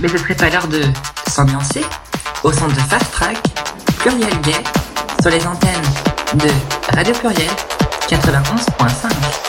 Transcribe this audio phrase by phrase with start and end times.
[0.00, 0.82] Mais ce serait pas l'heure de
[1.28, 1.82] s'ambiancer
[2.42, 3.38] au centre de Fast Track,
[3.98, 4.52] Pluriel Gay,
[5.20, 5.82] sur les antennes
[6.34, 6.48] de
[6.94, 7.50] Radio Pluriel
[8.08, 9.46] 91.5.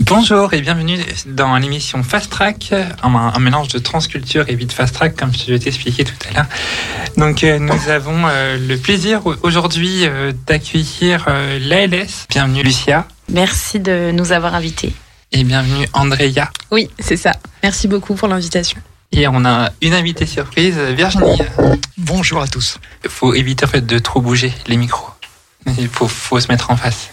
[0.00, 5.16] Bonjour et bienvenue dans l'émission Fast Track, un, mélange de transculture et vite fast track
[5.16, 6.46] comme je vais t'expliquer tout à l'heure.
[7.24, 12.26] Donc euh, nous avons euh, le plaisir aujourd'hui euh, d'accueillir euh, l'ALS.
[12.28, 14.92] Bienvenue Lucia Merci de nous avoir invités.
[15.32, 16.50] et bienvenue Andrea.
[16.70, 17.32] Oui, c'est ça.
[17.62, 18.78] Merci beaucoup pour l'invitation.
[19.10, 21.38] Et on a une invitée surprise, Virginie.
[21.96, 22.76] Bonjour à tous.
[23.04, 25.08] Il faut éviter en fait de trop bouger les micros.
[25.78, 27.08] Il faut, faut se mettre en face.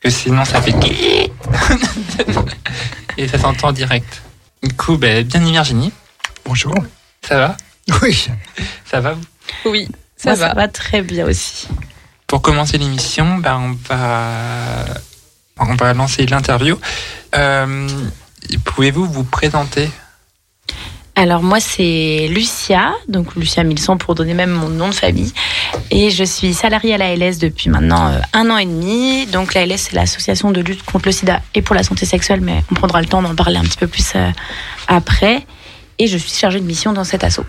[0.00, 0.72] Parce que sinon ça fait...
[3.18, 4.22] et ça s'entend en direct.
[4.62, 5.92] Du coup, ben, bienvenue Virginie.
[6.46, 6.74] Bonjour.
[7.20, 7.56] Ça va?
[8.02, 8.28] Oui.
[8.84, 9.24] Ça va vous?
[9.66, 10.48] Oui, ça Moi, va.
[10.48, 11.68] ça va très bien aussi.
[12.26, 14.84] Pour commencer l'émission, ben, on, va...
[15.58, 16.78] on va lancer l'interview.
[17.34, 17.88] Euh,
[18.64, 19.88] Pouvez-vous vous présenter?
[21.14, 25.32] Alors moi c'est Lucia, donc Lucia Milson pour donner même mon nom de famille.
[25.90, 29.26] Et je suis salariée à l'ALS depuis maintenant euh, un an et demi.
[29.26, 32.64] Donc l'ALS c'est l'association de lutte contre le sida et pour la santé sexuelle, mais
[32.70, 34.30] on prendra le temps d'en parler un petit peu plus euh,
[34.88, 35.46] après.
[35.98, 37.44] Et je suis chargée de mission dans cet assaut.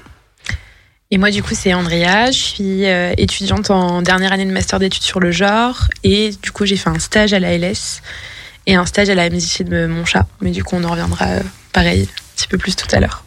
[1.14, 2.32] Et moi, du coup, c'est Andrea.
[2.32, 5.88] Je suis euh, étudiante en dernière année de master d'études sur le genre.
[6.04, 8.02] Et du coup, j'ai fait un stage à la LS
[8.66, 10.26] et un stage à la MJC de mon chat.
[10.42, 13.24] Mais du coup, on en reviendra euh, pareil un petit peu plus tout à l'heure.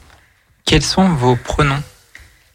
[0.64, 1.81] Quels sont vos pronoms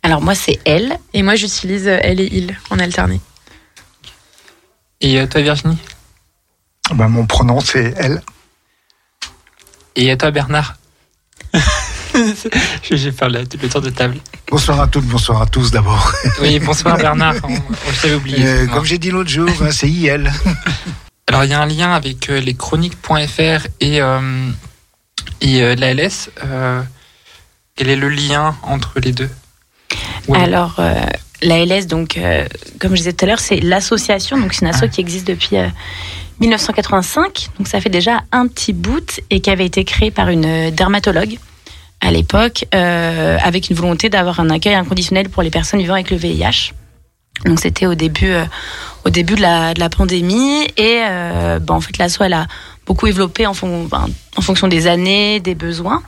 [0.04, 0.98] Alors moi c'est elle.
[1.14, 3.22] Et moi, j'utilise euh, elle et il en alterné.
[5.00, 5.78] Et toi Virginie
[6.94, 8.22] Bah, mon pronom, c'est elle.
[9.96, 10.76] Et toi Bernard
[12.84, 14.18] Je vais faire le, le tour de table.
[14.50, 16.12] Bonsoir à toutes, bonsoir à tous d'abord.
[16.42, 17.36] Oui, bonsoir Bernard.
[17.44, 18.46] On, on s'avait oublié.
[18.46, 20.32] Euh, comme j'ai dit l'autre jour, hein, c'est IL.
[21.28, 24.50] Alors, il y a un lien avec euh, les chroniques.fr et, euh,
[25.40, 26.30] et euh, l'ALS.
[26.44, 26.82] Euh,
[27.76, 29.30] quel est le lien entre les deux?
[30.28, 30.38] Oui.
[30.38, 30.94] Alors, euh,
[31.42, 32.46] l'ALS, donc, euh,
[32.80, 34.38] comme je disais tout à l'heure, c'est l'association.
[34.38, 35.68] Donc, c'est une asso qui existe depuis euh,
[36.42, 37.48] 1985.
[37.58, 41.38] Donc, ça fait déjà un petit bout et qui avait été créée par une dermatologue
[42.02, 46.10] à l'époque, euh, avec une volonté d'avoir un accueil inconditionnel pour les personnes vivant avec
[46.12, 46.74] le VIH.
[47.46, 48.44] Donc, c'était au début, euh,
[49.06, 50.64] au début de la, de la pandémie.
[50.78, 52.48] Et euh, ben, en fait, l'asso, elle a
[52.86, 56.04] beaucoup développé en, fon- ben, en fonction des années, des besoins.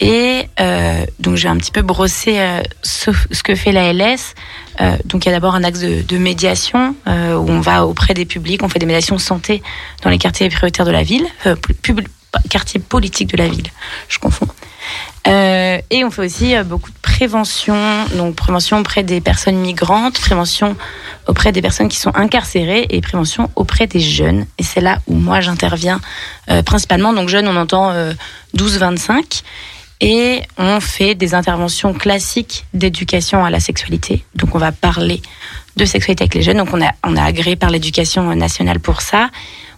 [0.00, 4.34] Et euh, donc j'ai un petit peu brossé euh, ce, ce que fait la LS.
[4.80, 7.86] Euh, donc il y a d'abord un axe de, de médiation euh, où on va
[7.86, 9.62] auprès des publics, on fait des médiations santé
[10.02, 11.54] dans les quartiers prioritaires de la ville, euh,
[12.50, 13.68] quartiers politiques de la ville,
[14.08, 14.48] je confonds.
[15.26, 17.76] Euh, et on fait aussi euh, beaucoup de prévention,
[18.16, 20.76] donc prévention auprès des personnes migrantes, prévention
[21.26, 24.46] auprès des personnes qui sont incarcérées et prévention auprès des jeunes.
[24.58, 26.00] Et c'est là où moi j'interviens
[26.50, 27.12] euh, principalement.
[27.12, 28.12] Donc jeunes, on entend euh,
[28.56, 29.42] 12-25.
[30.00, 34.24] Et on fait des interventions classiques d'éducation à la sexualité.
[34.34, 35.22] Donc on va parler
[35.76, 36.58] de sexualité avec les jeunes.
[36.58, 39.30] Donc on a, on a agréé par l'éducation nationale pour ça.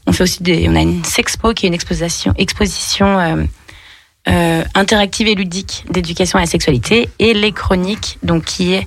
[0.07, 3.47] On fait aussi des, on a une sexpo qui est une exposition, exposition
[4.29, 8.87] euh, interactive et ludique d'éducation à la sexualité et les chroniques, donc qui est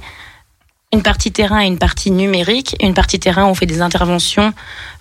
[0.91, 2.75] une partie terrain et une partie numérique.
[2.81, 4.53] Une partie terrain, où on fait des interventions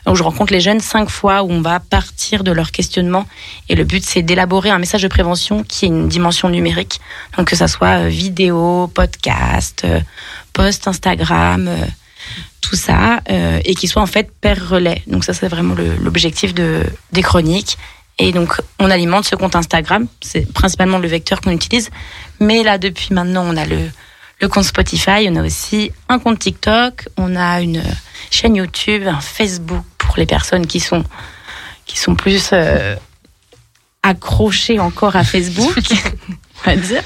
[0.07, 3.27] où je rencontre les jeunes cinq fois, où on va partir de leur questionnement.
[3.69, 7.01] Et le but, c'est d'élaborer un message de prévention qui ait une dimension numérique.
[7.37, 10.01] Donc que ça soit euh, vidéo, podcast, euh,
[10.53, 11.71] post Instagram,
[12.61, 15.03] tout ça, et qui soit en fait père relais.
[15.07, 17.79] Donc ça, c'est vraiment l'objectif de, des chroniques.
[18.19, 20.07] Et donc, on alimente ce compte Instagram.
[20.21, 21.91] C'est principalement le vecteur qu'on utilise.
[22.41, 23.79] Mais là, depuis maintenant, on a le,
[24.41, 25.29] le compte Spotify.
[25.29, 27.09] On a aussi un compte TikTok.
[27.17, 27.83] On a une
[28.31, 31.05] chaîne YouTube, un Facebook pour les personnes qui sont,
[31.87, 32.97] qui sont plus euh,
[34.03, 35.77] accrochées encore à Facebook,
[36.67, 37.03] on va dire.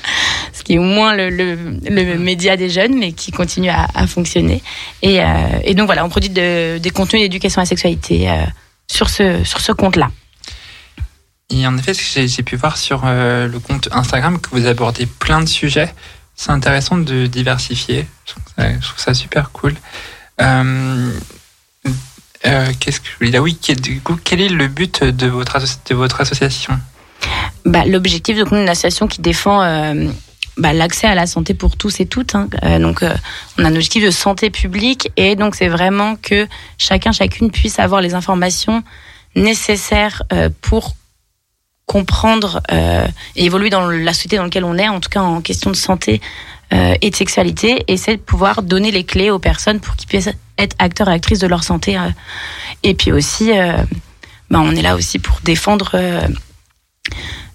[0.54, 1.54] Ce qui est moins le, le,
[1.90, 4.62] le média des jeunes, mais qui continue à, à fonctionner.
[5.02, 5.26] Et, euh,
[5.64, 8.44] et donc, voilà, on produit de- des contenus d'éducation à la sexualité euh,
[8.90, 10.10] sur ce, sur ce compte-là.
[11.54, 15.40] Et en effet, j'ai- pu voir sur euh, le compte Instagram que vous abordez plein
[15.42, 15.92] de sujets.
[16.34, 18.06] C'est intéressant de diversifier.
[18.26, 18.32] Je
[18.80, 19.74] trouve ça, super cool.
[20.40, 21.10] Euh,
[22.46, 23.42] euh, Qu'est-ce que je dire?
[23.42, 26.78] Oui, du coup, quel est le but de votre, asso- de votre association?
[27.66, 29.60] Bah, L'objectif, est une association qui défend
[30.56, 32.34] bah, l'accès à la santé pour tous et toutes.
[32.34, 32.48] hein.
[32.80, 33.04] Donc,
[33.58, 37.78] on a un objectif de santé publique et donc c'est vraiment que chacun, chacune puisse
[37.78, 38.82] avoir les informations
[39.36, 40.94] nécessaires euh, pour
[41.92, 43.06] comprendre euh,
[43.36, 45.76] et évoluer dans la société dans laquelle on est, en tout cas en question de
[45.76, 46.22] santé
[46.72, 50.08] euh, et de sexualité, et c'est de pouvoir donner les clés aux personnes pour qu'ils
[50.08, 51.98] puissent être acteurs et actrices de leur santé.
[51.98, 52.08] euh.
[52.82, 53.50] Et puis aussi,
[54.50, 56.00] ben, on est là aussi pour défendre.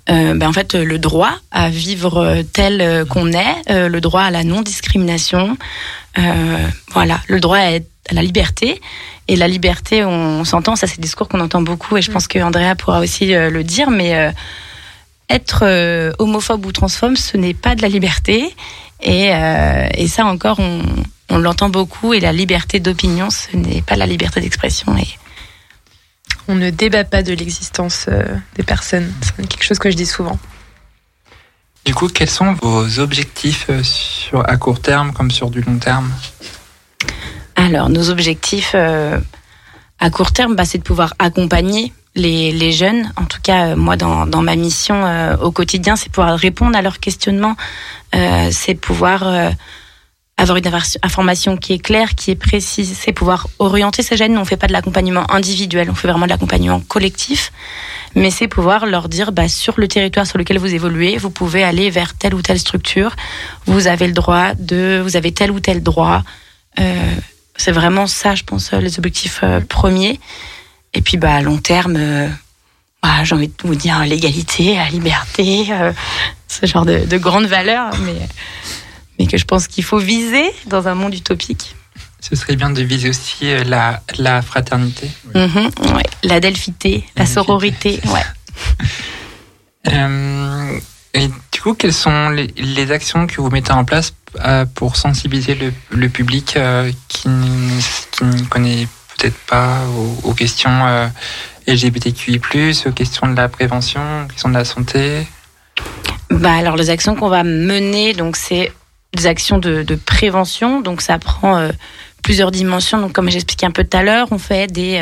[0.08, 5.58] ben, en fait, le droit à vivre tel qu'on est, le droit à la non-discrimination,
[6.92, 7.80] voilà, le droit à
[8.12, 8.80] la liberté.
[9.28, 12.28] Et la liberté, on, s'entend, ça c'est des discours qu'on entend beaucoup, et je pense
[12.28, 14.32] que Andrea pourra aussi euh, le dire, mais euh,
[15.30, 18.56] être euh, homophobe ou transphobe, ce n'est pas de la liberté.
[19.02, 20.82] Et, euh, et ça encore, on,
[21.30, 24.96] on l'entend beaucoup, et la liberté d'opinion, ce n'est pas la liberté d'expression.
[24.98, 25.08] Et
[26.48, 28.24] On ne débat pas de l'existence euh,
[28.56, 29.12] des personnes.
[29.22, 30.40] C'est quelque chose que je dis souvent.
[31.86, 36.12] Du coup, quels sont vos objectifs sur, à court terme comme sur du long terme?
[37.60, 39.20] Alors, nos objectifs euh,
[40.00, 43.12] à court terme, bah, c'est de pouvoir accompagner les, les jeunes.
[43.18, 46.78] En tout cas, euh, moi, dans, dans ma mission euh, au quotidien, c'est pouvoir répondre
[46.78, 47.56] à leurs questionnements.
[48.16, 49.50] Euh, c'est pouvoir euh,
[50.38, 50.72] avoir une
[51.02, 52.96] information qui est claire, qui est précise.
[52.96, 54.38] C'est pouvoir orienter ces jeunes.
[54.38, 57.52] On fait pas de l'accompagnement individuel, on fait vraiment de l'accompagnement collectif.
[58.14, 61.64] Mais c'est pouvoir leur dire, bah, sur le territoire sur lequel vous évoluez, vous pouvez
[61.64, 63.16] aller vers telle ou telle structure.
[63.66, 66.22] Vous avez le droit de, vous avez tel ou tel droit.
[67.58, 70.20] C'est vraiment ça, je pense, euh, les objectifs euh, premiers.
[70.94, 72.30] Et puis, bah, à long terme, euh,
[73.02, 75.92] bah, j'ai envie de vous dire l'égalité, la liberté, euh,
[76.48, 78.28] ce genre de, de grandes valeurs, mais,
[79.20, 81.76] mais que je pense qu'il faut viser dans un monde utopique.
[82.20, 85.10] Ce serait bien de viser aussi la, la fraternité.
[85.36, 86.04] Mhm, ouais.
[86.24, 88.26] La delphité, la sororité, ouais.
[91.14, 94.14] Et du coup, quelles sont les, les actions que vous mettez en place
[94.76, 95.58] pour sensibiliser
[95.92, 98.88] le, public euh, qui, ne- connaît
[99.18, 99.80] peut-être pas
[100.24, 101.08] aux, questions euh,
[101.68, 102.40] LGBTQI+,
[102.86, 105.26] aux questions de la prévention, aux questions de la santé
[106.30, 108.72] Bah alors les actions qu'on va mener, c'est
[109.14, 111.72] des actions de, prévention, donc ça prend euh,
[112.22, 113.00] plusieurs dimensions.
[113.00, 115.02] Donc comme j'expliquais un peu tout à l'heure, on fait des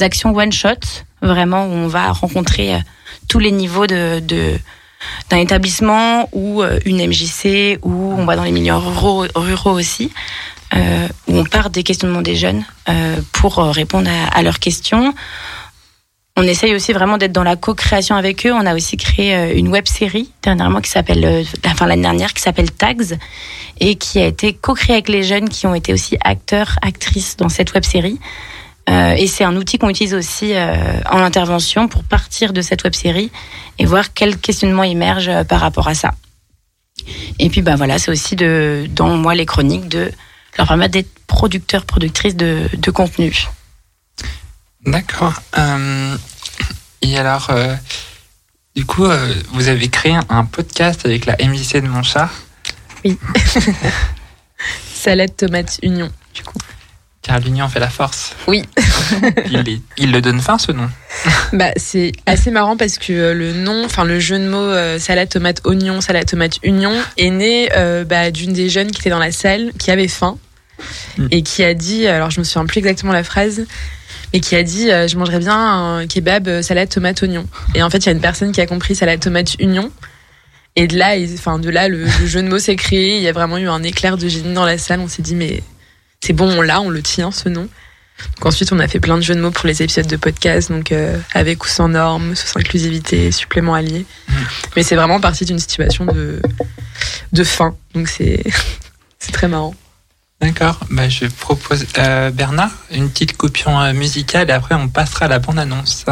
[0.00, 2.78] actions one shot, vraiment où on va rencontrer
[3.28, 4.58] tous les niveaux de
[5.30, 9.26] d'un établissement ou euh, une MJC ou on va dans les milieux ruraux,
[9.66, 10.12] aussi,
[10.74, 15.14] euh, où on part des questionnements des jeunes euh, pour répondre à, leurs questions.
[16.38, 18.52] On essaye aussi vraiment d'être dans la co-création avec eux.
[18.52, 22.70] On a aussi créé une web série dernièrement qui s'appelle, enfin l'année dernière, qui s'appelle
[22.70, 23.16] Tags
[23.80, 27.48] et qui a été co-créée avec les jeunes qui ont été aussi acteurs, actrices dans
[27.48, 28.18] cette web série.
[28.88, 32.84] Euh, et c'est un outil qu'on utilise aussi euh, en intervention pour partir de cette
[32.84, 33.32] web série
[33.78, 36.14] et voir quels questionnements émergent euh, par rapport à ça.
[37.38, 40.10] Et puis bah voilà, c'est aussi de, dans moi les chroniques de
[40.56, 43.46] leur permettre d'être producteurs, productrices de, de contenu.
[44.84, 45.34] D'accord.
[45.58, 46.16] Euh,
[47.02, 47.74] et alors, euh,
[48.74, 52.30] du coup, euh, vous avez créé un, podcast avec la MJC de mon chat,
[54.94, 56.10] Salade, tomate, union.
[56.34, 56.58] Du coup.
[57.26, 58.32] Car l'union fait la force.
[58.46, 58.62] Oui.
[59.50, 60.88] il, est- il le donne fin, ce nom.
[61.52, 64.98] Bah, c'est assez marrant parce que euh, le nom, enfin le jeu de mots euh,
[64.98, 69.10] salade tomate oignon, salade tomate union est né euh, bah, d'une des jeunes qui était
[69.10, 70.38] dans la salle, qui avait faim
[71.16, 71.28] Mm.
[71.30, 73.64] et qui a dit, alors je me souviens plus exactement la phrase,
[74.34, 77.46] mais qui a dit euh, je mangerais bien un kebab salade tomate oignon.
[77.74, 79.90] Et en fait, il y a une personne qui a compris salade tomate union.
[80.76, 83.16] Et de là, enfin de là, le, le jeu de mots s'est créé.
[83.16, 85.00] Il y a vraiment eu un éclair de génie dans la salle.
[85.00, 85.62] On s'est dit mais
[86.20, 87.68] c'est bon, on l'a, on le tient ce nom.
[88.36, 90.70] Donc ensuite, on a fait plein de jeux de mots pour les épisodes de podcast,
[90.70, 94.06] donc euh, avec ou sans normes, sous inclusivité, supplément allié.
[94.74, 96.40] Mais c'est vraiment parti d'une situation de,
[97.32, 98.42] de faim, donc c'est
[99.18, 99.74] c'est très marrant.
[100.40, 100.80] D'accord.
[100.90, 105.28] Bah, je propose, euh, Bernard, une petite coupure euh, musicale et après on passera à
[105.28, 106.04] la bande-annonce.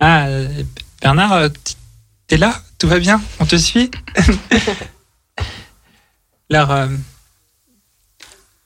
[0.00, 0.26] Ah,
[1.00, 1.48] Bernard, euh,
[2.26, 2.60] t'es là?
[2.78, 3.22] Tout va bien?
[3.40, 3.90] On te suit?
[6.50, 6.88] Alors, euh,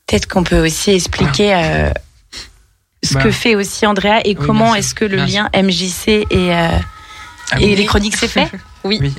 [0.08, 1.90] Peut-être qu'on peut aussi expliquer euh,
[3.04, 3.22] ce Bah.
[3.22, 6.68] que fait aussi Andrea et Oui, comment est-ce que le bien lien MJC et, euh,
[7.52, 8.50] ah et oui, les chroniques s'est fait.
[8.84, 8.98] Oui.
[9.02, 9.12] oui.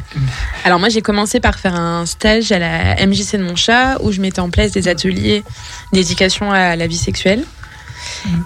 [0.63, 4.11] Alors moi, j'ai commencé par faire un stage à la MJC de mon chat où
[4.13, 5.43] je mettais en place des ateliers
[5.91, 7.43] d'éducation à la vie sexuelle.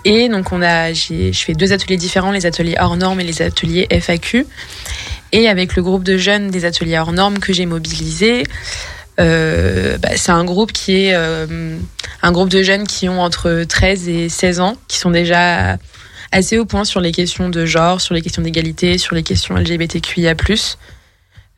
[0.06, 3.24] Et donc on a, j'ai, je fais deux ateliers différents, les ateliers hors normes et
[3.24, 4.48] les ateliers FAQ.
[5.32, 8.44] Et avec le groupe de jeunes des ateliers hors normes que j'ai mobilisé,
[9.20, 11.78] euh, bah, c'est un groupe qui est euh,
[12.22, 15.78] un groupe de jeunes qui ont entre 13 et 16 ans, qui sont déjà
[16.32, 19.56] assez au point sur les questions de genre, sur les questions d'égalité, sur les questions
[19.56, 20.36] LGBTQIA+,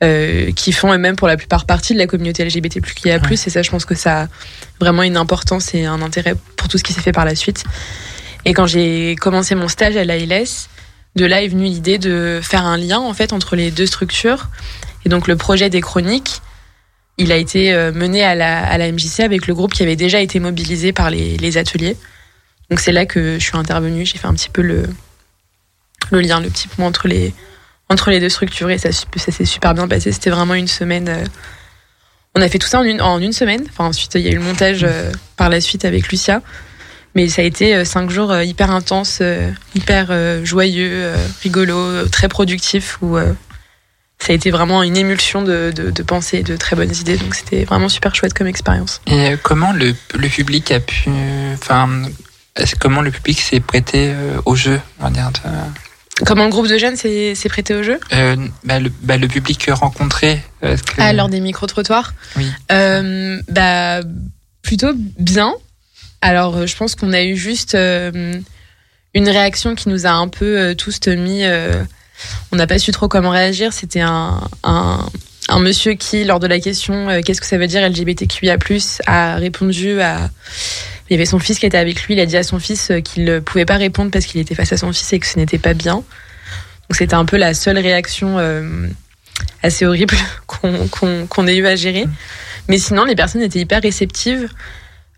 [0.03, 3.33] euh, qui font eux-mêmes pour la plupart partie de la communauté LGBTQIA+, Ouais.
[3.33, 4.27] et ça je pense que ça a
[4.81, 7.63] vraiment une importance et un intérêt pour tout ce qui s'est fait par la suite.
[8.43, 10.67] Et quand j'ai commencé mon stage à l'ALS,
[11.15, 14.49] de là est venue l'idée de faire un lien en fait entre les deux structures.
[15.05, 16.41] Et donc le projet des chroniques,
[17.17, 19.95] il a été euh, mené à la, à la MJC avec le groupe qui avait
[19.95, 21.95] déjà été mobilisé par les, les ateliers.
[22.69, 24.83] Donc c'est là que je suis intervenue, j'ai fait un petit peu le,
[26.11, 27.33] le lien, le petit point entre les,
[27.89, 30.11] entre les deux structures et ça, ça s'est super bien passé.
[30.11, 31.07] C'était vraiment une semaine.
[31.09, 31.23] euh,
[32.33, 33.63] on a fait tout ça en une, en une semaine.
[33.69, 36.41] Enfin, ensuite, il y a eu le montage euh, par la suite avec Lucia.
[37.13, 39.21] Mais ça a été cinq jours hyper intenses,
[39.73, 40.11] hyper
[40.43, 42.99] joyeux, rigolo, très productif
[44.19, 47.17] ça a été vraiment une émulsion de, de, de pensées et de très bonnes idées.
[47.17, 49.01] Donc c'était vraiment super chouette comme expérience.
[49.07, 51.09] Et euh, comment le, le public a pu.
[51.53, 52.03] Enfin,
[52.79, 55.39] comment le public s'est prêté euh, au jeu, on va dire de-
[56.25, 57.99] Comment le groupe de jeunes s'est prêté au jeu?
[58.13, 60.41] Euh, bah, le, bah, le public rencontré.
[60.61, 62.13] que- Ah, lors des micro-trottoirs?
[62.37, 62.49] Oui.
[62.71, 63.99] Euh, bah,
[64.61, 65.53] plutôt bien.
[66.21, 68.33] Alors, je pense qu'on a eu juste euh,
[69.13, 71.43] une réaction qui nous a un peu euh, tous mis.
[71.43, 71.83] euh,
[72.51, 73.73] on n'a pas su trop comment réagir.
[73.73, 74.39] C'était un,
[75.59, 78.57] monsieur qui, lors de la question euh, qu'est-ce que ça veut dire LGBTQIA,
[79.05, 80.29] a répondu à.
[81.09, 82.15] Il y avait son fils qui était avec lui.
[82.15, 84.55] Il a dit à son fils euh, qu'il ne pouvait pas répondre parce qu'il était
[84.55, 85.95] face à son fils et que ce n'était pas bien.
[85.95, 88.87] Donc, c'était un peu la seule réaction euh,
[89.61, 90.15] assez horrible
[90.47, 92.05] qu'on ait eu à gérer.
[92.67, 94.49] Mais sinon, les personnes étaient hyper réceptives.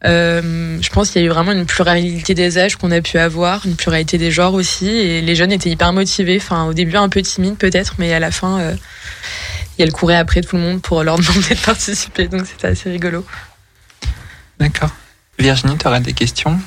[0.06, 3.18] Euh, je pense qu'il y a eu vraiment une pluralité des âges qu'on a pu
[3.18, 6.38] avoir, une pluralité des genres aussi, et les jeunes étaient hyper motivés.
[6.42, 8.76] Enfin, au début un peu timides peut-être, mais à la fin, euh,
[9.80, 13.26] elle courait après tout le monde pour leur demander de participer, donc c'était assez rigolo.
[14.60, 14.92] D'accord.
[15.40, 16.60] Virginie, tu auras des questions?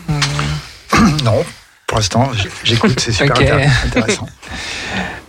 [1.25, 1.45] Non,
[1.87, 2.31] pour l'instant,
[2.65, 3.43] j'écoute, c'est super Ok.
[3.43, 4.29] intér- intéressant.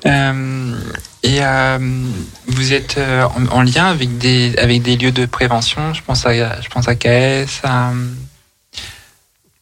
[0.06, 0.80] Euh,
[1.24, 1.78] et euh,
[2.48, 6.26] vous êtes euh, en, en lien avec des, avec des lieux de prévention, je pense
[6.26, 7.92] à, je pense à KS, à,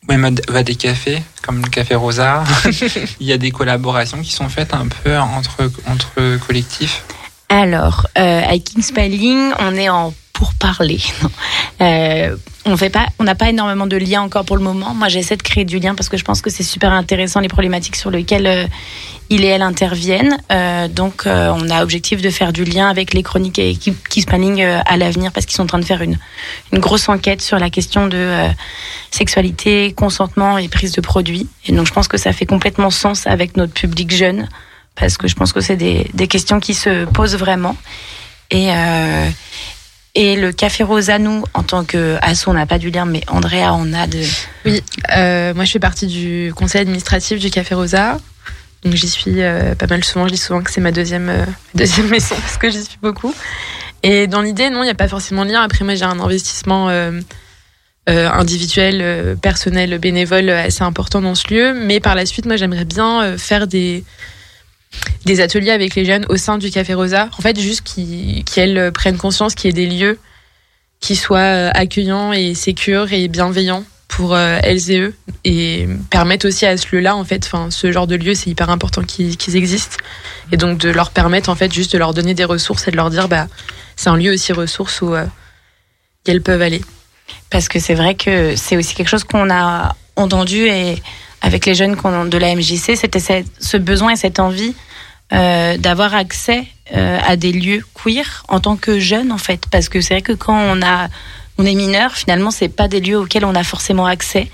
[0.08, 2.44] même à, des cafés, comme le Café Rosa.
[3.20, 7.04] Il y a des collaborations qui sont faites un peu entre, entre collectifs.
[7.50, 11.00] Alors, euh, à King Smiling, on est en pourparler.
[11.24, 11.30] Non.
[11.82, 14.94] Euh, on fait pas, on n'a pas énormément de liens encore pour le moment.
[14.94, 17.48] Moi, j'essaie de créer du lien parce que je pense que c'est super intéressant les
[17.48, 18.66] problématiques sur lesquelles euh,
[19.30, 20.38] il et elle interviennent.
[20.52, 23.96] Euh, donc, euh, on a objectif de faire du lien avec les chroniques et King
[24.10, 26.18] Smiling euh, à l'avenir parce qu'ils sont en train de faire une,
[26.74, 28.48] une grosse enquête sur la question de
[29.12, 31.48] sexualité, consentement et prise de produits.
[31.66, 34.50] Et donc, je pense que ça fait complètement sens avec notre public jeune
[34.96, 37.78] parce que je pense que c'est des, des questions qui se posent vraiment.
[38.52, 38.70] Et,
[40.16, 43.22] et le Café Rosa, nous, en tant que asso, on n'a pas du lien, mais
[43.28, 44.22] Andrea en a de.
[44.66, 44.82] Oui,
[45.56, 48.18] moi je fais partie du conseil administratif du Café Rosa.
[48.84, 51.46] Donc j'y suis euh, pas mal souvent, je dis souvent que c'est ma deuxième, euh,
[51.76, 53.34] deuxième maison parce que j'y suis beaucoup.
[54.04, 55.62] Et dans l'idée, non, il n'y a pas forcément de lien.
[55.62, 57.20] Après, moi j'ai un investissement euh,
[58.10, 61.74] euh, individuel, personnel, bénévole assez important dans ce lieu.
[61.74, 64.06] Mais par la suite, moi j'aimerais bien faire des,
[65.26, 67.30] des ateliers avec les jeunes au sein du Café Rosa.
[67.38, 70.18] En fait, juste qu'ils qu'elles prennent conscience qu'il y ait des lieux
[71.02, 76.66] qui soient accueillants et sécures et bienveillants pour euh, elles et eux et permettre aussi
[76.66, 79.96] à ce lieu-là en fait enfin ce genre de lieu c'est hyper important qu'ils existent
[80.52, 82.98] et donc de leur permettre en fait juste de leur donner des ressources et de
[82.98, 83.48] leur dire bah
[83.96, 85.26] c'est un lieu aussi ressource où euh,
[86.28, 86.82] elles peuvent aller
[87.50, 91.02] Parce que c'est vrai que c'est aussi quelque chose qu'on a entendu et
[91.42, 91.96] avec les jeunes
[92.30, 94.76] de la MJC, c'était ce besoin et cette envie
[95.32, 99.64] euh, d'avoir accès euh, à des lieux queer en tant que jeune en fait.
[99.72, 101.08] Parce que c'est vrai que quand on a
[101.60, 104.50] on est mineur, finalement, c'est pas des lieux auxquels on a forcément accès.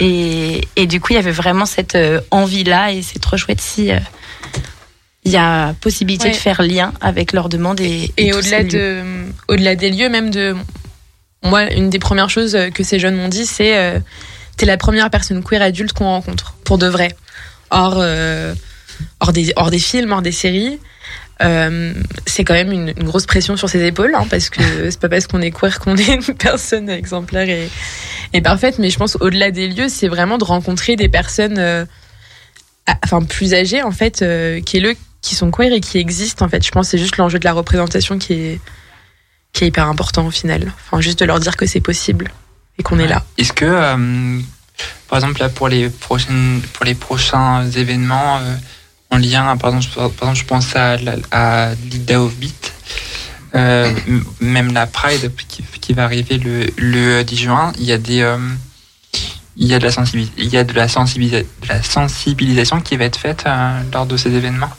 [0.00, 3.60] Et, et du coup, il y avait vraiment cette euh, envie-là, et c'est trop chouette
[3.60, 3.98] si euh,
[5.24, 6.32] il y a possibilité Ouais.
[6.32, 9.02] de faire lien avec leurs demandes et, au-delà de
[9.48, 10.56] au-delà des lieux même de
[11.44, 13.98] moi une des premières choses que ces jeunes m'ont dit c'est euh,
[14.56, 17.14] t'es la première personne queer adulte qu'on rencontre pour de vrai
[17.70, 18.54] hors euh,
[19.20, 20.78] hors des hors des films hors des séries
[21.40, 21.92] Euh,
[22.26, 25.08] c'est quand même une, une grosse pression sur ses épaules hein, parce que c'est pas
[25.08, 27.68] parce qu'on est queer qu'on est une personne exemplaire et,
[28.32, 31.84] et parfaite mais je pense au-delà des lieux c'est vraiment de rencontrer des personnes euh,
[32.88, 35.98] à- enfin plus âgées en fait euh, qui est le qui sont queer et qui
[35.98, 36.64] existent en fait.
[36.64, 38.60] Je pense que c'est juste l'enjeu de la représentation qui est
[39.52, 40.72] qui est hyper important au final.
[40.90, 42.30] Enfin juste de leur dire que c'est possible
[42.78, 43.24] et qu'on est là.
[43.36, 43.66] Est-ce que,
[45.08, 48.40] par exemple, là, pour les, prochaines, pour les prochains événements
[49.10, 50.96] en lien, par exemple, je- par exemple, je pense à,
[51.30, 52.72] à l'Ida of Beat,
[53.54, 53.92] euh,
[54.40, 55.32] même la Pride
[55.80, 58.20] qui, va arriver le, le 10 juin, il y a des.
[58.20, 58.36] euh,
[59.56, 59.84] il y a de
[60.74, 60.88] la
[61.82, 64.70] sensibilisation, qui va être faite euh, lors de ces événements.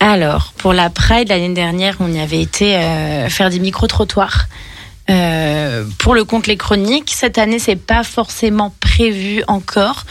[0.00, 2.70] Alors, pour la Pride, l'année dernière, on y avait été
[3.28, 4.46] faire des micro-trottoirs.
[5.98, 10.04] Pour le compte Les Chroniques, cette année, c'est pas forcément prévu encore.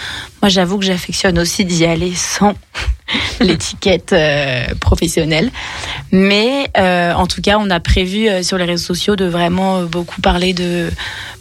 [0.43, 2.53] Moi, j'avoue que j'affectionne aussi d'y aller sans
[3.39, 5.51] l'étiquette euh, professionnelle.
[6.11, 9.83] Mais euh, en tout cas, on a prévu euh, sur les réseaux sociaux de vraiment
[9.83, 10.89] beaucoup parler de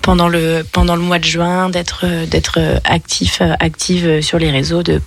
[0.03, 5.01] pendant le pendant le mois de juin, d'être d'être actif active sur les réseaux, de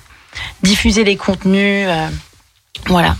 [0.63, 1.88] diffuser les contenus.
[2.88, 3.16] voilà.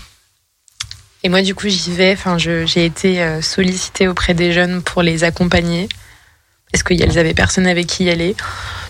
[1.22, 2.12] Et moi, du coup, j'y vais.
[2.12, 5.88] Enfin, j'ai été sollicitée auprès des jeunes pour les accompagner.
[6.72, 8.36] Parce qu'ils avaient personne avec qui y aller?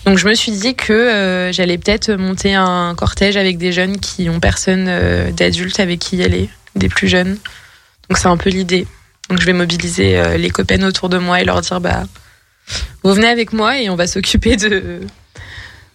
[0.04, 3.98] Donc, je me suis dit que euh, j'allais peut-être monter un cortège avec des jeunes
[3.98, 7.38] qui ont personne euh, d'adulte avec qui y aller, des plus jeunes.
[8.08, 8.86] Donc, c'est un peu l'idée.
[9.28, 12.04] Donc, je vais mobiliser euh, les copains autour de moi et leur dire bah,
[13.02, 15.00] vous venez avec moi et on va s'occuper de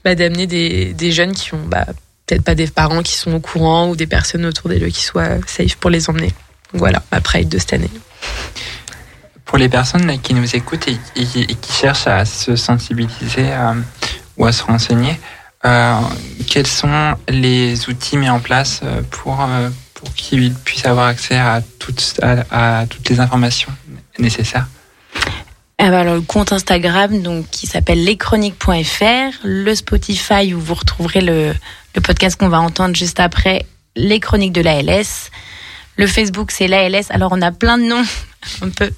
[0.04, 1.86] bah, d'amener des, des jeunes qui ont bah,
[2.25, 5.38] peut-être pas des parents qui sont au courant ou des personnes autour d'eux qui soient
[5.48, 6.34] safe pour les emmener.
[6.72, 7.89] Donc voilà, ma Pride de cette année.
[9.56, 13.72] Pour les personnes qui nous écoutent et, qui cherchent à se sensibiliser euh,
[14.36, 15.18] ou à se renseigner,
[15.64, 15.94] euh,
[16.46, 19.48] quels sont les outils mis en place euh, pour,
[19.94, 23.72] pour qu'ils puissent avoir accès à toutes, à, toutes les informations
[24.20, 24.68] nécessaires?
[25.78, 31.22] Ah bah alors, le compte Instagram donc qui s'appelle leschroniques.fr, le Spotify où vous retrouverez
[31.22, 31.54] le,
[32.04, 35.32] podcast qu'on va entendre juste après, les chroniques de l'ALS.
[35.98, 37.06] Le Facebook c'est l'ALS.
[37.10, 38.06] Alors on a plein de noms
[38.62, 38.92] un peu.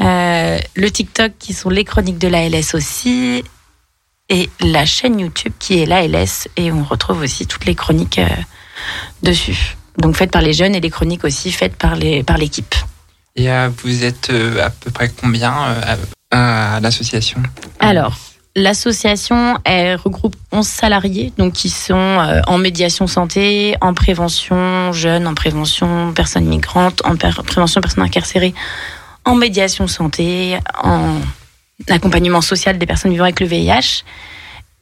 [0.00, 3.44] Euh, le TikTok qui sont les chroniques de l'ALS aussi
[4.28, 8.28] et la chaîne YouTube qui est l'ALS et on retrouve aussi toutes les chroniques euh,
[9.22, 9.76] dessus.
[9.98, 12.74] Donc faites par les jeunes et les chroniques aussi faites par les par l'équipe.
[13.36, 14.30] Et euh, vous êtes
[14.60, 15.96] à peu près combien à,
[16.30, 17.42] à l'association?
[17.78, 18.16] Alors,
[18.56, 25.34] l'association regroupe 11 salariés donc qui sont euh, en médiation santé, en prévention jeunes, en
[25.34, 28.54] prévention personnes migrantes, en prévention personnes incarcérées,
[29.24, 31.20] en médiation santé, en
[31.88, 34.04] accompagnement social des personnes vivant avec le VIH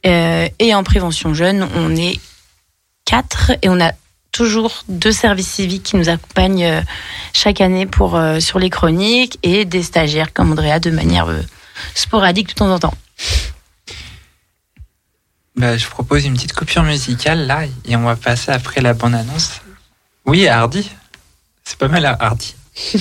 [0.05, 2.19] euh, et en prévention jeune, on est
[3.05, 3.91] quatre et on a
[4.31, 6.81] toujours deux services civiques qui nous accompagnent euh,
[7.33, 11.27] chaque année pour sur les chroniques et des stagiaires comme Andrea de manière
[11.93, 12.93] sporadique de temps en temps.
[15.59, 19.59] Bah, je propose une petite coupure musicale là et on va passer après la bande-annonce.
[20.25, 20.89] Oui, Hardy.
[21.65, 22.55] C'est pas mal, Hardy.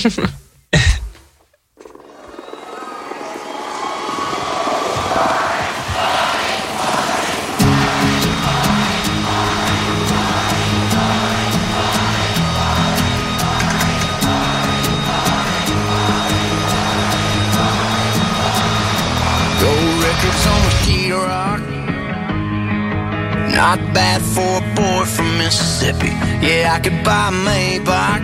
[23.58, 26.14] Not bad for a boy from Mississippi.
[26.46, 28.22] Yeah, I could buy a Maybach.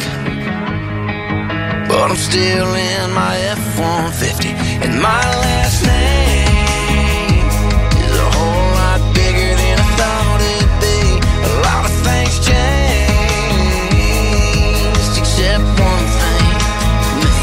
[1.89, 4.55] But I'm still in my F-150.
[4.87, 7.51] And my last name
[7.99, 11.19] is a whole lot bigger than I thought it'd be.
[11.19, 12.79] A lot of things changed,
[15.19, 16.63] except one thing.
[17.27, 17.35] Me.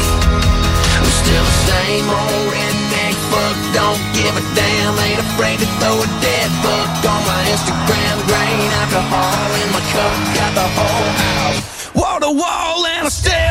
[0.96, 6.00] I'm still the same old redneck fuck, don't give a damn, ain't afraid to throw
[6.00, 6.48] a dead
[7.62, 11.94] Instagram, grain alcohol in my cup, got the whole house.
[11.94, 13.41] Wall to wall, and I still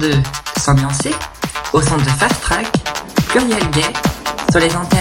[0.00, 0.12] de
[0.58, 1.14] s'ambiancer
[1.72, 2.66] au son de Fast Track,
[3.28, 3.92] Pluriel Gay,
[4.50, 5.00] sur les antennes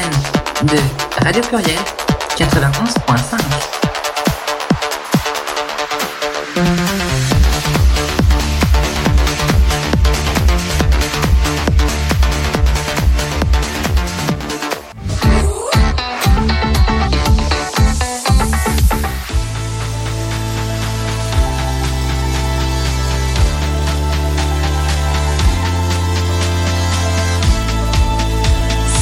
[0.63, 0.77] de
[1.23, 1.79] Radio Pluriel
[2.37, 2.98] 91.5.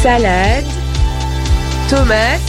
[0.07, 0.63] Salade,
[1.89, 2.39] tomate,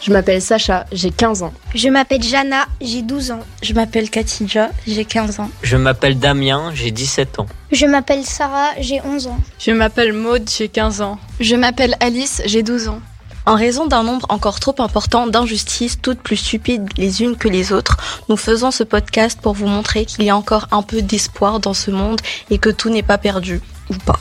[0.00, 1.52] Je m'appelle Sacha, j'ai 15 ans.
[1.74, 3.40] Je m'appelle Jana, j'ai 12 ans.
[3.62, 5.50] Je m'appelle Katidja, j'ai 15 ans.
[5.64, 7.46] Je m'appelle Damien, j'ai 17 ans.
[7.72, 9.40] Je m'appelle Sarah, j'ai 11 ans.
[9.58, 11.18] Je m'appelle Maude, j'ai 15 ans.
[11.40, 13.00] Je m'appelle Alice, j'ai 12 ans.
[13.44, 17.72] En raison d'un nombre encore trop important d'injustices, toutes plus stupides les unes que les
[17.72, 17.96] autres,
[18.28, 21.74] nous faisons ce podcast pour vous montrer qu'il y a encore un peu d'espoir dans
[21.74, 24.20] ce monde et que tout n'est pas perdu, ou pas.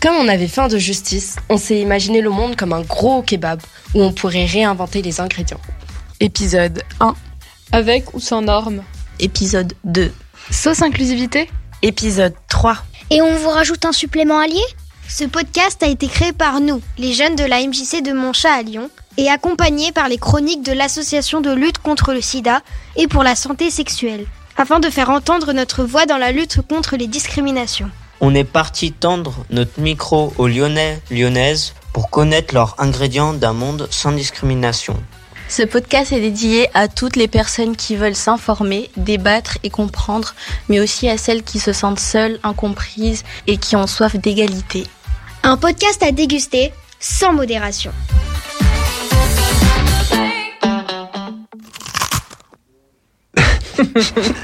[0.00, 3.60] Comme on avait faim de justice, on s'est imaginé le monde comme un gros kebab
[3.94, 5.60] où on pourrait réinventer les ingrédients.
[6.20, 7.14] Épisode 1.
[7.72, 8.82] Avec ou sans normes
[9.18, 10.12] Épisode 2.
[10.50, 11.50] Sauce inclusivité
[11.82, 12.76] Épisode 3.
[13.10, 14.62] Et on vous rajoute un supplément allié?
[15.12, 18.62] Ce podcast a été créé par nous, les jeunes de la MJC de Montchat à
[18.62, 22.62] Lyon, et accompagné par les chroniques de l'association de lutte contre le sida
[22.94, 24.24] et pour la santé sexuelle,
[24.56, 27.90] afin de faire entendre notre voix dans la lutte contre les discriminations.
[28.20, 33.88] On est parti tendre notre micro aux Lyonnais, Lyonnaises pour connaître leurs ingrédients d'un monde
[33.90, 34.96] sans discrimination.
[35.48, 40.36] Ce podcast est dédié à toutes les personnes qui veulent s'informer, débattre et comprendre,
[40.68, 44.84] mais aussi à celles qui se sentent seules, incomprises et qui ont soif d'égalité.
[45.42, 47.92] Un podcast à déguster sans modération.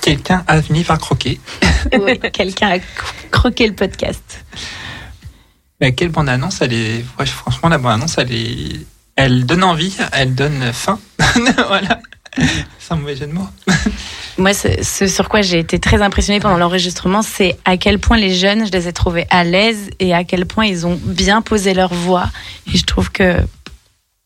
[0.00, 1.38] Quelqu'un a fini par croquer.
[1.92, 2.78] Oui, quelqu'un a
[3.30, 4.44] croqué le podcast.
[5.80, 7.04] Mais quelle bande-annonce, elle est.
[7.18, 8.86] ouais, franchement, la bande-annonce, elle est.
[9.16, 10.98] Elle donne envie, elle donne faim.
[11.68, 12.00] voilà.
[12.78, 13.48] Sans mauvais jeu de mots.
[14.38, 18.16] Moi, ce, ce sur quoi j'ai été très impressionnée pendant l'enregistrement, c'est à quel point
[18.16, 21.42] les jeunes, je les ai trouvés à l'aise et à quel point ils ont bien
[21.42, 22.30] posé leur voix.
[22.72, 23.36] Et je trouve que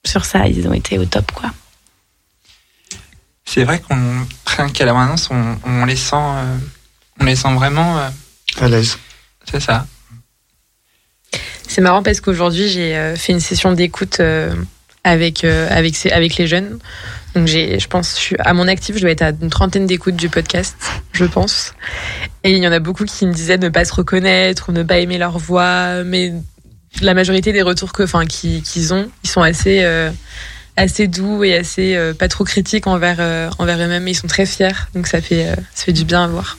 [0.04, 1.50] sur ça, ils ont été au top, quoi.
[3.44, 3.96] C'est vrai qu'on.
[4.46, 6.14] Rien qu'à la bande-annonce, on, on les sent.
[6.16, 6.56] euh,
[7.20, 7.98] on les sent vraiment.
[7.98, 8.08] euh,
[8.60, 8.98] À l'aise.
[9.50, 9.86] c'est ça.
[11.66, 14.54] C'est marrant parce qu'aujourd'hui, j'ai euh, fait une session d'écoute euh,
[15.04, 16.78] avec, euh, avec les jeunes.
[17.34, 19.86] Donc, j'ai, je pense, je suis, à mon actif, je dois être à une trentaine
[19.86, 20.76] d'écoutes du podcast,
[21.12, 21.74] je pense.
[22.44, 24.82] Et il y en a beaucoup qui me disaient ne pas se reconnaître ou ne
[24.82, 26.04] pas aimer leur voix.
[26.04, 26.34] Mais
[27.00, 30.10] la majorité des retours que, enfin, qu'ils qu'ils ont, ils sont assez, euh,
[30.76, 34.06] assez doux et assez euh, pas trop critiques envers, euh, envers eux-mêmes.
[34.06, 34.88] Ils sont très fiers.
[34.94, 36.58] Donc, ça fait, ça fait du bien à voir.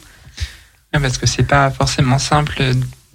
[0.94, 2.64] Ouais, Parce que c'est pas forcément simple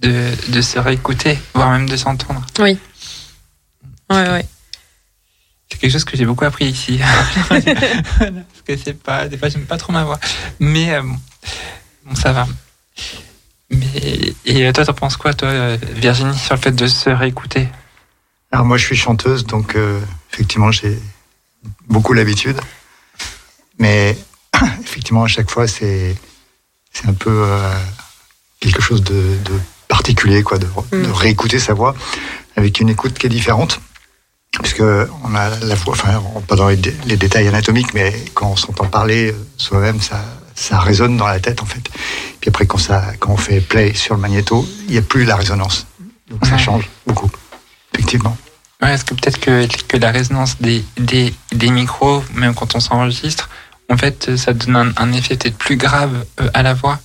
[0.01, 2.45] de, de se réécouter, voire même de s'entendre.
[2.57, 4.45] Ouais, ouais.
[5.71, 6.99] C'est quelque chose que j'ai beaucoup appris ici.
[7.49, 7.63] Parce
[8.65, 10.19] que c'est pas, des fois, j'aime pas trop ma voix.
[10.59, 11.17] Mais euh, bon,
[12.05, 12.47] bon, ça va.
[13.69, 17.67] Mais, et toi, t'en penses quoi, toi, euh, Virginie, sur le fait de se réécouter?
[18.51, 19.99] Alors moi, je suis chanteuse, donc euh,
[20.33, 20.97] effectivement, j'ai
[21.87, 22.59] beaucoup l'habitude.
[23.77, 24.17] Mais
[24.83, 26.15] effectivement, à chaque fois, c'est
[26.91, 27.71] c'est un peu euh,
[28.59, 29.53] quelque chose de, de
[29.87, 31.11] particulier, quoi, de, de Mm.
[31.11, 31.93] réécouter sa voix
[32.55, 33.79] avec une écoute qui est différente.
[34.61, 38.49] Puisque on a la voix, enfin, pas dans les, dé- les détails anatomiques, mais quand
[38.51, 40.23] on s'entend parler euh, soi-même, ça,
[40.55, 41.87] ça résonne dans la tête, en fait.
[42.41, 45.23] Puis après, quand, ça, quand on fait play sur le magnéto, il n'y a plus
[45.23, 45.85] la résonance.
[46.29, 47.29] Donc ça change beaucoup,
[47.93, 48.35] effectivement.
[48.81, 52.79] Ouais, est-ce que peut-être que, que la résonance des, des, des micros, même quand on
[52.79, 53.49] s'enregistre,
[53.89, 56.99] en fait, ça donne un, un effet peut-être plus grave euh, à la voix?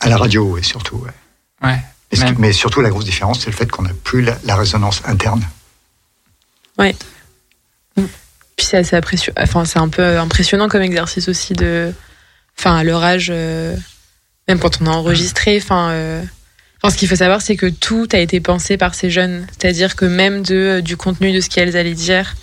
[0.00, 0.96] À la radio, oui, surtout.
[0.96, 1.10] Ouais.
[1.68, 1.80] Ouais.
[2.38, 5.02] Mais, qui- surtout, la grosse différence, c'est le fait qu'on n'a plus la, la résonance
[5.06, 5.42] interne.
[8.56, 11.92] Puis c'est assez un peu impressionnant comme exercice aussi de.
[12.58, 13.76] Enfin, à leur âge, euh,
[14.48, 15.90] même quand on a enregistré, enfin.
[15.90, 16.22] euh,
[16.82, 19.46] Enfin, ce qu'il faut savoir, c'est que tout a été pensé par ces jeunes.
[19.50, 22.34] C'est-à-dire que même de, euh, du contenu de ce qu'elles allaient dire,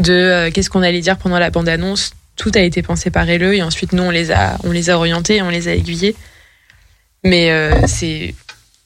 [0.00, 3.54] de qu'est-ce qu'on allait dire pendant la bande-annonce, tout a été pensé par eux.
[3.54, 6.16] Et ensuite, nous, on les a, on les a orientés, on les a aiguillés.
[7.22, 8.34] Mais c'est,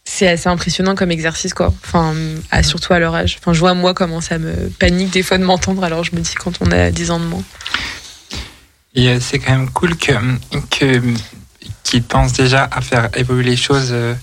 [0.08, 1.74] c'est assez impressionnant comme exercice, quoi.
[1.84, 2.14] Enfin,
[2.50, 3.36] à- surtout à leur âge.
[3.40, 5.84] Enfin, je vois moi comment ça me panique des fois de m'entendre.
[5.84, 7.42] Alors je me dis quand on a 10 ans de moins.
[8.94, 10.12] Et euh, c'est quand même cool que
[10.70, 11.02] que
[11.84, 14.14] qu'ils pensent déjà à faire évoluer les choses euh,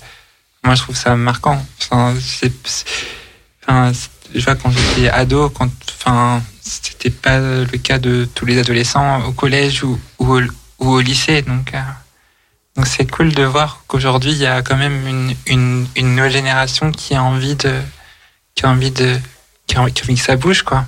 [0.64, 1.64] moi, je trouve ça marquant.
[1.82, 2.52] Enfin, c'est,
[3.64, 3.92] enfin,
[4.34, 5.70] je vois quand j'étais ado, quand,
[6.00, 10.40] enfin, c'était pas le cas de tous les adolescents au collège ou, ou,
[10.80, 11.42] au, lycée.
[11.42, 11.80] Donc, euh,
[12.76, 16.32] donc c'est cool de voir qu'aujourd'hui, il y a quand même une, une, une, nouvelle
[16.32, 17.74] génération qui a envie de,
[18.56, 19.18] qui a envie de,
[19.68, 20.86] qui a envie, que ça bouge, quoi.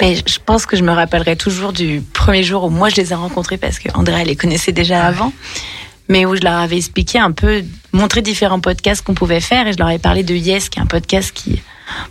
[0.00, 3.12] Mais je pense que je me rappellerai toujours du premier jour où moi je les
[3.12, 5.32] ai rencontrés parce que Andrea les connaissait déjà avant,
[6.08, 9.74] mais où je leur avais expliqué un peu, montré différents podcasts qu'on pouvait faire et
[9.74, 11.60] je leur avais parlé de Yes, qui est un podcast qui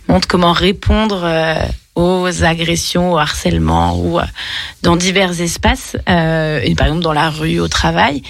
[0.08, 1.54] montre comment répondre euh,
[1.96, 4.24] aux agressions, au harcèlement ou euh,
[4.82, 8.22] dans divers espaces, euh, et par exemple dans la rue, au travail.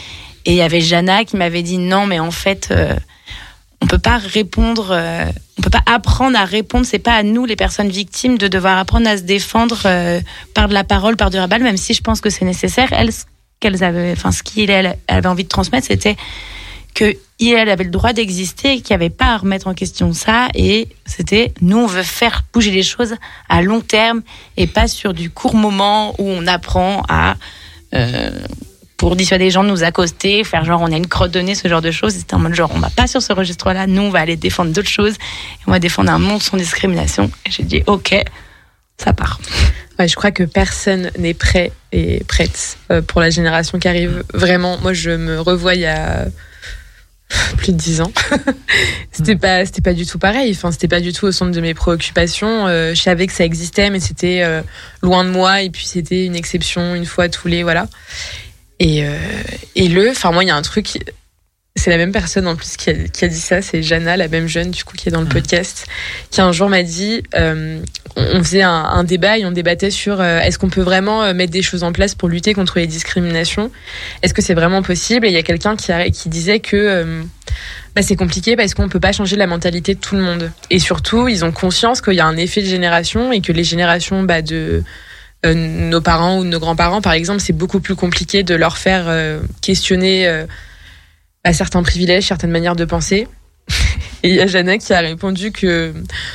[0.46, 2.94] Et il y avait Jana qui m'avait dit non, mais en fait, euh,
[3.81, 5.24] on peut pas répondre, euh,
[5.59, 6.87] on peut pas apprendre à répondre.
[6.87, 10.20] C'est pas à nous, les personnes victimes, de devoir apprendre à se défendre euh,
[10.55, 12.92] par de la parole, par du rabal, même si je pense que c'est nécessaire.
[12.92, 13.11] Elles,
[13.61, 16.16] qu'elles avaient, enfin, ce qu'il avait envie de transmettre, c'était
[16.94, 19.74] que il elle avait le droit d'exister et qu'il n'y avait pas à remettre en
[19.74, 20.48] question ça.
[20.55, 23.14] Et c'était, nous, on veut faire bouger les choses
[23.48, 24.22] à long terme
[24.57, 27.37] et pas sur du court moment où on apprend à,
[27.94, 28.31] euh,
[29.00, 31.68] pour dissuader les gens de nous accoster, faire genre on a une crotte de ce
[31.68, 32.12] genre de choses.
[32.12, 34.72] C'était en mode genre on va pas sur ce registre-là, nous on va aller défendre
[34.72, 35.14] d'autres choses.
[35.66, 37.30] On va défendre un monde sans discrimination.
[37.46, 38.14] Et j'ai dit ok,
[38.98, 39.40] ça part.
[39.98, 44.22] Je crois que personne n'est prêt et prête euh, pour la génération qui arrive.
[44.34, 46.26] Vraiment, moi je me revois il y a
[47.56, 48.12] plus de dix ans.
[49.12, 50.52] c'était pas, c'était pas du tout pareil.
[50.54, 52.66] Enfin, c'était pas du tout au centre de mes préoccupations.
[52.66, 54.60] Euh, je savais que ça existait, mais c'était euh,
[55.00, 55.62] loin de moi.
[55.62, 57.88] Et puis c'était une exception une fois tous les voilà.
[58.80, 59.16] Et euh,
[59.76, 60.98] et le, enfin moi il y a un truc.
[61.76, 64.26] C'est la même personne en plus qui a, qui a dit ça, c'est Jana, la
[64.26, 65.86] même jeune du coup qui est dans le podcast,
[66.30, 67.80] qui un jour m'a dit, euh,
[68.16, 71.52] on faisait un, un, débat et on débattait sur euh, est-ce qu'on peut vraiment mettre
[71.52, 73.70] des choses en place pour lutter contre les discriminations?
[74.22, 75.26] Est-ce que c'est vraiment possible?
[75.26, 77.22] Et il y a quelqu'un qui, qui disait que
[77.94, 80.52] bah, c'est compliqué parce qu'on peut pas changer la mentalité de tout le monde.
[80.70, 83.64] Et surtout, ils ont conscience qu'il y a un effet de génération et que les
[83.64, 84.82] générations bah, de euh,
[85.44, 89.40] nos parents ou nos grands-parents, par exemple, c'est beaucoup plus compliqué de leur faire euh,
[89.62, 90.44] questionner euh,
[91.44, 93.26] à certains privilèges, certaines manières de penser.
[94.22, 95.94] Et il y a Jeannette qui a répondu que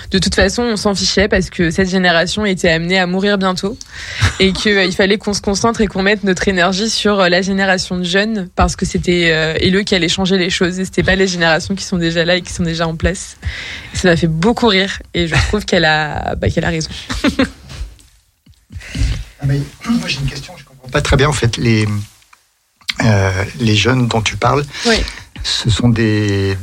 [0.10, 3.78] de toute façon, on s'en fichait parce que cette génération était amenée à mourir bientôt
[4.40, 8.04] et qu'il fallait qu'on se concentre et qu'on mette notre énergie sur la génération de
[8.04, 11.76] jeunes parce que c'était euh, qui allait changer les choses et c'était pas les générations
[11.76, 13.38] qui sont déjà là et qui sont déjà en place.
[13.94, 16.90] Et ça m'a fait beaucoup rire et je trouve qu'elle a, bah, qu'elle a raison.
[19.50, 21.88] Ah, moi j'ai une question, je comprends pas très bien en fait les
[23.04, 24.64] euh, les jeunes dont tu parles.
[24.86, 24.98] Oui.
[25.44, 26.58] Ce sont des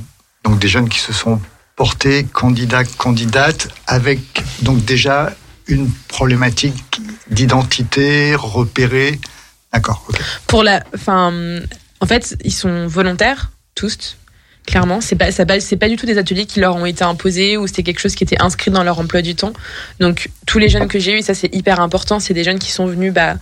[0.45, 1.41] donc des jeunes qui se sont
[1.77, 4.21] portés candidats candidates avec
[4.63, 5.35] donc déjà
[5.67, 9.21] une problématique d'identité repérée.
[9.73, 10.07] D'accord.
[10.47, 11.33] Pour la, enfin,
[12.01, 14.17] en fait, ils sont volontaires tous
[14.67, 15.01] clairement.
[15.01, 17.67] C'est pas, ça, c'est pas du tout des ateliers qui leur ont été imposés ou
[17.67, 19.53] c'était quelque chose qui était inscrit dans leur emploi du temps.
[20.01, 22.71] Donc tous les jeunes que j'ai eus, ça c'est hyper important, c'est des jeunes qui
[22.71, 23.37] sont venus bah,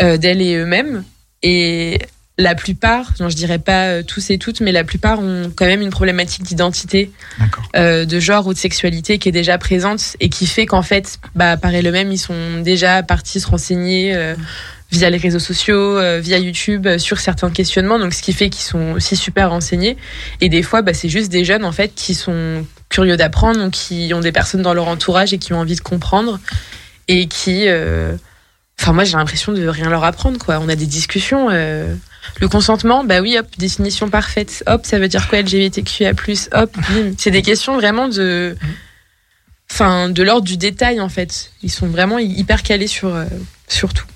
[0.00, 1.04] euh, d'elles et eux-mêmes.
[1.42, 1.98] Et
[2.40, 5.66] la plupart, non, je dirais pas euh, tous et toutes, mais la plupart ont quand
[5.66, 7.10] même une problématique d'identité,
[7.76, 11.18] euh, de genre ou de sexualité qui est déjà présente et qui fait qu'en fait,
[11.34, 14.14] bah, par eux-mêmes, ils sont déjà partis se renseigner.
[14.14, 14.34] Euh,
[14.90, 17.98] via les réseaux sociaux, euh, via YouTube, euh, sur certains questionnements.
[17.98, 19.96] Donc, ce qui fait qu'ils sont aussi super renseignés.
[20.40, 23.72] Et des fois, bah, c'est juste des jeunes en fait qui sont curieux d'apprendre, donc
[23.72, 26.40] qui ont des personnes dans leur entourage et qui ont envie de comprendre
[27.06, 27.68] et qui.
[27.68, 28.16] Euh,
[28.80, 30.38] enfin, moi, j'ai l'impression de rien leur apprendre.
[30.38, 30.58] Quoi.
[30.60, 31.50] On a des discussions.
[31.50, 34.64] Le consentement, bah oui, hop, définition parfaite.
[34.66, 36.12] Hop, ça veut dire quoi LGBTQIA+.
[36.52, 36.76] Hop,
[37.16, 38.56] c'est des questions vraiment de,
[39.70, 41.52] enfin, de l'ordre du détail en fait.
[41.62, 43.14] Ils sont vraiment hyper calés sur
[43.68, 44.06] sur tout.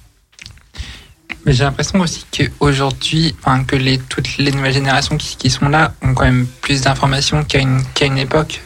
[1.44, 5.68] Mais j'ai l'impression aussi qu'aujourd'hui, enfin, que les, toutes les nouvelles générations qui, qui sont
[5.68, 8.62] là ont quand même plus d'informations qu'à une, qu'à une époque.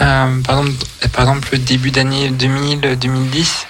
[0.00, 3.66] Euh, par, exemple, par exemple, le début d'année 2000, 2010.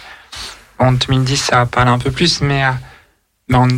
[0.79, 3.69] En 2010, ça parle un peu plus, mais euh,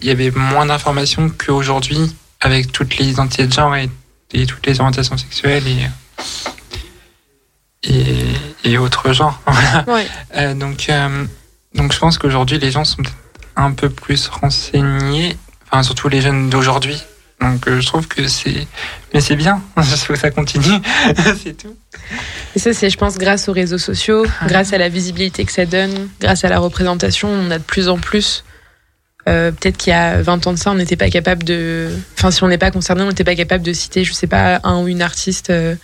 [0.00, 3.90] il y avait moins d'informations qu'aujourd'hui avec toutes les identités de genre et,
[4.32, 5.88] et toutes les orientations sexuelles et,
[7.82, 8.34] et,
[8.64, 9.40] et autres genres.
[9.86, 10.06] Ouais.
[10.36, 11.24] Euh, donc, euh,
[11.74, 13.16] donc, je pense qu'aujourd'hui, les gens sont peut-être
[13.56, 15.36] un peu plus renseignés,
[15.66, 17.02] enfin surtout les jeunes d'aujourd'hui.
[17.40, 18.66] Donc euh, je trouve que c'est,
[19.14, 19.62] mais c'est bien,
[20.08, 20.78] que ça continue,
[21.42, 21.74] c'est tout.
[22.54, 25.64] Et ça c'est, je pense, grâce aux réseaux sociaux, grâce à la visibilité que ça
[25.64, 28.44] donne, grâce à la représentation, on a de plus en plus.
[29.28, 31.88] Euh, peut-être qu'il y a 20 ans de ça, on n'était pas capable de.
[32.16, 34.60] Enfin, si on n'est pas concerné, on n'était pas capable de citer, je sais pas,
[34.64, 35.76] un ou une artiste euh,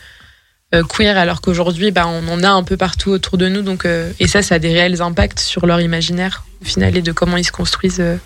[0.88, 3.62] queer, alors qu'aujourd'hui, bah, on en a un peu partout autour de nous.
[3.62, 7.36] Donc, et ça, ça a des réels impacts sur leur imaginaire final et de comment
[7.36, 8.16] ils se construisent euh,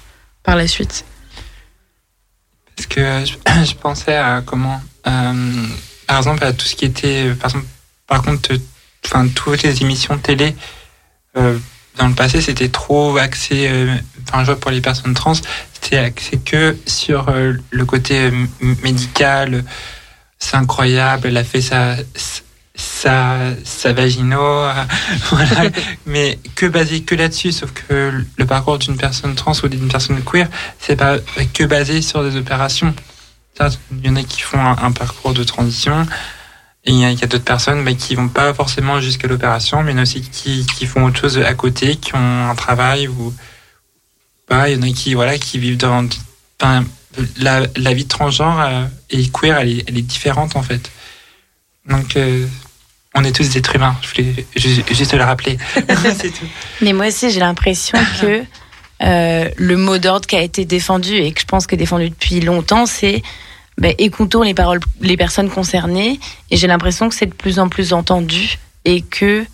[0.42, 1.04] par la suite.
[2.76, 3.24] Parce que
[3.64, 5.66] je, pensais à comment, euh,
[6.06, 7.66] par exemple, à tout ce qui était, euh, par exemple,
[8.06, 8.50] par contre,
[9.04, 10.56] enfin, toutes les émissions télé,
[11.34, 13.70] dans le passé, c'était trop axé,
[14.26, 15.34] enfin, je vois pour les personnes trans,
[15.72, 17.32] c'était axé que sur
[17.70, 18.32] le côté
[18.82, 19.64] médical.
[20.40, 21.94] C'est incroyable, elle a fait sa,
[22.80, 24.68] sa, sa vagino,
[26.06, 30.22] mais que basé que là-dessus, sauf que le parcours d'une personne trans ou d'une personne
[30.22, 31.18] queer, c'est pas
[31.54, 32.94] que basé sur des opérations.
[33.92, 36.06] Il y en a qui font un, parcours de transition,
[36.84, 39.94] et il y a, d'autres personnes bah, qui vont pas forcément jusqu'à l'opération, mais il
[39.94, 43.34] y en a aussi qui, font autre chose à côté, qui ont un travail ou
[44.46, 44.70] pas.
[44.70, 46.08] Il y en a qui voilà qui vivent dans
[47.36, 50.90] la, vie transgenre euh, et queer, elle est, elle est différente en fait.
[51.86, 52.46] Donc euh,
[53.14, 53.96] on est tous des êtres humains.
[54.02, 55.58] Je voulais ju- juste le rappeler.
[56.16, 56.46] C'est tout.
[56.80, 58.42] Mais moi aussi, j'ai l'impression que
[59.02, 62.40] euh, le mot d'ordre qui a été défendu et que je pense que défendu depuis
[62.40, 63.22] longtemps, c'est
[63.78, 66.20] ben, écoutons les paroles, les personnes concernées.
[66.50, 69.44] Et j'ai l'impression que c'est de plus en plus entendu et que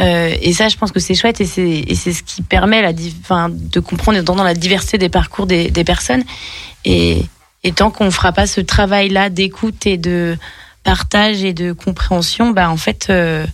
[0.00, 2.80] euh, et ça, je pense que c'est chouette et c'est et c'est ce qui permet
[2.80, 6.24] la, di- enfin, de comprendre et d'entendre la diversité des parcours des, des personnes.
[6.84, 7.22] Et,
[7.62, 10.36] et tant qu'on fera pas ce travail-là d'écoute et de
[10.82, 13.06] partage et de compréhension, bah en fait.
[13.10, 13.46] euh,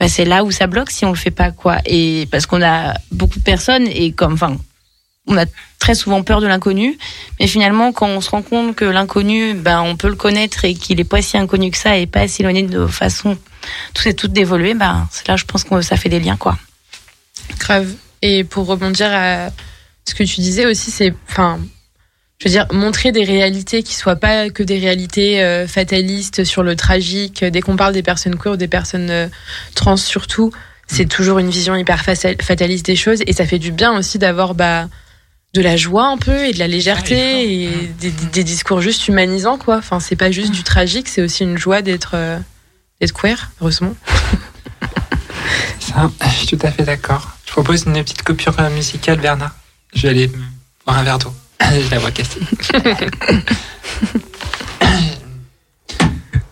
[0.00, 2.62] bah, c'est là où ça bloque si on le fait pas quoi et parce qu'on
[2.62, 4.56] a beaucoup de personnes et comme enfin
[5.26, 5.44] on a
[5.80, 6.96] très souvent peur de l'inconnu
[7.40, 10.74] mais finalement quand on se rend compte que l'inconnu ben on peut le connaître et
[10.74, 13.36] qu'il est pas si inconnu que ça et pas si éloigné de nos façons
[13.92, 16.56] toutes et toutes d'évoluer ben c'est là je pense que ça fait des liens quoi
[17.58, 17.92] Grave.
[18.22, 19.50] Et pour rebondir à
[20.04, 21.60] ce que tu disais aussi, c'est, enfin,
[22.40, 26.62] je veux dire, montrer des réalités qui soient pas que des réalités euh, fatalistes sur
[26.62, 27.44] le tragique.
[27.44, 29.26] Dès qu'on parle des personnes queer ou des personnes euh,
[29.74, 30.52] trans surtout,
[30.86, 33.22] c'est toujours une vision hyper fatal- fataliste des choses.
[33.26, 34.88] Et ça fait du bien aussi d'avoir bah,
[35.54, 39.08] de la joie un peu et de la légèreté et des, des- des discours juste
[39.08, 39.78] humanisants quoi.
[39.78, 42.38] Enfin, c'est pas juste du tragique, c'est aussi une joie d'être euh,
[43.00, 43.96] d'être queer, heureusement.
[45.80, 47.36] Ça, je suis tout à fait d'accord.
[47.46, 49.56] Je propose une petite coupure euh, musicale, Bernard.
[49.94, 50.30] Je vais aller
[50.86, 51.32] boire un verre d'eau.
[51.70, 52.40] Je la vois casser.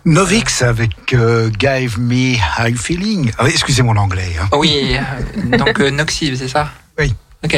[0.05, 3.33] Novix avec euh, Give Me How You Feeling.
[3.39, 4.37] Ah, excusez mon anglais.
[4.41, 4.49] hein.
[4.53, 6.71] Oui, euh, donc euh, Noxive, c'est ça?
[6.99, 7.13] Oui.
[7.45, 7.57] Ok.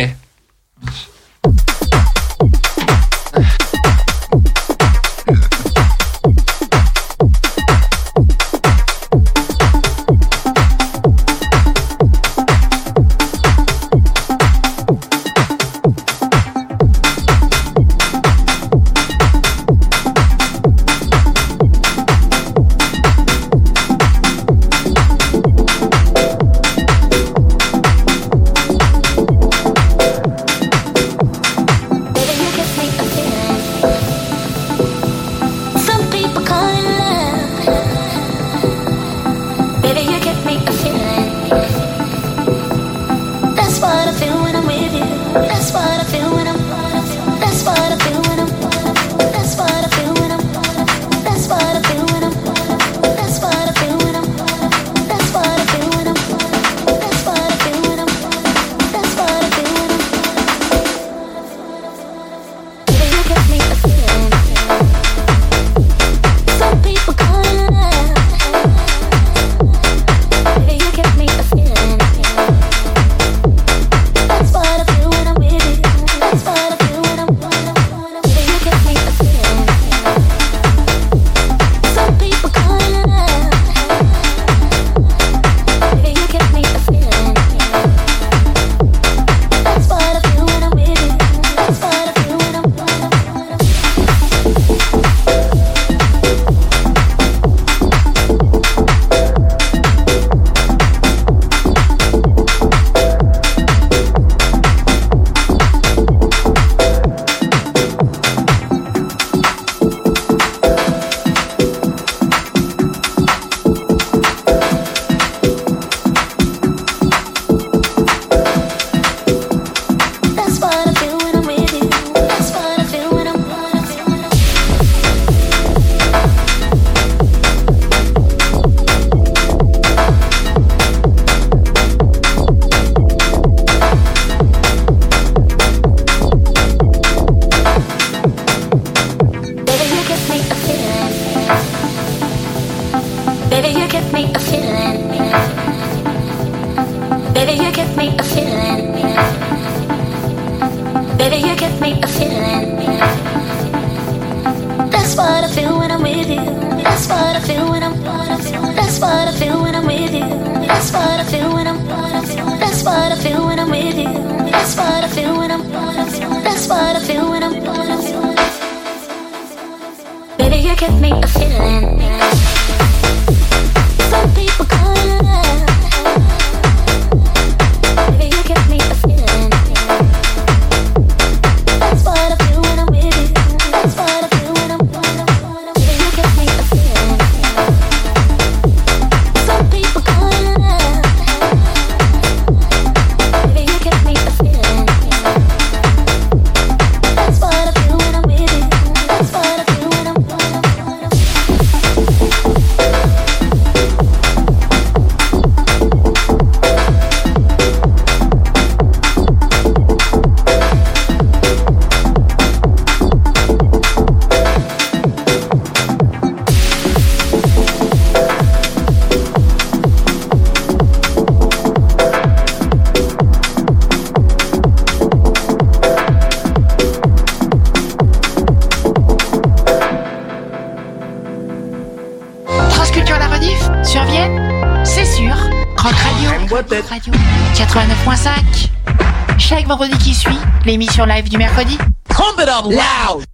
[240.69, 241.79] L'émission live du mercredi.
[242.09, 243.25] Pump it up loud.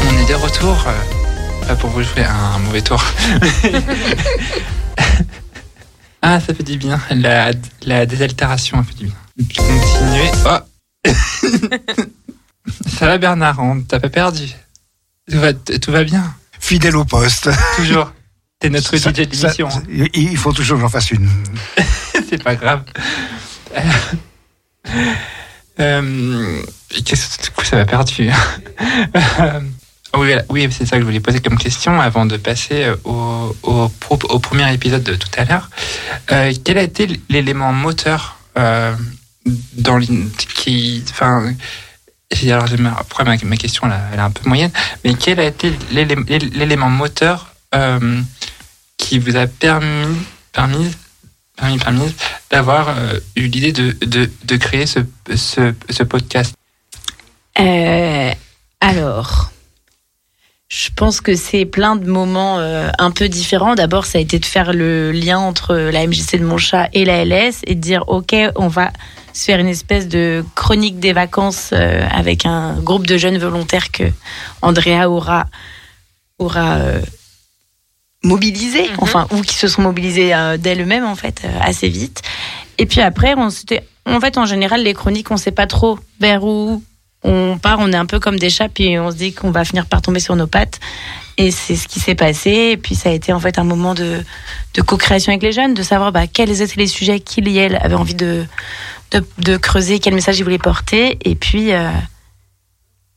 [0.00, 0.84] On est de retour.
[0.86, 3.04] euh, pas pour vous jouer un mauvais tour.
[6.22, 6.98] ah, ça fait du bien.
[7.10, 7.50] La,
[7.84, 9.14] la désaltération, ça fait du bien.
[9.54, 10.30] Continuer.
[10.46, 10.71] Oh
[13.02, 14.46] Ça va Bernard, on t'a pas perdu.
[15.28, 16.22] Tout va, tout va bien.
[16.60, 17.50] Fidèle au poste.
[17.74, 18.12] Toujours.
[18.60, 19.70] T'es notre Ça- DJ de l'émission.
[19.70, 19.80] ça-
[20.14, 21.28] Il faut toujours que j'en fasse une.
[22.30, 22.84] C'est pas grave.
[25.80, 26.62] Euh,
[27.04, 28.30] qu'est-ce que ça m'a perdu.
[29.40, 29.60] Euh,
[30.16, 33.56] oui, oui c'est ça que je voulais poser comme question avant de passer euh, au,
[33.64, 35.70] au, pro- au premier épisode de tout à l'heure.
[36.30, 38.94] Euh, quel a été l'élément moteur euh,
[39.72, 39.98] dans
[40.54, 41.52] qui, enfin,
[42.50, 42.66] alors
[42.98, 44.70] après ma, question elle, est un peu moyenne,
[45.04, 46.16] mais quel a été l'élé-
[46.54, 48.20] l'élément moteur euh,
[48.96, 50.16] qui vous a permis,
[50.52, 50.90] permis
[51.56, 52.14] permis, permis
[52.50, 55.00] d'avoir euh, eu l'idée de, de, créer ce,
[55.34, 56.54] ce, podcast?
[57.58, 58.30] Euh,
[58.80, 59.50] alors,
[60.68, 63.74] je pense que c'est plein de moments un peu différents.
[63.74, 67.04] D'abord, ça a été de faire le lien entre la MJC de mon chat et
[67.04, 68.90] la LS et de dire ok, on va
[69.32, 73.90] se faire une espèce de chronique des vacances euh, avec un groupe de jeunes volontaires
[73.90, 74.04] que
[74.62, 75.46] Andrea aura
[76.38, 77.00] aura euh,
[78.22, 82.22] mobilisé, enfin ou qui se sont mobilisés euh, d'elles-mêmes en fait euh, assez vite.
[82.78, 85.98] Et puis après, on s'était, en fait, en général, les chroniques, on sait pas trop
[86.20, 86.82] vers où
[87.22, 87.78] on part.
[87.80, 90.02] On est un peu comme des chats, puis on se dit qu'on va finir par
[90.02, 90.80] tomber sur nos pattes.
[91.38, 92.70] Et c'est ce qui s'est passé.
[92.72, 94.22] Et puis ça a été en fait un moment de,
[94.74, 97.76] de co-création avec les jeunes, de savoir bah, quels étaient les sujets qu'ils et elles
[97.76, 98.44] avaient envie de,
[99.38, 101.18] de, creuser, quel message ils voulaient porter.
[101.24, 101.90] Et puis, euh,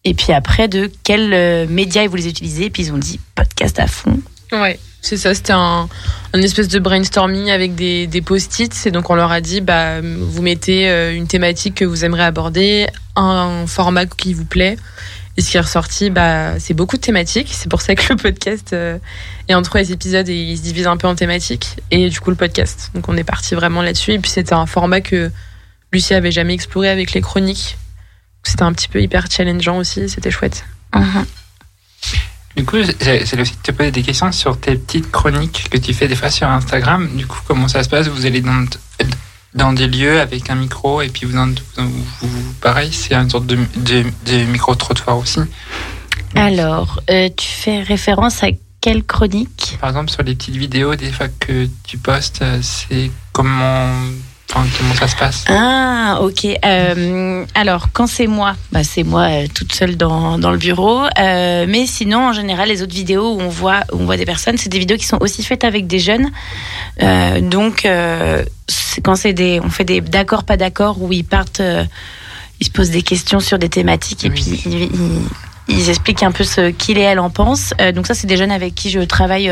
[0.03, 2.65] et puis après, de quels euh, médias ils voulaient utiliser.
[2.65, 4.19] Et puis ils ont dit podcast à fond.
[4.51, 5.33] Ouais, c'est ça.
[5.33, 5.87] C'était un,
[6.33, 8.85] espèce de brainstorming avec des, des post-it.
[8.85, 12.25] Et donc, on leur a dit bah, vous mettez euh, une thématique que vous aimeriez
[12.25, 14.77] aborder, un format qui vous plaît.
[15.37, 17.49] Et ce qui est ressorti, bah, c'est beaucoup de thématiques.
[17.51, 18.97] C'est pour ça que le podcast euh,
[19.49, 21.75] est en trois épisodes et il se divise un peu en thématiques.
[21.91, 22.91] Et du coup, le podcast.
[22.93, 24.13] Donc, on est parti vraiment là-dessus.
[24.13, 25.31] Et puis, c'était un format que
[25.95, 27.77] Lucie avait jamais exploré avec les chroniques.
[28.43, 30.07] C'était un petit peu hyper challengeant aussi.
[30.09, 30.63] C'était chouette.
[32.55, 36.07] Du coup, j'ai aussi te poser des questions sur tes petites chroniques que tu fais
[36.07, 37.09] des fois sur Instagram.
[37.15, 38.07] Du coup, comment ça se passe?
[38.07, 38.65] Vous allez dans,
[39.53, 43.29] dans des lieux avec un micro et puis vous, en- vous, vous- pareil, c'est une
[43.29, 45.41] sorte de, de, de micro-trottoir aussi.
[46.35, 48.47] Alors, euh, tu fais référence à
[48.79, 49.77] quelle chronique?
[49.81, 53.91] Par exemple, sur les petites vidéos, des fois que tu postes, euh, c'est comment,
[54.53, 56.45] enfin, comment ça se passe Ah, ok.
[56.63, 61.01] Euh, alors, quand c'est moi, bah, c'est moi euh, toute seule dans, dans le bureau.
[61.19, 64.25] Euh, mais sinon, en général, les autres vidéos où on voit, où on voit des
[64.25, 66.29] personnes, c'est des vidéos qui sont aussi faites avec des jeunes.
[67.49, 67.87] Donc,
[69.03, 71.61] quand c'est des, on fait des d'accord, pas d'accord, où ils partent,
[72.59, 74.89] ils se posent des questions sur des thématiques et puis ils, ils-
[75.67, 77.73] ils expliquent un peu ce qu'il et elle en pensent.
[77.95, 79.51] Donc ça, c'est des jeunes avec qui je travaille.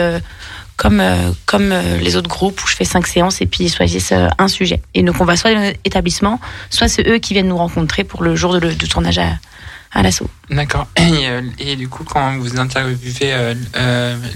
[0.78, 3.74] Comme, euh, comme euh, les autres groupes où je fais cinq séances et puis ils
[3.74, 4.82] choisissent euh, un sujet.
[4.94, 8.24] Et donc on va soit dans l'établissement, soit c'est eux qui viennent nous rencontrer pour
[8.24, 9.38] le jour de, le- du tournage à,
[9.92, 10.30] à l'assaut.
[10.50, 10.88] D'accord.
[10.98, 11.28] Et,
[11.60, 13.56] et du coup, quand vous interviewez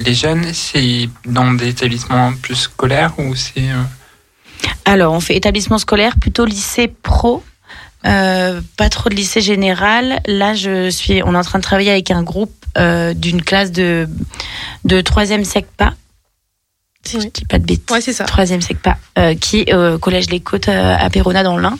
[0.05, 3.65] les jeunes, c'est dans des établissements plus scolaires ou c'est...
[4.85, 7.43] Alors, on fait établissement scolaire, plutôt lycée pro,
[8.03, 10.21] pas trop de lycée général.
[10.27, 12.53] Là, je suis, on est en train de travailler avec un groupe
[13.15, 14.07] d'une classe de
[14.85, 15.93] de troisième SECPA.
[17.07, 17.85] Si je dis pas de bêtises.
[17.89, 18.25] Ouais, c'est ça.
[18.25, 21.77] Troisième SECPA, euh, qui est au collège Les Côtes euh, à Péronat dans l'Ain.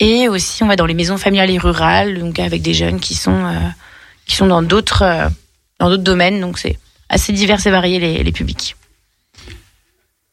[0.00, 3.14] Et aussi, on va dans les maisons familiales et rurales, donc avec des jeunes qui
[3.14, 3.58] sont euh,
[4.26, 5.28] qui sont dans d'autres euh,
[5.78, 6.40] dans d'autres domaines.
[6.40, 6.78] Donc c'est
[7.08, 8.76] assez divers et varié les, les publics.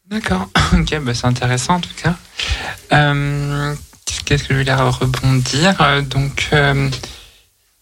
[0.10, 0.50] D'accord.
[0.74, 2.16] Ok, bah c'est intéressant en tout cas.
[2.92, 3.74] Euh,
[4.26, 5.76] Qu'est-ce que je voulais rebondir?
[5.82, 6.90] Euh, Donc, euh,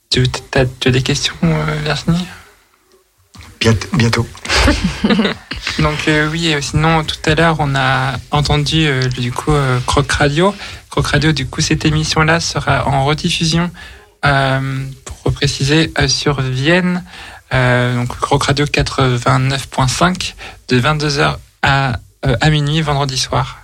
[0.09, 2.27] tu as, tu as des questions, euh, Virginie?
[3.93, 4.27] Bientôt.
[5.79, 9.53] Donc euh, oui, euh, sinon tout à l'heure on a entendu euh, du coup
[9.85, 10.53] Croc Radio.
[10.89, 13.71] Croc Radio, du coup cette émission-là sera en rediffusion,
[14.21, 17.03] pour préciser, sur Vienne,
[17.51, 20.33] donc Croc Radio 89.5
[20.67, 23.57] de 22h à, à minuit vendredi soir.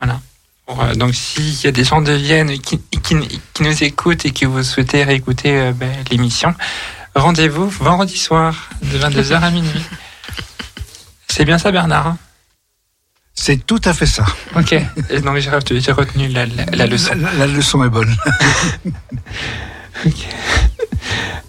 [0.00, 0.94] Voilà.
[0.94, 2.80] Donc s'il y a des gens de Vienne qui,
[3.60, 6.54] nous écoutent et que vous souhaitez réécouter ben, l'émission,
[7.14, 9.84] rendez-vous vendredi soir de 22h à minuit.
[11.38, 12.18] C'est bien ça, Bernard hein?
[13.32, 14.24] C'est tout à fait ça.
[14.56, 14.72] Ok.
[15.08, 15.50] Et donc j'ai
[15.92, 17.14] retenu, la, la- la leçon.
[17.16, 18.12] La, la leçon est bonne.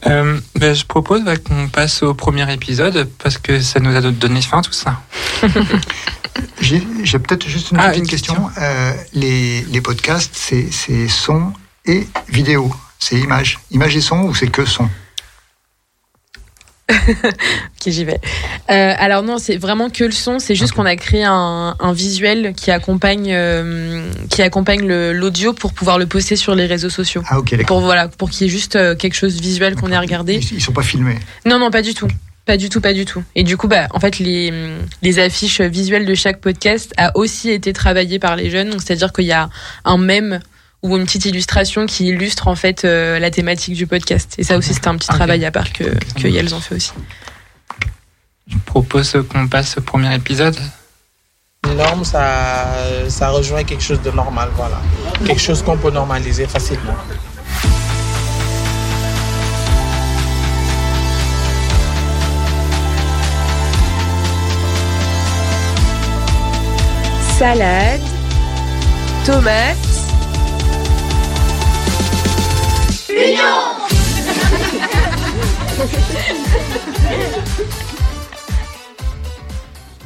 [0.08, 4.00] Euh, ben, je propose bah, qu'on passe au premier épisode parce que ça nous a
[4.02, 5.02] donné faim tout ça.
[6.62, 6.80] J'ai
[7.20, 8.50] peut-être juste une Ah, petite une question.
[8.60, 11.52] Euh, les, les podcasts, c'est son
[11.86, 12.74] et vidéo.
[12.98, 13.60] C'est image.
[13.72, 14.90] Image et son ou c'est que son?
[17.80, 18.20] Ok, j'y vais.
[18.70, 20.40] Euh, alors non, c'est vraiment que le son.
[20.40, 25.74] C'est juste qu'on a créé un, un visuel qui accompagne, euh, qui accompagne l'audio pour
[25.74, 27.24] pouvoir le poster sur les réseaux sociaux.
[27.30, 27.66] Ah ok.
[27.66, 30.36] Pour voilà, pour qu'il y ait juste euh, quelque chose de visuel qu'on ait regardé.
[30.36, 31.18] Ils, ils sont pas filmés.
[31.46, 32.10] Non, non, pas du tout.
[32.46, 33.24] Pas du tout, pas du tout.
[33.36, 34.52] Et du coup, bah, en fait, les,
[35.04, 38.72] les affiches visuelles de chaque podcast a aussi été travaillées par les jeunes.
[38.72, 39.50] Donc, c'est-à-dire qu'il y a
[39.86, 40.40] un mème
[40.82, 44.36] ou une petite illustration qui illustre en fait euh, la thématique du podcast.
[44.38, 45.84] Et ça aussi, c'était un petit travail à part que,
[46.20, 46.92] que Yels ont fait aussi.
[48.48, 50.58] Je propose qu'on passe au premier épisode.
[51.68, 52.68] Une norme, ça,
[53.10, 54.82] ça rejoint quelque chose de normal, voilà.
[55.26, 56.96] Quelque chose qu'on peut normaliser facilement.
[67.40, 68.02] salade,
[69.26, 69.99] tomate.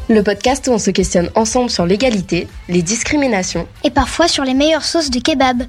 [0.09, 4.53] Le podcast où on se questionne ensemble sur l'égalité, les discriminations Et parfois sur les
[4.53, 5.63] meilleures sauces de kebab.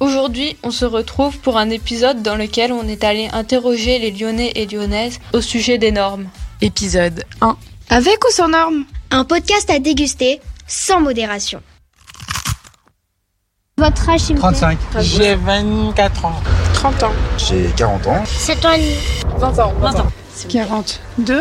[0.00, 4.52] Aujourd'hui, on se retrouve pour un épisode dans lequel on est allé interroger les Lyonnais
[4.54, 6.28] et Lyonnaises au sujet des normes.
[6.60, 7.56] Épisode 1.
[7.90, 8.84] Avec ou sans normes?
[9.10, 11.62] Un podcast à déguster sans modération.
[13.82, 14.78] Votre âge, s'il vous plaît 35.
[15.00, 16.40] J'ai 24 ans.
[16.72, 17.12] 30 ans.
[17.36, 18.22] J'ai 40 ans.
[18.24, 18.96] 7 ans et demi.
[19.38, 19.72] 20 ans.
[19.80, 20.06] 20 ans.
[20.48, 21.40] 42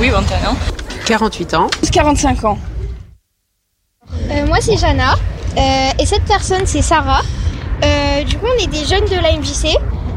[0.00, 0.56] Oui, 21
[1.04, 1.68] 48 ans.
[1.92, 2.58] 45 ans.
[4.28, 5.14] Euh, moi, c'est Jana.
[5.56, 7.22] Euh, et cette personne, c'est Sarah.
[7.84, 9.76] Euh, du coup, on est des jeunes de la MJC.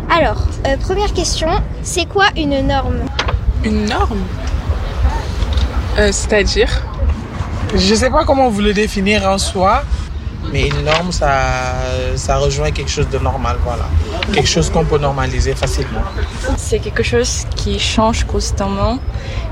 [0.09, 1.49] Alors, euh, première question,
[1.83, 3.01] c'est quoi une norme?
[3.63, 4.23] Une norme?
[5.99, 6.81] Euh, C'est-à-dire?
[7.75, 9.83] Je sais pas comment vous le définir en soi,
[10.51, 11.31] mais une norme, ça,
[12.15, 13.85] ça rejoint quelque chose de normal, voilà.
[14.33, 16.01] Quelque chose qu'on peut normaliser facilement.
[16.57, 18.99] C'est quelque chose qui change constamment,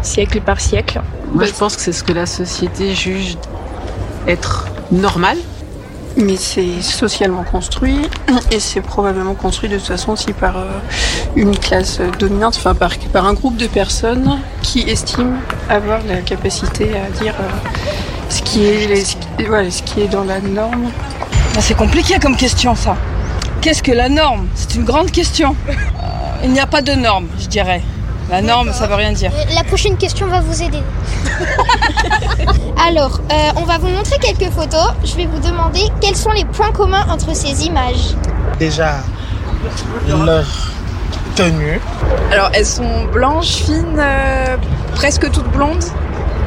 [0.01, 1.01] siècle par siècle.
[1.31, 3.37] Moi, je pense que c'est ce que la société juge
[4.27, 5.37] être normal.
[6.19, 8.09] Mais c'est socialement construit
[8.51, 10.65] et c'est probablement construit de toute façon aussi par euh,
[11.35, 15.37] une classe dominante, enfin par, par un groupe de personnes qui estiment
[15.69, 17.77] avoir la capacité à dire euh,
[18.29, 20.89] ce, qui est, ce, qui, voilà, ce qui est dans la norme.
[21.55, 22.95] Ah, C'est compliqué comme question ça.
[23.61, 24.47] Qu'est-ce que la norme?
[24.55, 25.55] C'est une grande question.
[25.69, 25.73] Euh,
[26.43, 27.81] Il n'y a pas de norme, je dirais.
[28.29, 29.31] La norme, ça veut rien dire.
[29.33, 30.81] Euh, La prochaine question va vous aider.
[32.87, 34.91] Alors, euh, on va vous montrer quelques photos.
[35.03, 38.15] Je vais vous demander quels sont les points communs entre ces images.
[38.59, 38.95] Déjà,
[40.07, 40.45] leur
[41.35, 41.79] tenue.
[42.31, 44.57] Alors, elles sont blanches, fines, euh,
[44.95, 45.83] presque toutes blondes.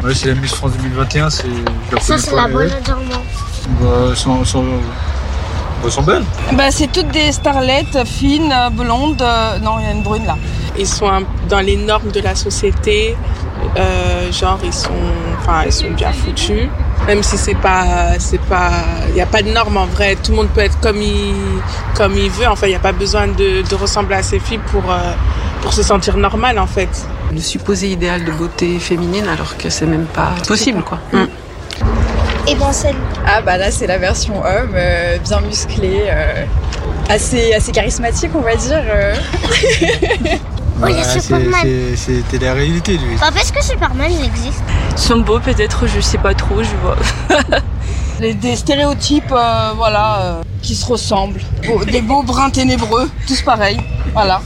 [0.02, 1.46] Ouais, c'est la Miss France 2021, c'est.
[2.00, 3.22] Ça, c'est la bonne adorement.
[3.80, 4.64] Bah, elles sont, sont,
[5.84, 6.24] elles sont belles.
[6.54, 9.20] Bah, c'est toutes des starlettes fines, blondes.
[9.22, 10.36] euh, non, il y a une brune là.
[10.78, 13.14] Ils sont un- dans les normes de la société,
[13.76, 14.90] euh, genre ils sont,
[15.38, 16.68] enfin, ils sont bien foutus.
[17.06, 18.70] Même si c'est pas, c'est pas,
[19.08, 20.16] il n'y a pas de normes en vrai.
[20.22, 21.34] Tout le monde peut être comme il,
[21.94, 22.46] comme il veut.
[22.48, 25.12] Enfin, il n'y a pas besoin de, de ressembler à ses filles pour, euh,
[25.60, 26.88] pour se sentir normal en fait.
[27.32, 30.98] Le supposé idéal de beauté féminine alors que c'est même pas possible quoi.
[31.12, 31.24] Mm.
[32.48, 32.96] Et ben celle.
[33.26, 36.44] Ah bah là c'est la version homme, euh, bien musclé, euh,
[37.08, 38.82] assez, assez charismatique on va dire.
[38.84, 39.14] euh.
[40.82, 41.66] Oh, il y a Superman.
[41.94, 43.14] C'était la réalité, lui.
[43.16, 44.62] Enfin, est-ce que Superman il existe
[44.96, 46.96] Sont beaux peut-être, je sais pas trop, je vois.
[48.20, 51.42] Les- des stéréotypes, euh, voilà, euh, qui se ressemblent.
[51.66, 53.78] Beau- des beaux bruns ténébreux, tous pareils.
[54.14, 54.40] Voilà.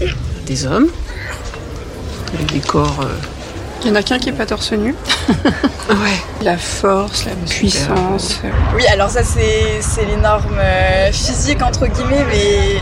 [0.47, 0.89] Des hommes,
[2.53, 3.01] des corps.
[3.03, 3.15] euh,
[3.83, 4.95] Il y en a qu'un qui est pas torse nu.
[5.91, 6.19] Ouais.
[6.43, 8.41] La force, la puissance.
[8.75, 12.81] Oui, alors ça c'est c'est les normes euh, physiques entre guillemets, mais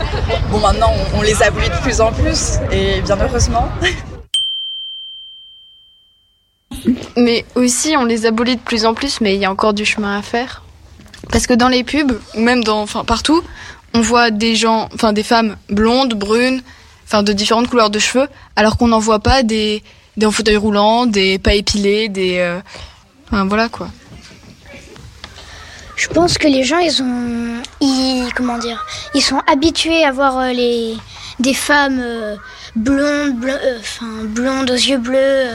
[0.49, 3.67] bon maintenant on, on les abolit de plus en plus et bien heureusement.
[7.17, 9.85] Mais aussi, on les abolit de plus en plus, mais il y a encore du
[9.85, 10.63] chemin à faire.
[11.31, 13.41] Parce que dans les pubs, ou même dans, enfin, partout,
[13.93, 16.61] on voit des gens, enfin, des femmes blondes, brunes,
[17.05, 19.83] enfin, de différentes couleurs de cheveux, alors qu'on n'en voit pas des,
[20.17, 22.59] des en fauteuil roulant, des pas épilés, des, euh,
[23.27, 23.89] enfin, voilà, quoi.
[25.95, 28.83] Je pense que les gens, ils ont, ils, comment dire,
[29.13, 30.95] ils sont habitués à voir euh, les
[31.39, 32.35] des femmes euh,
[32.75, 35.45] blondes, bleu- euh, enfin blondes aux yeux bleus,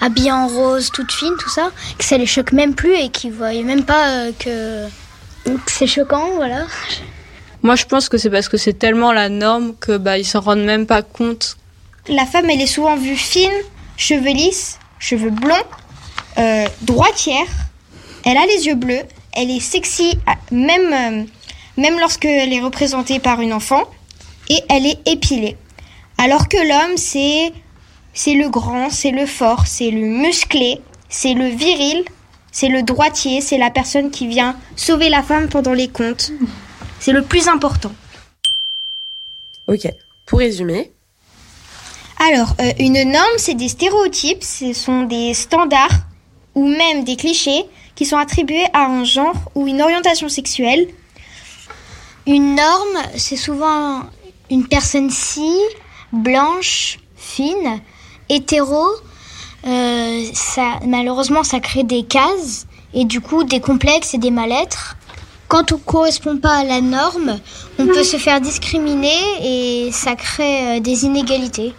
[0.00, 3.32] habillées en rose, toutes fines, tout ça, que ça les choque même plus et qu'ils
[3.32, 4.86] voient même pas que
[5.66, 6.64] c'est choquant, voilà.
[7.62, 10.40] Moi, je pense que c'est parce que c'est tellement la norme que bah ils s'en
[10.40, 11.58] rendent même pas compte.
[12.08, 13.50] La femme, elle est souvent vue fine,
[13.96, 15.54] cheveux lisses, cheveux blonds,
[16.38, 17.46] euh, droitière.
[18.24, 19.02] Elle a les yeux bleus.
[19.32, 20.18] Elle est sexy,
[20.50, 21.24] même, euh,
[21.76, 23.82] même lorsqu'elle est représentée par une enfant.
[24.48, 25.56] Et elle est épilée.
[26.18, 27.52] Alors que l'homme, c'est,
[28.14, 32.04] c'est le grand, c'est le fort, c'est le musclé, c'est le viril,
[32.50, 36.32] c'est le droitier, c'est la personne qui vient sauver la femme pendant les comptes.
[37.00, 37.92] C'est le plus important.
[39.66, 39.88] Ok.
[40.26, 40.92] Pour résumer,
[42.18, 46.06] Alors, euh, une norme, c'est des stéréotypes, ce sont des standards
[46.54, 47.64] ou même des clichés
[47.96, 50.86] qui sont attribués à un genre ou une orientation sexuelle.
[52.26, 54.02] Une norme, c'est souvent
[54.50, 55.50] une personne si
[56.12, 57.80] blanche, fine,
[58.28, 58.86] hétéro.
[59.66, 64.96] Euh, ça, malheureusement, ça crée des cases et du coup des complexes et des mal-être.
[65.50, 67.40] Quand on ne correspond pas à la norme,
[67.80, 71.74] on peut se faire discriminer et ça crée euh, des inégalités.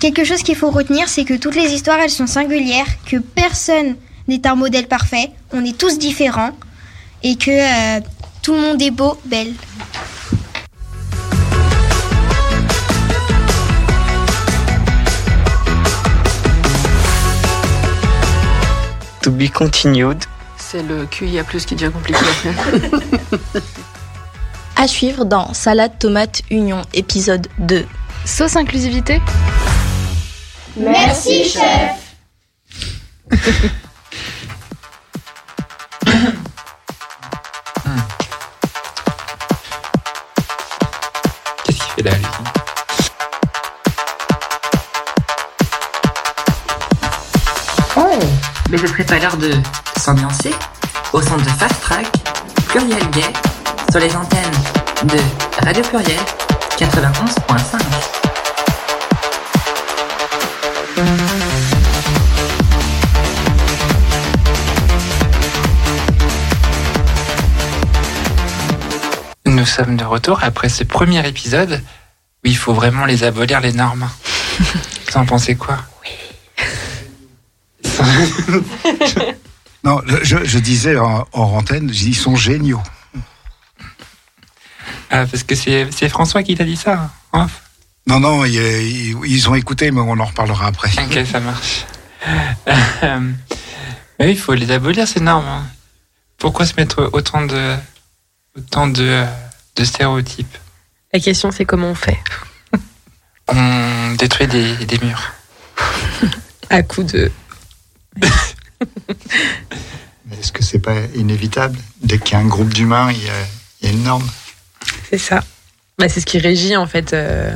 [0.00, 3.96] Quelque chose qu'il faut retenir, c'est que toutes les histoires, elles sont singulières, que personne
[4.28, 6.52] n'est un modèle parfait, on est tous différents
[7.22, 8.00] et que euh,
[8.42, 9.54] tout le monde est beau, belle.
[19.22, 20.26] To be continued.
[20.70, 22.80] C'est le QIA+, qui devient compliqué après.
[24.76, 27.84] À suivre dans Salade Tomate Union, épisode 2.
[28.24, 29.20] Sauce inclusivité
[30.76, 31.96] Merci, chef.
[41.64, 42.26] Qu'est-ce qu'il fait là, lui?
[47.96, 48.18] Oh
[48.70, 49.52] Mais ce serait pas l'heure de
[50.00, 50.54] s'ambiancer
[51.12, 52.06] au centre de Fast Track,
[52.68, 53.32] Pluriel Gay,
[53.90, 54.50] sur les antennes
[55.04, 55.18] de
[55.62, 56.18] Radio Pluriel
[56.78, 57.78] 91.5.
[69.44, 71.82] Nous sommes de retour après ce premier épisode
[72.42, 74.08] où il faut vraiment les abolir, les normes.
[74.58, 75.76] Vous en pensez quoi?
[79.84, 82.82] Non, je, je disais en, en antenne, ils sont géniaux.
[85.10, 87.10] Ah, parce que c'est c'est François qui t'a dit ça.
[87.32, 87.48] hein
[88.06, 90.90] Non, non, ils, ont écouté, mais on en reparlera après.
[91.04, 91.84] Ok, ça marche.
[93.02, 93.18] Euh,
[94.18, 95.46] mais oui, il faut les abolir, ces normes.
[95.48, 95.66] hein.
[96.36, 97.74] Pourquoi se mettre autant de,
[98.56, 99.24] autant de,
[99.76, 100.58] de stéréotypes
[101.12, 102.18] la question c'est comment on fait
[103.48, 105.32] On détruit des, des murs.
[106.70, 107.32] À coup de.
[110.32, 111.78] Est-ce que c'est pas inévitable?
[112.02, 113.32] Dès qu'il y a un groupe d'humains, il y a,
[113.82, 114.28] il y a une norme.
[115.10, 115.42] C'est ça.
[115.98, 117.12] Bah, c'est ce qui régit en fait.
[117.12, 117.54] euh,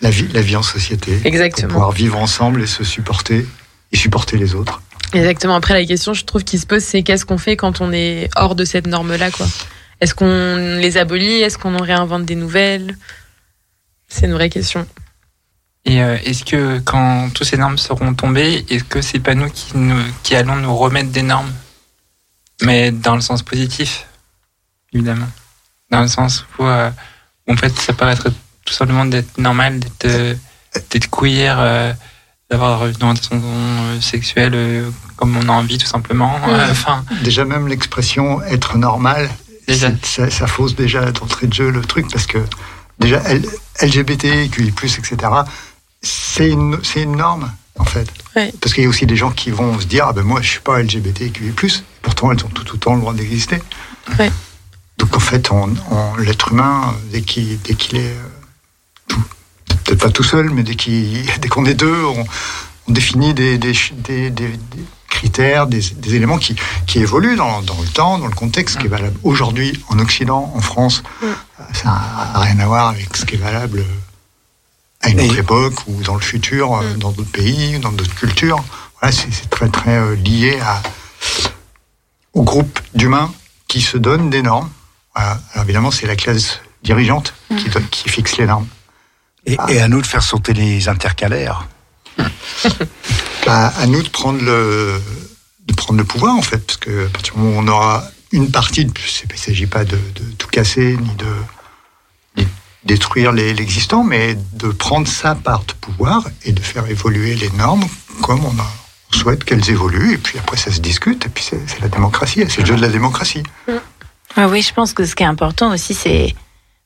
[0.00, 1.20] La vie, la vie en société.
[1.24, 1.68] Exactement.
[1.68, 3.46] Pour pouvoir vivre ensemble et se supporter
[3.92, 4.82] et supporter les autres.
[5.12, 5.56] Exactement.
[5.56, 8.28] Après, la question, je trouve, qui se pose, c'est qu'est-ce qu'on fait quand on est
[8.36, 9.46] hors de cette norme-là, quoi?
[10.00, 11.40] Est-ce qu'on les abolit?
[11.42, 12.96] Est-ce qu'on en réinvente des nouvelles?
[14.08, 14.86] C'est une vraie question.
[15.86, 19.48] Et euh, est-ce que quand toutes ces normes seront tombées, est-ce que c'est pas nous
[19.48, 21.50] qui, nous qui allons nous remettre des normes?
[22.62, 24.06] Mais dans le sens positif,
[24.92, 25.28] évidemment.
[25.90, 26.90] Dans le sens où, euh,
[27.48, 28.30] en fait, ça paraîtrait
[28.64, 30.34] tout simplement d'être normal, d'être, euh,
[30.90, 31.92] d'être queer, euh,
[32.50, 36.38] d'avoir une orientation euh, sexuelle euh, comme on a envie, tout simplement.
[36.48, 39.30] Euh, Enfin, Déjà même l'expression être normal,
[39.66, 39.88] Déjà.
[40.02, 42.38] ça, ça fausse déjà d'entrée de jeu le truc parce que
[42.98, 43.46] déjà L-
[43.82, 45.16] LGBT, QI+, etc.
[46.02, 46.78] C'est une,
[47.16, 48.08] norme en fait.
[48.60, 50.48] Parce qu'il y a aussi des gens qui vont se dire ah ben moi je
[50.48, 51.52] suis pas LGBT, QI+,
[52.02, 53.60] pourtant elles ont tout autant le droit d'exister.
[54.98, 58.14] Donc en fait, on, on- l'être humain, dès qu'il est euh,
[59.08, 59.22] tout-
[59.84, 60.76] peut-être pas tout seul, mais dès
[61.50, 62.24] qu'on est deux, on,
[62.88, 66.54] on définit des, des, ch- des- des- des critères, des, des éléments qui,
[66.86, 70.52] qui évoluent dans, dans le temps, dans le contexte, qui est valable aujourd'hui en Occident,
[70.54, 71.02] en France.
[71.22, 71.32] Euh,
[71.74, 73.84] Ça n'a rien à voir avec ce qui est valable
[75.00, 78.62] à une autre époque ou dans le futur, euh, dans d'autres pays, dans d'autres cultures.
[79.00, 80.82] Voilà, c'est très très euh, lié à,
[82.34, 83.32] au groupe d'humains
[83.68, 84.70] qui se donnent des normes.
[85.14, 85.40] Voilà.
[85.52, 88.66] Alors évidemment, c'est la classe dirigeante qui, donne- qui fixe les normes.
[89.46, 91.66] Et, et à nous de faire sauter les intercalaires.
[93.46, 95.00] Bah, à nous de prendre le
[95.66, 98.04] de prendre le pouvoir en fait, parce que à partir du moment où on aura
[98.32, 101.26] une partie, il ne s'agit pas de, de tout casser ni de ni de
[102.84, 107.84] détruire l'existant, mais de prendre sa part de pouvoir et de faire évoluer les normes
[108.22, 108.54] comme on,
[109.14, 112.60] souhaite qu'elles évoluent, et puis après ça se discute, et puis c'est la démocratie, c'est
[112.60, 113.42] le jeu de la démocratie.
[114.36, 116.34] Ah oui, je pense que ce qui est important aussi, c'est,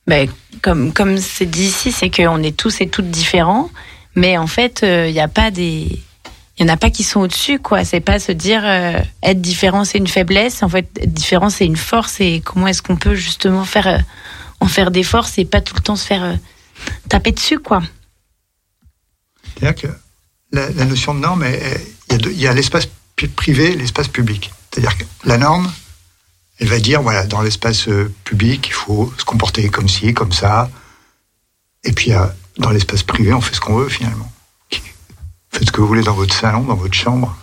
[0.07, 0.27] ben,
[0.61, 3.69] comme comme c'est dit ici, c'est qu'on est tous et toutes différents,
[4.15, 6.03] mais en fait, il n'y a pas des,
[6.57, 7.83] il y en a pas qui sont au-dessus, quoi.
[7.83, 10.63] C'est pas se dire euh, être différent c'est une faiblesse.
[10.63, 12.21] En fait, être différent c'est une force.
[12.21, 13.97] Et comment est-ce qu'on peut justement faire euh,
[14.59, 16.35] en faire des forces et pas tout le temps se faire euh,
[17.09, 17.81] taper dessus, quoi.
[19.57, 19.87] C'est-à-dire que
[20.51, 21.45] la, notion de norme,
[22.09, 22.87] il y a l'espace
[23.35, 24.51] privé et l'espace public.
[24.71, 25.71] C'est-à-dire que la norme,
[26.59, 30.31] elle va dire, voilà, dans l'espace euh, public, il faut se comporter comme ci, comme
[30.31, 30.69] ça.
[31.83, 32.25] Et puis, euh,
[32.57, 34.31] dans l'espace privé, on fait ce qu'on veut, finalement.
[35.51, 37.37] Faites ce que vous voulez dans votre salon, dans votre chambre,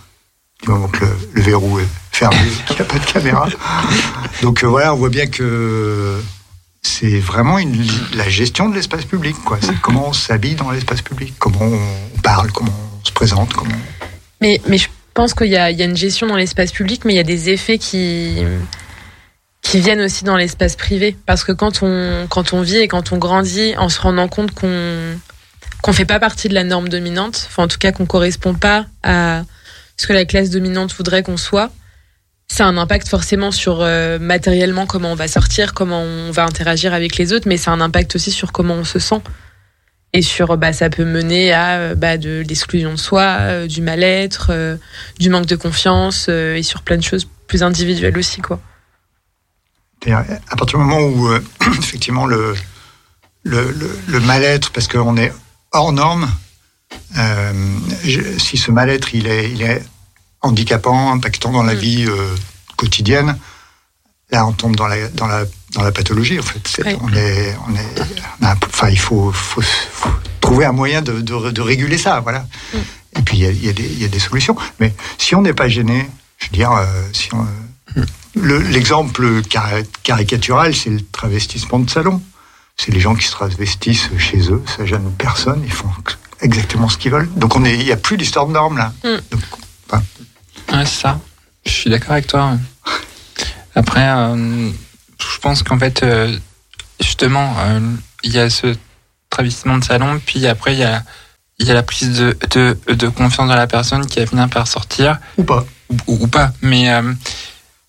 [0.61, 2.37] du moment que le, verrou est fermé,
[2.67, 3.47] qu'il n'y a pas de caméra.
[4.41, 6.21] Donc voilà, on voit bien que
[6.83, 7.57] c'est vraiment
[8.15, 9.35] la gestion de l'espace public.
[9.45, 9.57] Quoi.
[9.61, 12.71] C'est comment on s'habille dans l'espace public, comment on parle, comment
[13.01, 13.75] on se présente, comment.
[14.41, 17.23] Mais, je pense qu'il y a, une gestion dans l'espace public, mais il y a
[17.23, 18.43] des effets qui,
[19.73, 21.15] viennent aussi dans l'espace privé.
[21.25, 25.17] Parce que quand on, vit et quand on grandit en se rendant compte qu'on
[25.81, 28.85] qu'on fait pas partie de la norme dominante, enfin en tout cas qu'on correspond pas
[29.03, 29.43] à
[29.97, 31.71] ce que la classe dominante voudrait qu'on soit,
[32.53, 36.45] ça a un impact forcément sur euh, matériellement comment on va sortir, comment on va
[36.45, 39.21] interagir avec les autres, mais ça a un impact aussi sur comment on se sent.
[40.15, 43.81] Et sur, bah, ça peut mener à euh, bah, de l'exclusion de soi, euh, du
[43.81, 44.51] mal-être,
[45.17, 48.59] du manque de confiance, et sur plein de choses plus individuelles aussi, quoi.
[50.05, 51.33] À partir du moment où,
[51.79, 52.53] effectivement, le,
[53.43, 55.33] le, mal-être, parce qu'on est
[55.71, 56.29] hors norme,
[58.03, 59.81] si ce mal-être, il est, il est
[60.43, 62.35] handicapant, impactant dans la vie euh,
[62.77, 63.37] quotidienne,
[64.31, 66.67] là, on tombe dans la, dans la, dans la pathologie, en fait.
[67.01, 68.01] On est, on est,
[68.41, 70.09] on a- enfin, il faut, faut, faut
[70.41, 72.45] trouver un moyen de, de, de réguler ça, voilà.
[73.17, 74.55] Et puis, il y y a des- il y a des solutions.
[74.79, 77.29] Mais si on n'est pas gêné, je veux dire, euh, si
[78.35, 82.21] le- L'exemple cari- caricatural, c'est le travestissement de salon.
[82.75, 85.89] C'est les gens qui se travestissent chez eux, ça gêne personne, ils font
[86.41, 87.29] exactement ce qu'ils veulent.
[87.35, 88.91] Donc on est, il n'y a plus d'histoire de normes là.
[90.73, 91.19] Ouais, c'est ça.
[91.65, 92.57] Je suis d'accord avec toi.
[93.75, 94.69] Après, euh,
[95.19, 96.37] je pense qu'en fait, euh,
[96.99, 97.79] justement, euh,
[98.23, 98.75] il y a ce
[99.29, 101.03] travestissement de salon, puis après, il y a,
[101.59, 104.67] y a la prise de, de, de confiance dans la personne qui va finir par
[104.67, 105.17] sortir.
[105.37, 105.65] Ou pas.
[106.07, 106.51] Ou, ou pas.
[106.61, 106.89] Mais,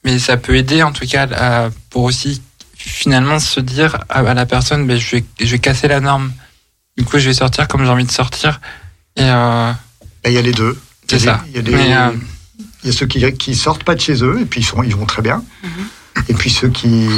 [0.05, 2.41] mais ça peut aider, en tout cas, à- pour aussi
[2.77, 6.33] finalement se dire à, à la personne, ben, je, vais, je vais casser la norme.
[6.97, 8.61] Du coup, je vais sortir comme j'ai envie de sortir.
[9.17, 9.23] Et
[10.27, 10.79] Il y a les deux.
[11.09, 11.43] C'est ça.
[11.45, 11.93] des- Il y a, des- Mais,
[12.85, 14.83] il y a ceux qui, qui sortent pas de chez eux et puis ils, sont,
[14.83, 15.43] ils vont très bien.
[16.29, 17.09] Et puis ceux qui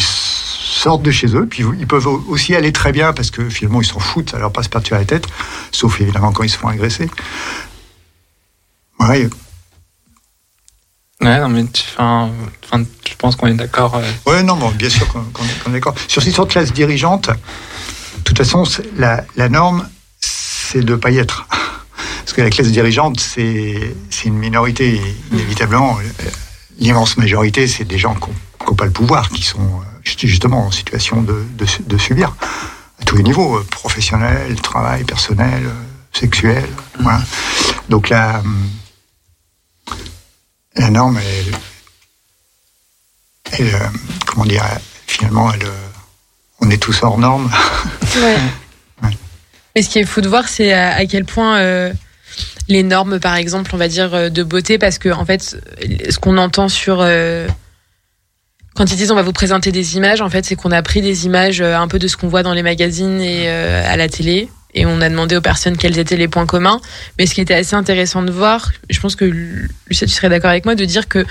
[0.00, 3.86] sortent de chez eux, puis ils peuvent aussi aller très bien parce que finalement ils
[3.86, 5.26] s'en foutent, ça leur passe par-dessus la tête,
[5.72, 7.10] sauf évidemment quand ils se font agresser.
[9.00, 9.28] Ouais,
[11.20, 12.30] Ouais, non, mais tu- enfin,
[12.64, 13.96] enfin, je pense qu'on est d'accord.
[13.96, 15.94] euh, Ouais, non, bon, bien sûr qu'on est, d'accord.
[16.06, 18.62] Sur cette sorte de classe dirigeante, de toute façon,
[18.96, 19.88] la, la norme,
[20.20, 21.48] c'est de ne pas y être.
[22.28, 23.94] Parce que la classe dirigeante, c'est
[24.26, 25.00] une minorité,
[25.32, 25.96] inévitablement.
[26.78, 28.28] L'immense majorité, c'est des gens qui
[28.66, 32.36] n'ont pas le pouvoir, qui sont euh, justement en situation de, de, su- de subir
[33.00, 35.72] à tous les niveaux, euh, professionnel, travail, personnel, euh,
[36.12, 36.68] sexuel.
[37.00, 37.22] Voilà.
[37.88, 38.42] Donc la,
[40.76, 41.54] la norme, elle,
[43.58, 43.90] elle,
[44.26, 44.66] comment dire,
[45.06, 45.66] finalement, elle,
[46.60, 47.50] on est tous hors normes.
[49.74, 51.90] Mais ce qui est fou de voir, c'est à, à quel point euh,
[52.68, 55.56] les normes, par exemple, on va dire, euh, de beauté, parce que, en fait,
[56.10, 57.00] ce qu'on entend sur.
[57.00, 57.48] euh,
[58.74, 61.02] quand ils disent on va vous présenter des images, en fait, c'est qu'on a pris
[61.02, 64.08] des images euh, un peu de ce qu'on voit dans les magazines et à la
[64.08, 64.48] télé.
[64.74, 66.80] Et on a demandé aux personnes quels étaient les points communs.
[67.18, 70.50] Mais ce qui était assez intéressant de voir, je pense que Lucia, tu serais d'accord
[70.50, 71.24] avec moi, de dire que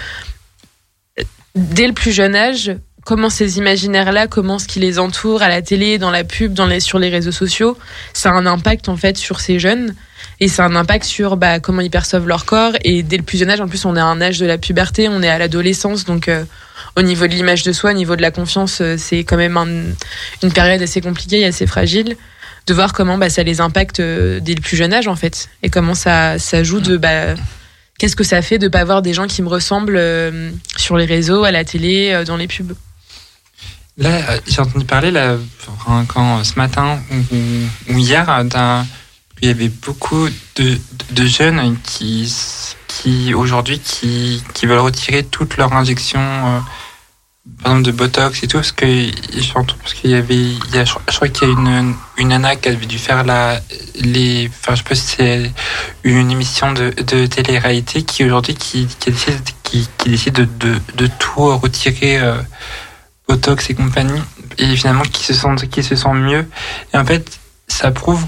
[1.55, 2.75] dès le plus jeune âge,
[3.05, 6.65] comment ces imaginaires-là, comment ce qui les entoure à la télé, dans la pub, dans
[6.65, 7.77] les, sur les réseaux sociaux,
[8.11, 9.95] ça a un impact en fait sur ces jeunes
[10.39, 12.73] et ça a un impact sur bah, comment ils perçoivent leur corps.
[12.83, 14.57] Et dès le plus jeune âge, en plus, on est à un âge de la
[14.57, 16.43] puberté, on est à l'adolescence, donc euh,
[16.95, 19.57] au niveau de l'image de soi, au niveau de la confiance, euh, c'est quand même
[19.57, 19.93] un-
[20.43, 22.15] une période assez compliquée et assez fragile.
[22.67, 25.47] De voir comment bah, ça les impacte euh, dès le plus jeune âge en fait,
[25.63, 27.35] et comment ça, joue de bah,
[27.97, 30.01] qu'est-ce que ça fait de pas avoir des gens qui me ressemblent
[30.75, 32.73] sur les réseaux, à la télé, dans les pubs.
[33.97, 35.37] Là, j'ai entendu parler là,
[36.07, 36.99] quand, ce matin
[37.89, 38.85] ou, hier d'un
[39.41, 40.77] il y avait beaucoup de,
[41.11, 42.33] de jeunes qui,
[42.87, 46.59] qui aujourd'hui qui, qui veulent retirer toutes leurs injections, euh,
[47.63, 48.85] par exemple de Botox et tout, parce que
[49.79, 52.55] parce qu'il y avait, il y a, je, crois qu'il y a une, une nana
[52.55, 53.61] qui avait dû faire la,
[53.95, 55.51] les, enfin je sais pas si c'est
[56.03, 61.07] une émission de, de télé-réalité qui aujourd'hui qui, qui décide, qui, qui décide de, de,
[61.19, 62.19] tout retirer.
[62.19, 62.41] euh,
[63.27, 64.21] Botox et compagnie,
[64.57, 66.47] et finalement qui se sentent, qui se sent mieux.
[66.93, 68.25] Et en fait, ça prouve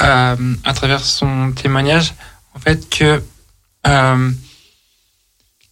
[0.00, 2.14] euh, à travers son témoignage,
[2.54, 3.22] en fait que
[3.86, 4.30] euh,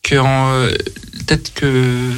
[0.02, 0.70] que euh,
[1.26, 2.12] peut-être que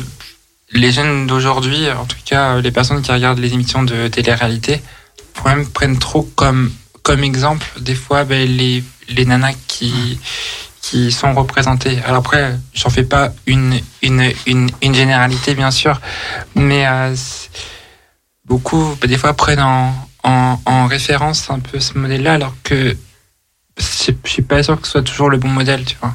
[0.72, 4.82] les jeunes d'aujourd'hui, en tout cas les personnes qui regardent les émissions de télé-réalité,
[5.44, 10.18] même prennent trop comme comme exemple des fois ben, les les nanas qui
[10.80, 12.00] qui sont représentées.
[12.04, 16.00] Alors après, j'en fais pas une, une, une, une généralité, bien sûr,
[16.54, 17.14] mais euh,
[18.44, 22.96] beaucoup, bah, des fois, prennent en, en, en référence un peu ce modèle-là, alors que
[23.78, 26.14] je je suis pas sûr que ce soit toujours le bon modèle, tu vois.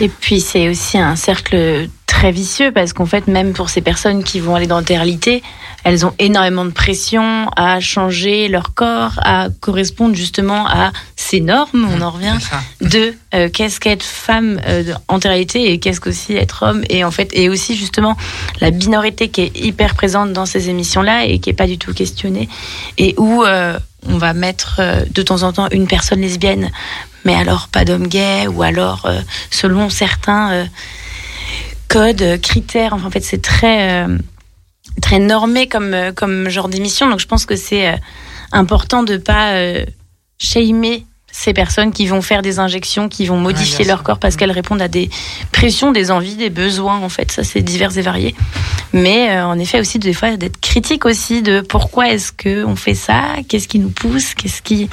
[0.00, 4.24] Et puis c'est aussi un cercle très vicieux parce qu'en fait même pour ces personnes
[4.24, 5.44] qui vont aller dans réalité,
[5.84, 11.88] elles ont énormément de pression à changer leur corps, à correspondre justement à ces normes,
[11.88, 12.36] on en revient,
[12.80, 17.12] de euh, qu'est-ce qu'être femme euh, en réalité et qu'est-ce qu'aussi être homme et en
[17.12, 18.16] fait et aussi justement
[18.60, 21.78] la minorité qui est hyper présente dans ces émissions là et qui est pas du
[21.78, 22.48] tout questionnée
[22.98, 26.70] et où euh, on va mettre euh, de temps en temps une personne lesbienne.
[27.24, 29.08] Mais alors pas d'homme gay ou alors
[29.50, 30.66] selon certains
[31.90, 32.94] codes, euh, critères.
[32.94, 34.16] Enfin, en fait, c'est très euh,
[35.02, 37.10] très normé comme euh, comme genre d'émission.
[37.10, 37.96] Donc, je pense que c'est euh,
[38.52, 39.84] important de pas euh,
[40.38, 44.50] shamer ces personnes qui vont faire des injections, qui vont modifier leur corps parce qu'elles
[44.50, 45.10] répondent à des
[45.52, 46.98] pressions, des envies, des besoins.
[46.98, 48.34] En fait, ça c'est divers et varié.
[48.92, 52.76] Mais euh, en effet aussi des fois d'être critique aussi de pourquoi est-ce que on
[52.76, 54.88] fait ça, qu'est-ce qui nous pousse, qu'est-ce qui,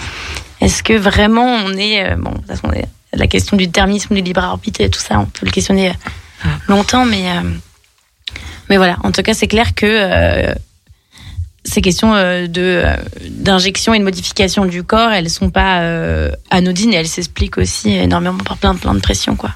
[0.62, 2.70] est-ce que vraiment on est euh, bon, de toute façon,
[3.14, 5.94] la question du déterminisme, du libre arbitre et tout ça, on peut le questionner euh,
[6.68, 7.42] longtemps, mais euh,
[8.70, 8.98] mais voilà.
[9.04, 10.54] En tout cas, c'est clair que euh,
[11.64, 12.84] ces questions euh, de
[13.30, 15.82] d'injection et de modification du corps, elles sont pas
[16.50, 19.52] anodines et elles s'expliquent aussi énormément par plein plein de pressions, quoi.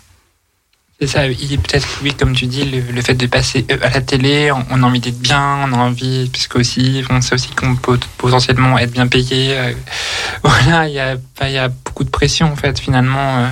[1.00, 4.02] C'est ça, il est peut-être, oui, comme tu dis, le, fait de passer à la
[4.02, 7.76] télé, on, a envie d'être bien, on a envie, puisque aussi, on sait aussi qu'on
[7.76, 9.58] peut potentiellement être bien payé.
[10.44, 13.52] voilà, il y a, il y a beaucoup de pression, en fait, finalement.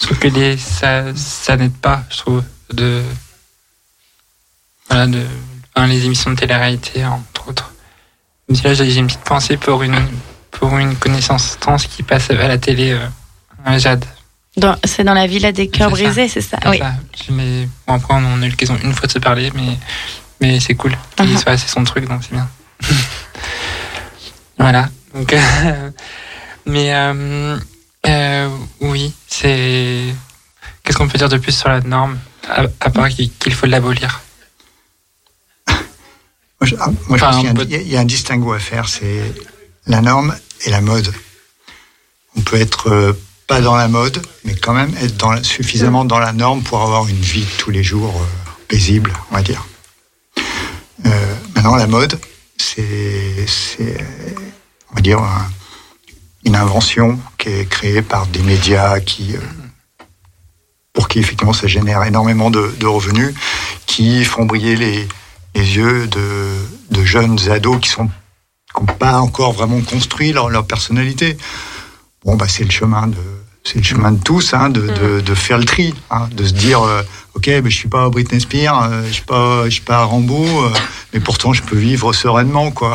[0.00, 2.42] Je trouve que les, ça, ça n'aide pas, je trouve,
[2.72, 3.02] de.
[4.88, 5.22] Voilà, de.
[5.74, 7.72] enfin, les émissions de télé-réalité, entre autres.
[8.48, 9.98] Même si là, j'ai une petite pensée pour une,
[10.50, 13.06] pour une connaissance trans qui passe à la télé, euh,
[13.64, 14.04] à Jade.
[14.84, 16.58] C'est dans la villa des cœurs brisés, c'est ça.
[16.66, 16.78] Oui.
[16.78, 16.94] ça.
[17.30, 19.78] L'ai- bon, après, on a eu l'occasion une fois de se parler, mais,
[20.40, 20.92] mais c'est cool.
[21.20, 21.26] Mhm.
[21.28, 22.48] Il soit c'est son truc, donc c'est bien.
[24.58, 24.88] voilà.
[25.14, 25.90] Donc, euh,
[26.66, 27.56] mais euh,
[28.08, 28.48] euh,
[28.80, 30.14] oui, c'est.
[30.82, 34.20] Qu'est-ce qu'on peut dire de plus sur la norme, à, à part qu'il faut l'abolir?
[35.68, 35.76] Moi,
[36.62, 38.58] je, ah, moi, je Enfin, pense qu'il y a un- peut- y, a- distinguo à
[38.58, 39.32] faire, c'est
[39.86, 41.12] la norme et la mode.
[42.36, 43.12] On peut être euh,
[43.46, 47.06] pas dans la mode, mais quand même être dans, suffisamment dans la norme pour avoir
[47.08, 49.64] une vie de tous les jours euh, paisible, on va dire.
[51.06, 52.18] Euh, maintenant, la mode,
[52.56, 53.46] c'est,
[54.90, 55.48] on va dire, un-
[56.48, 59.40] une invention qui est créée par des médias qui, euh,
[60.94, 63.34] pour qui effectivement ça génère énormément de, de revenus,
[63.84, 65.06] qui font briller les,
[65.54, 66.26] les yeux de,
[66.90, 68.08] de jeunes ados qui sont
[68.74, 71.36] qui n'ont pas encore vraiment construit leur, leur personnalité.
[72.24, 73.22] Bon, bah, c'est le chemin de
[73.64, 76.54] c'est le chemin de tous, hein, de, de, de faire le tri, hein, de se
[76.54, 77.02] dire, euh,
[77.34, 80.42] ok, ben, je suis pas Britney Spears, euh, je suis pas, je suis pas Rambo,
[80.42, 80.72] euh,
[81.12, 82.94] mais pourtant je peux vivre sereinement, quoi.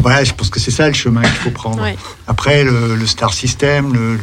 [0.00, 1.82] Voilà, je pense que c'est ça le chemin qu'il faut prendre.
[1.82, 1.96] Ouais.
[2.26, 4.20] Après, le, le star system, le, le-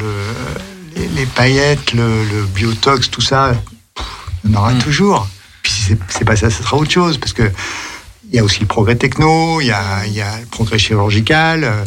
[0.96, 3.54] les, les paillettes, le, le biotox, tout ça,
[3.96, 4.06] pff,
[4.44, 5.28] il y en aura toujours.
[5.64, 7.50] Puis si c'est pas ça, ce sera autre chose, parce que
[8.30, 10.78] il y a aussi le progrès techno, il y a, il y a le progrès
[10.80, 11.84] chirurgical, euh,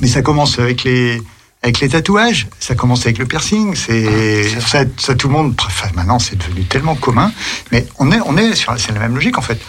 [0.00, 1.20] mais ça commence avec les
[1.62, 5.54] avec les tatouages, ça commence avec le piercing, c'est ça, ça tout le monde.
[5.66, 7.32] Enfin, maintenant, c'est devenu tellement commun,
[7.70, 9.60] mais on est on est sur c'est la même logique en fait.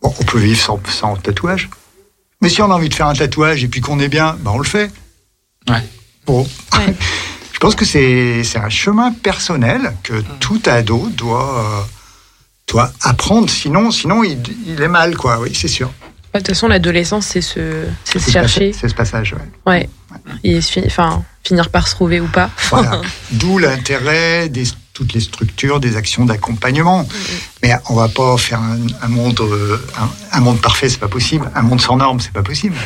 [0.00, 1.68] Bon, on peut vivre sans, sans tatouage,
[2.44, 4.52] mais si on a envie de faire un tatouage et puis qu'on est bien, ben
[4.52, 4.90] on le fait.
[5.68, 5.82] Ouais.
[6.26, 6.46] Bon.
[7.52, 11.80] Je pense que c'est c'est un chemin personnel que tout ado doit euh,
[12.68, 13.48] doit apprendre.
[13.48, 15.40] Sinon, sinon il, il est mal, quoi.
[15.40, 15.90] Oui, c'est sûr.
[16.34, 18.72] De toute façon, l'adolescence, c'est se, ce chercher.
[18.72, 19.72] C'est ce passage, ouais.
[19.72, 19.88] Ouais.
[20.42, 22.50] Et se fi- enfin, finir par se trouver ou pas.
[22.70, 23.00] Voilà.
[23.30, 24.64] D'où l'intérêt des
[24.94, 27.06] toutes les structures, des actions d'accompagnement.
[27.62, 31.08] Mais on va pas faire un, un monde euh, un, un monde parfait, c'est pas
[31.08, 31.50] possible.
[31.54, 32.76] Un monde sans normes, c'est pas possible.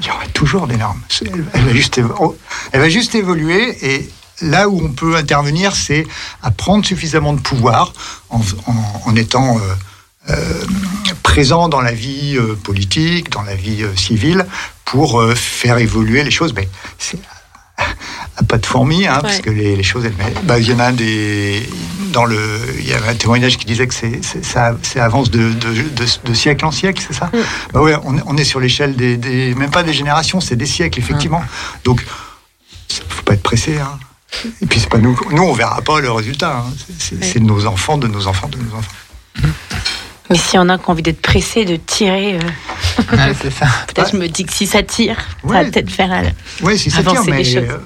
[0.00, 1.00] Il y aura toujours des normes.
[1.22, 2.36] Elle, elle va juste évo-
[2.72, 4.08] elle va juste évoluer et
[4.42, 6.06] là où on peut intervenir, c'est
[6.42, 7.92] à prendre suffisamment de pouvoir
[8.28, 9.60] en, en- en étant euh,
[10.30, 10.62] euh,
[11.22, 14.44] présent dans la vie euh, politique, dans la vie civile,
[14.84, 16.52] pour faire évoluer les choses.
[16.54, 17.18] Mais c'est
[17.78, 19.42] à pas de fourmi, hein, parce Ouais.
[19.42, 20.14] que les, les choses, elles,
[20.44, 21.68] bah, il y en a des
[22.12, 22.38] dans le,
[22.78, 26.04] il y avait un témoignage qui disait que c'est, ça, ça avance de, de, de,
[26.24, 27.30] de siècle en siècle, c'est ça?
[27.74, 30.56] Bah ouais, on, est- on est sur l'échelle des, des, même pas des générations, c'est
[30.56, 31.42] des siècles effectivement.
[31.84, 32.02] Donc,
[33.08, 33.78] faut pas être pressé.
[33.78, 33.98] Hein.
[34.62, 36.64] Et puis c'est pas nous, nous on verra pas le résultat.
[36.66, 36.72] hein.
[36.98, 38.92] C'est, de nos enfants, de nos enfants, de nos enfants.
[40.30, 43.66] Mais s'il y en a qui ont envie d'être pressés, de tirer, euh, c'est ça.
[43.86, 45.64] peut-être je me dis que si ça tire, ça Ouais.
[45.64, 46.28] va peut-être faire euh,
[46.62, 47.78] Oui, si ça tire, avancer mais euh,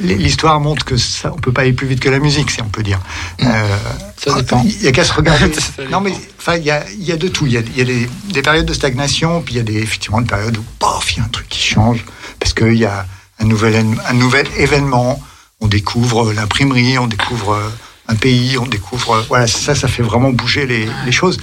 [0.00, 2.68] l'histoire montre que ça, on peut pas aller plus vite que la musique, si on
[2.68, 3.00] peut dire.
[3.42, 3.76] Euh,
[4.16, 4.62] Ça dépend.
[4.64, 5.50] Il y a qu'à se regarder.
[5.90, 7.46] Non, mais enfin, il y a, il y a de tout.
[7.46, 9.62] Il y a, il y a des, des périodes de stagnation, puis il y a
[9.62, 12.04] des, effectivement des périodes où, paf, il y a un truc qui change,
[12.38, 13.06] parce qu'il y a
[13.38, 15.20] un nouvel, un nouvel événement.
[15.60, 17.68] On découvre l'imprimerie, on découvre euh,
[18.10, 19.24] un pays, on découvre.
[19.28, 21.38] Voilà, ça, ça fait vraiment bouger les, les choses.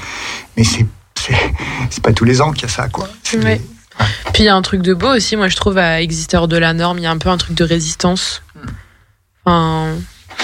[0.56, 1.36] Mais c'est, c'est,
[1.90, 3.08] c'est pas tous les ans qu'il y a ça, quoi.
[3.34, 3.62] Ouais.
[4.34, 6.48] Puis il y a un truc de beau aussi, moi je trouve, à exister hors
[6.48, 8.44] de la norme, il y a un peu un truc de résistance.
[9.44, 9.96] Enfin,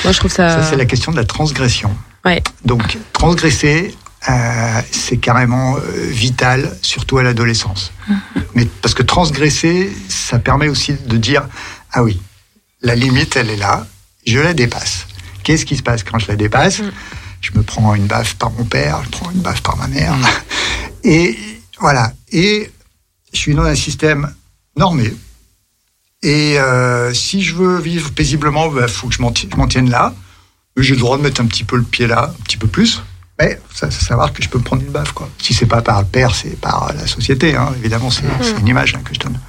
[0.04, 0.62] moi je trouve ça.
[0.62, 1.96] Ça, c'est la question de la transgression.
[2.26, 2.42] Ouais.
[2.66, 3.96] Donc, transgresser,
[4.30, 7.92] euh, c'est carrément euh, vital, surtout à l'adolescence.
[8.56, 11.46] Mais parce que transgresser, ça permet aussi de dire
[11.92, 12.20] ah oui,
[12.82, 13.86] la limite, elle est là,
[14.26, 15.06] je la dépasse.
[15.44, 16.82] Qu'est-ce qui se passe quand je la dépasse
[17.42, 20.16] Je me prends une baffe par mon père, je prends une baffe par ma mère.
[21.04, 21.38] Et
[21.80, 22.14] voilà.
[22.32, 22.72] Et
[23.34, 24.34] je suis dans un système
[24.78, 25.14] normé.
[26.22, 30.14] Et euh, si je veux vivre paisiblement, il faut que je m'en tienne là.
[30.78, 33.04] J'ai le droit de mettre un petit peu le pied là, un petit peu plus.
[33.40, 35.12] Mais ça, ça savoir que je peux me prendre une baffe.
[35.12, 35.30] Quoi.
[35.40, 37.56] Si c'est pas par le père, c'est par la société.
[37.56, 37.74] Hein.
[37.80, 39.40] Évidemment, c'est c'est une image hein, que je donne.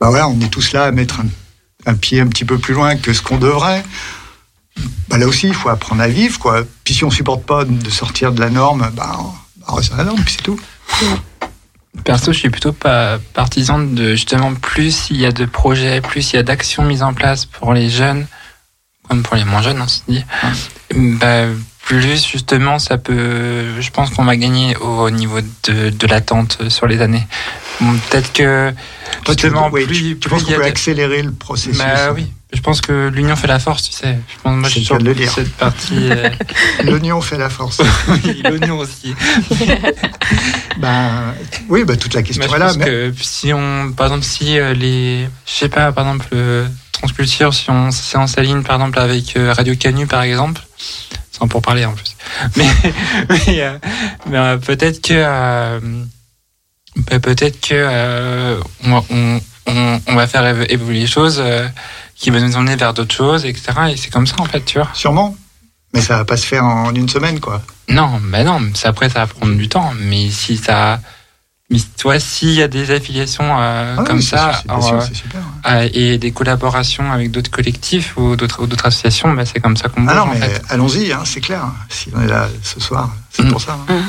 [0.00, 1.26] Bah voilà, on est tous là à mettre un,
[1.90, 3.84] un pied un petit peu plus loin que ce qu'on devrait.
[5.08, 6.38] Bah là aussi, il faut apprendre à vivre.
[6.38, 6.62] Quoi.
[6.84, 9.18] Puis si on supporte pas de sortir de la norme, bah,
[9.68, 10.58] on reste à la norme, puis c'est tout.
[12.04, 16.32] Perso, je suis plutôt pas partisan de justement plus il y a de projets, plus
[16.32, 18.26] il y a d'actions mises en place pour les jeunes,
[19.08, 20.24] comme pour les moins jeunes, on se dit.
[20.94, 21.44] Bah,
[21.84, 23.78] plus justement, ça peut.
[23.80, 27.26] Je pense qu'on va gagner au niveau de, de l'attente sur les années.
[27.80, 28.72] Bon, Peut-être que
[29.24, 31.76] Toi, tu, justement, oui, plus, tu, tu plus penses qu'on peut de- accélérer le processus?
[31.78, 34.18] Bah oui, je pense que l'union fait la force, tu sais.
[34.28, 35.94] Je pense, moi, je suis sur le cette partie.
[36.10, 36.28] euh,
[36.84, 37.80] L'oignon fait la force.
[38.08, 39.14] oui, l'oignon aussi.
[40.78, 41.34] bah,
[41.68, 42.66] oui, bah, toute la question est je là.
[42.66, 46.26] pense mais- que si on, par exemple, si euh, les, je sais pas, par exemple,
[46.34, 50.60] euh, Transculture, si on, si on s'aligne, par exemple, avec euh, Radio Canu, par exemple,
[51.32, 52.16] sans pour parler en plus,
[52.56, 52.66] mais,
[53.28, 53.78] mais, euh,
[54.26, 55.22] mais, euh, peut-être que,
[56.96, 61.42] bah, peut-être que on, on, on, on va faire évo- évoluer les choses,
[62.22, 63.72] qui va nous emmener vers d'autres choses, etc.
[63.90, 64.88] Et c'est comme ça, en fait, tu vois.
[64.94, 65.36] Sûrement.
[65.92, 67.60] Mais ça va pas se faire en une semaine, quoi.
[67.88, 69.92] Non, mais non, ça, après ça va prendre du temps.
[69.98, 71.00] Mais si ça,
[71.68, 74.80] mais toi, s'il y a des affiliations euh, Ah oui, comme ça, sûr, c'est bien
[74.80, 79.58] sûr, euh, super, euh, et des collaborations avec d'autres collectifs ou d'autres associations, bah, c'est
[79.60, 80.62] comme ça qu'on bouge Ah non, en mais fait.
[80.70, 81.64] allons-y, hein, c'est clair.
[81.90, 83.76] Si on est là ce soir, c'est pour ça.
[83.88, 84.02] hein.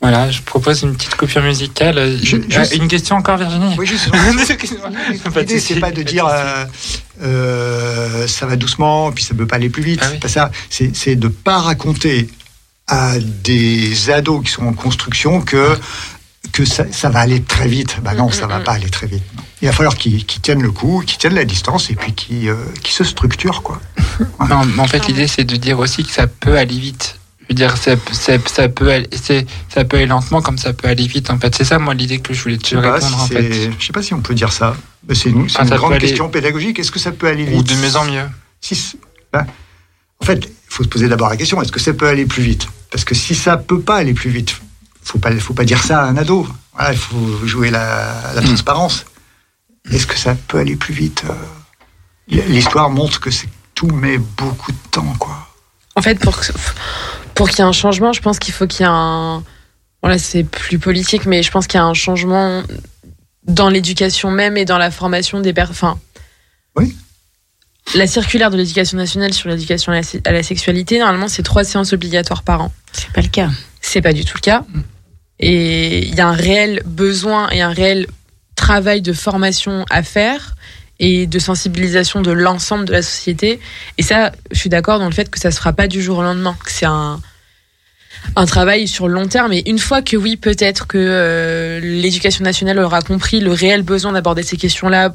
[0.00, 1.98] Voilà, je propose une petite coupure musicale.
[1.98, 4.08] Euh, euh, une question encore, Virginie Oui, juste.
[5.36, 6.64] L'idée, c'est pas de dire euh,
[7.22, 10.04] euh, ça va doucement, puis ça peut pas aller plus Ah vite.
[10.10, 10.50] C'est pas ça.
[10.70, 12.28] C'est de pas raconter
[12.86, 15.76] à des ados qui sont en construction que
[16.52, 17.98] que ça, ça va aller très vite.
[18.02, 19.22] Bah non, ça va pas aller très vite.
[19.36, 19.42] non.
[19.62, 22.56] Il va falloir qu'ils tiennent le coup, qu'ils tiennent la distance et puis qu'ils euh,
[22.82, 23.80] se structurent, quoi.
[24.48, 27.19] Non, mais en fait, l'idée, c'est de dire aussi que ça peut aller vite.
[27.50, 29.44] Je veux dire, ça, ça, ça peut aller, c'est-
[29.74, 31.30] ça peut aller lentement comme ça peut aller vite.
[31.30, 33.08] En fait, c'est ça, moi, l'idée que je voulais te pas répondre.
[33.08, 33.70] si en fait.
[33.76, 34.76] je sais pas si on peut dire ça.
[35.08, 36.78] Mais C'est une, c'est Ah, une grande aller- question pédagogique.
[36.78, 37.58] Est-ce que ça peut aller vite?
[37.58, 38.28] Ou de mieux en mieux.
[38.60, 38.96] Si,
[39.32, 39.44] ben,
[40.20, 42.44] en fait, il faut se poser d'abord la question est-ce que ça peut aller plus
[42.44, 42.68] vite?
[42.92, 44.54] Parce que si ça peut pas aller plus vite,
[45.02, 46.46] faut pas, faut pas dire ça à un ado.
[46.74, 48.36] Voilà, il faut jouer la, Hmm.
[48.36, 49.06] la transparence.
[49.90, 54.70] Est-ce que ça peut aller plus vite Euh, L'histoire montre que c'est tout met beaucoup
[54.70, 55.48] de temps, quoi.
[55.96, 56.52] En fait, pour, que-
[57.40, 59.42] pour qu'il y ait un changement, je pense qu'il faut qu'il y ait un.
[60.02, 62.62] Voilà, c'est plus politique, mais je pense qu'il y a un changement
[63.46, 65.72] dans l'éducation même et dans la formation des personnes.
[65.74, 65.98] Enfin,
[66.76, 66.94] oui.
[67.94, 71.42] La circulaire de l'éducation nationale sur l'éducation à, la sé- à la sexualité, normalement, c'est
[71.42, 72.72] trois séances obligatoires par an.
[72.92, 73.48] C'est pas le cas.
[73.80, 74.64] C'est pas du tout le cas.
[75.38, 78.06] Et il y a un réel besoin et un réel
[78.54, 80.56] travail de formation à faire
[80.98, 83.60] et de sensibilisation de l'ensemble de la société.
[83.96, 86.18] Et ça, je suis d'accord dans le fait que ça se fera pas du jour
[86.18, 87.18] au lendemain, que c'est un,
[88.36, 89.52] un travail sur le long terme.
[89.52, 94.12] Et une fois que oui, peut-être que euh, l'éducation nationale aura compris le réel besoin
[94.12, 95.14] d'aborder ces questions-là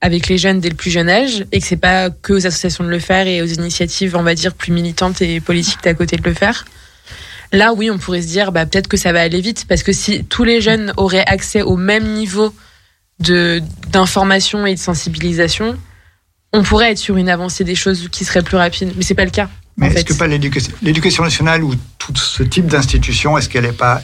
[0.00, 2.84] avec les jeunes dès le plus jeune âge, et que c'est pas que aux associations
[2.84, 6.16] de le faire et aux initiatives, on va dire, plus militantes et politiques d'à côté
[6.16, 6.66] de le faire.
[7.52, 9.92] Là, oui, on pourrait se dire, bah, peut-être que ça va aller vite, parce que
[9.92, 12.54] si tous les jeunes auraient accès au même niveau
[13.20, 15.78] de d'information et de sensibilisation,
[16.52, 18.92] on pourrait être sur une avancée des choses qui serait plus rapide.
[18.96, 19.48] Mais c'est pas le cas.
[19.76, 24.00] Mais est-ce que pas l'éducation nationale ou tout ce type d'institution, est-ce qu'elle n'est pas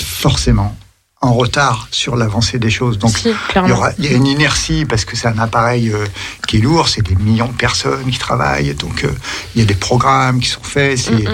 [0.00, 0.76] forcément
[1.22, 2.98] en retard sur l'avancée des choses?
[2.98, 3.74] Donc, Si, il, y clairement.
[3.76, 6.04] aura, il y a une inertie parce que c'est un appareil euh,
[6.46, 9.10] qui est lourd, c'est des millions de personnes qui travaillent, donc euh,
[9.54, 10.98] il y a des programmes qui sont faits.
[10.98, 11.28] c'est- Mm,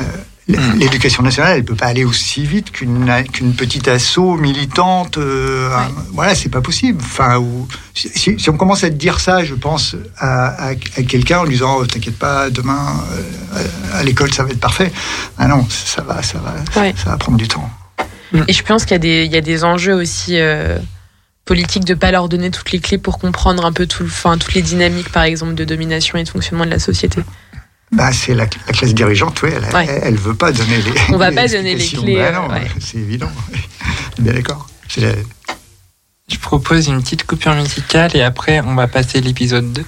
[0.00, 0.02] euh,
[0.48, 5.18] L'éducation nationale, elle peut pas aller aussi vite qu'une qu'une petite asso militante.
[5.18, 5.68] euh,
[6.12, 7.02] voilà, c'est pas possible.
[7.02, 11.40] Enfin, ou, si, on commence à te dire ça, je pense à, à- à quelqu'un
[11.40, 12.78] en lui disant oh, "T'inquiète pas, demain
[13.56, 14.92] euh, à l'école ça va être parfait."
[15.36, 16.54] Ah non, ça va, ça va,
[16.96, 17.68] ça va prendre du temps.
[18.46, 20.78] Et je pense qu'il y a des, il y a des enjeux aussi euh,
[21.44, 24.54] politiques de pas leur donner toutes les clés pour comprendre un peu tout, enfin, toutes
[24.54, 27.20] les dynamiques, par exemple, de domination et de fonctionnement de la société.
[27.92, 29.86] Bah, c'est la, la classe dirigeante, oui, elle, Ouais.
[29.88, 30.92] elle, elle veut pas donner les.
[31.14, 32.66] On va les pas donner les clés, Bah euh, non, ouais.
[32.80, 33.30] c'est évident.
[34.18, 34.66] Bien d'accord.
[34.96, 35.12] La-
[36.28, 39.84] Je propose une petite coupure musicale et après, on va passer l'épisode 2.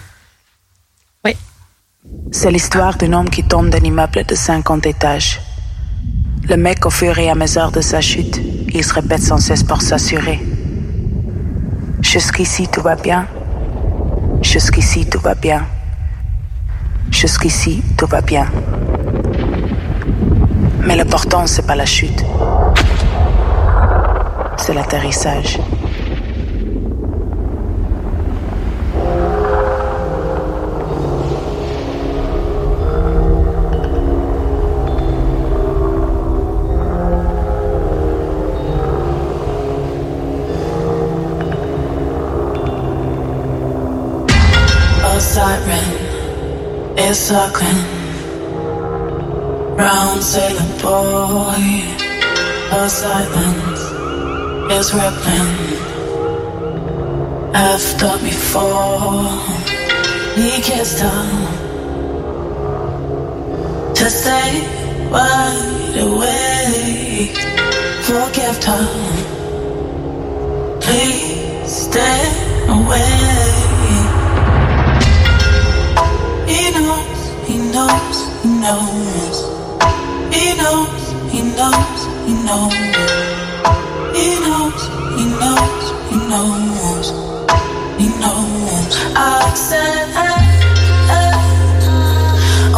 [2.33, 5.41] C'est l'histoire d'un homme qui tombe d'un immeuble de 50 étages.
[6.49, 8.41] Le mec, au fur et à mesure de sa chute,
[8.73, 10.41] il se répète sans cesse pour s'assurer.
[12.01, 13.27] Jusqu'ici, tout va bien.
[14.43, 15.67] Jusqu'ici, tout va bien.
[17.11, 18.47] Jusqu'ici, tout va bien.
[20.87, 22.25] Mais l'important, c'est pas la chute.
[24.57, 25.59] C'est l'atterrissage.
[46.99, 47.85] Is circling
[49.77, 51.65] round sailor boy.
[52.71, 53.83] A silence
[54.79, 55.55] is rippling
[57.55, 59.31] after before
[60.37, 61.25] he kissed her
[63.95, 64.51] to stay
[65.11, 67.39] wide awake.
[68.09, 68.87] Forgive her,
[70.81, 72.21] please stay
[72.69, 74.18] away.
[76.49, 79.37] He knows, he knows, he knows.
[80.33, 82.75] He knows, he knows, he knows.
[84.17, 84.83] He knows,
[85.17, 87.09] he knows, he knows.
[87.99, 88.97] He knows.
[89.15, 90.09] I said.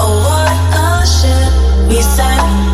[0.02, 2.69] Oh, what a shit we said.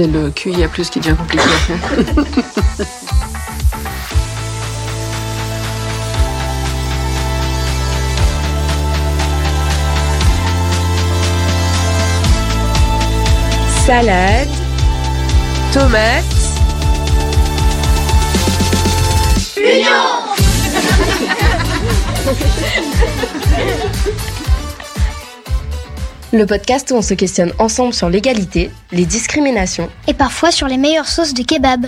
[0.00, 1.44] C'est le QIA+, qui devient compliqué.
[13.84, 14.48] Salade,
[15.74, 16.24] tomate,
[26.32, 30.78] Le podcast où on se questionne ensemble sur l'égalité, les discriminations Et parfois sur les
[30.78, 31.86] meilleures sauces de kebab.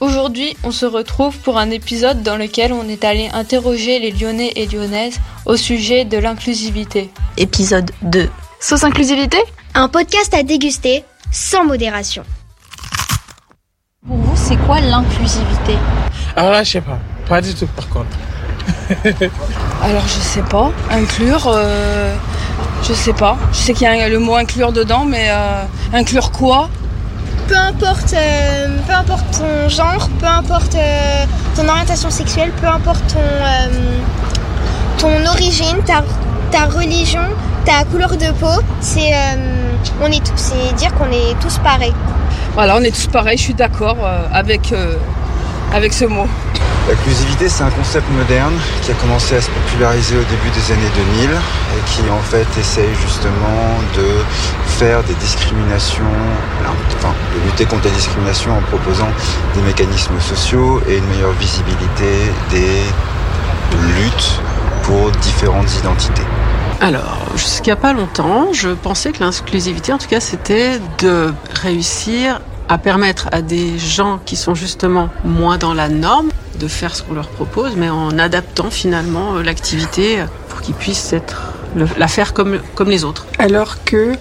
[0.00, 4.50] Aujourd'hui, on se retrouve pour un épisode dans lequel on est allé interroger les Lyonnais
[4.56, 7.10] et Lyonnaises au sujet de l'inclusivité.
[7.36, 8.30] Épisode 2.
[8.60, 9.38] Sauce inclusivité?
[9.74, 12.22] Un podcast à déguster sans modération.
[14.06, 15.74] Pour vous, c'est quoi l'inclusivité?
[16.34, 16.98] Alors là, je sais pas.
[17.28, 18.16] Pas du tout, par contre.
[19.82, 22.14] Alors je sais pas, inclure, euh,
[22.86, 23.36] je sais pas.
[23.52, 26.68] Je sais qu'il y a le mot inclure dedans, mais euh, inclure quoi?
[27.48, 33.02] Peu importe, euh, peu importe ton genre, peu importe euh, ton orientation sexuelle, peu importe
[33.12, 33.68] ton, euh,
[34.98, 36.02] ton origine, ta,
[36.50, 37.22] ta religion,
[37.64, 39.12] ta couleur de peau, c'est
[40.02, 41.94] on est tous- c'est dire qu'on est tous pareils.
[42.54, 43.96] Voilà, on est tous pareils, je suis d'accord
[44.32, 44.72] avec,
[45.74, 46.26] avec ce mot.
[46.88, 50.90] L'inclusivité, c'est un concept moderne qui a commencé à se populariser au début des années
[51.18, 54.06] 2000 et qui en fait essaye justement de
[54.78, 56.04] faire des discriminations,
[56.96, 59.08] enfin de lutter contre les discriminations en proposant
[59.56, 62.84] des mécanismes sociaux et une meilleure visibilité des
[63.98, 64.40] luttes
[64.84, 66.22] pour différentes identités.
[66.80, 71.32] Alors, jusqu'à pas longtemps, je pensais que l'inclusivité, en tout cas, c'était de
[71.62, 76.94] réussir à permettre à des gens qui sont justement moins dans la norme de faire
[76.96, 81.52] ce qu'on leur propose, mais en adaptant finalement euh, l'activité pour qu'ils puissent être,
[81.98, 83.26] la faire comme, comme les autres.
[83.38, 84.14] Alors que,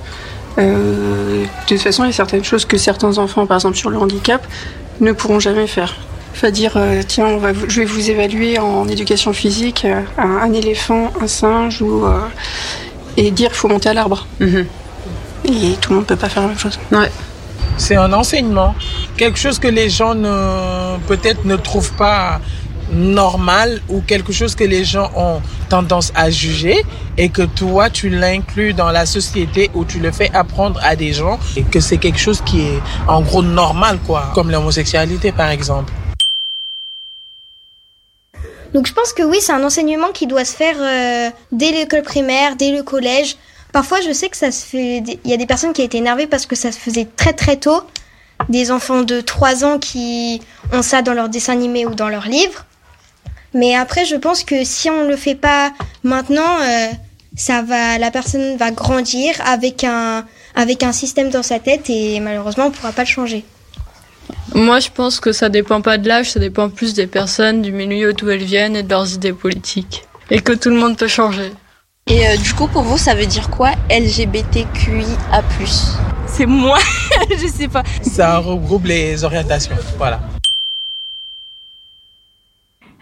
[0.57, 3.89] euh, de toute façon, il y a certaines choses que certains enfants, par exemple sur
[3.89, 4.45] le handicap,
[4.99, 5.95] ne pourront jamais faire.
[6.33, 10.37] Enfin, dire, euh, tiens, on va, je vais vous évaluer en éducation physique, euh, un,
[10.37, 12.03] un éléphant, un singe, ou,
[13.15, 14.27] et dire qu'il faut monter à l'arbre.
[14.41, 16.77] Et tout le monde ne peut pas faire la même chose.
[16.91, 17.09] Ouais.
[17.77, 18.75] C'est un enseignement.
[19.17, 22.39] Quelque chose que les gens ne, peut-être ne trouvent pas
[22.91, 26.83] normal ou quelque chose que les gens ont tendance à juger
[27.17, 31.11] et que toi tu l'inclus dans la société ou tu le fais apprendre à des
[31.11, 35.49] gens et que c'est quelque chose qui est en gros normal quoi comme l'homosexualité par
[35.49, 35.91] exemple
[38.75, 42.01] Donc je pense que oui, c'est un enseignement qui doit se faire euh, dès l'école
[42.01, 43.37] primaire, dès le collège.
[43.75, 45.03] Parfois, je sais que ça se fait.
[45.25, 47.57] Il y a des personnes qui étaient énervées parce que ça se faisait très très
[47.57, 47.81] tôt.
[48.47, 50.39] Des enfants de 3 ans qui
[50.71, 52.63] ont ça dans leurs dessins animés ou dans leurs livres.
[53.53, 55.73] Mais après, je pense que si on le fait pas
[56.03, 56.87] maintenant, euh,
[57.35, 60.23] ça va, la personne va grandir avec un
[60.55, 63.43] avec un système dans sa tête et malheureusement, on pourra pas le changer.
[64.53, 67.73] Moi, je pense que ça dépend pas de l'âge, ça dépend plus des personnes, du
[67.73, 70.05] milieu d'où elles viennent et de leurs idées politiques.
[70.31, 71.51] Et que tout le monde peut changer.
[72.07, 75.43] Et euh, du coup, pour vous, ça veut dire quoi LGBTQIA+.
[76.27, 76.77] C'est moi,
[77.31, 77.81] je sais pas.
[78.03, 80.19] ça regroupe les orientations voilà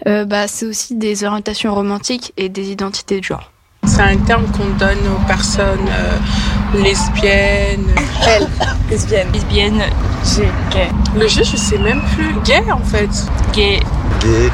[0.08, 3.52] Euh, bah, c'est aussi des orientations romantiques et des identités de genre.
[3.86, 7.94] C'est un terme qu'on donne aux personnes euh, lesbiennes.
[8.28, 8.48] Elle,
[8.90, 9.28] lesbienne.
[9.34, 9.82] Lesbienne,
[10.26, 10.90] G, gay.
[11.16, 12.34] Le G, je sais même plus.
[12.46, 13.10] Gay, en fait.
[13.54, 13.80] Gay.
[14.22, 14.50] Gay,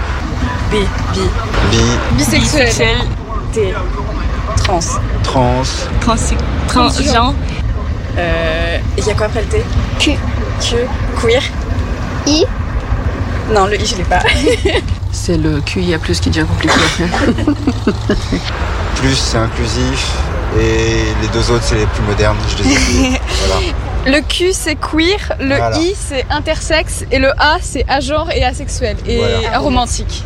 [0.71, 0.73] B,
[1.13, 1.19] bi.
[1.71, 2.95] bi, Bisexuel.
[3.53, 3.73] T.
[4.69, 4.99] Trans.
[5.23, 5.63] trans,
[6.01, 6.15] Trans.
[6.67, 7.33] Transgenre.
[8.19, 9.63] Euh, Il y a quoi après le T?
[9.97, 10.11] Q.
[10.61, 10.75] Q.
[11.19, 11.41] Queer.
[12.27, 12.45] I.
[13.51, 14.19] Non, le I, je l'ai pas.
[15.11, 16.75] C'est le QIA+, qui devient compliqué.
[18.95, 20.11] plus c'est inclusif
[20.59, 22.69] et les deux autres c'est les plus modernes, je les
[23.15, 23.19] ai.
[23.47, 23.61] Voilà.
[24.05, 25.77] Le Q c'est queer, le Voilà.
[25.79, 29.55] I c'est intersexe et le A c'est agenre et asexuel et Voilà.
[29.55, 30.23] aromantique.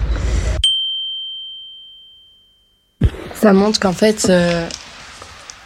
[3.43, 4.69] Ça montre qu'en fait, euh,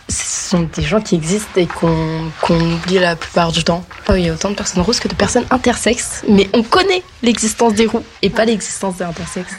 [0.09, 3.85] ce sont des gens qui existent et qu'on qu'on oublie la plupart du temps.
[4.09, 7.75] Il y a autant de personnes roses que de personnes intersexes, mais on connaît l'existence
[7.75, 9.57] des roux et pas l'existence des intersexes.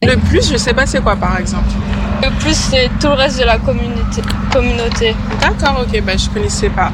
[0.00, 1.68] Le plus, je sais pas c'est quoi, par exemple.
[2.22, 4.22] Le plus, c'est tout le reste de la communauté.
[4.50, 5.14] communauté.
[5.42, 6.90] D'accord, ok, bah je connaissais pas.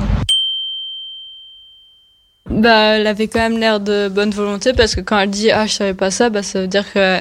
[2.51, 5.69] Bah, elle avait quand même l'air de bonne volonté parce que quand elle dit ah
[5.69, 7.21] je savais pas ça, bah ça veut dire que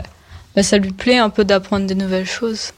[0.55, 2.71] bah, ça lui plaît un peu d'apprendre des nouvelles choses.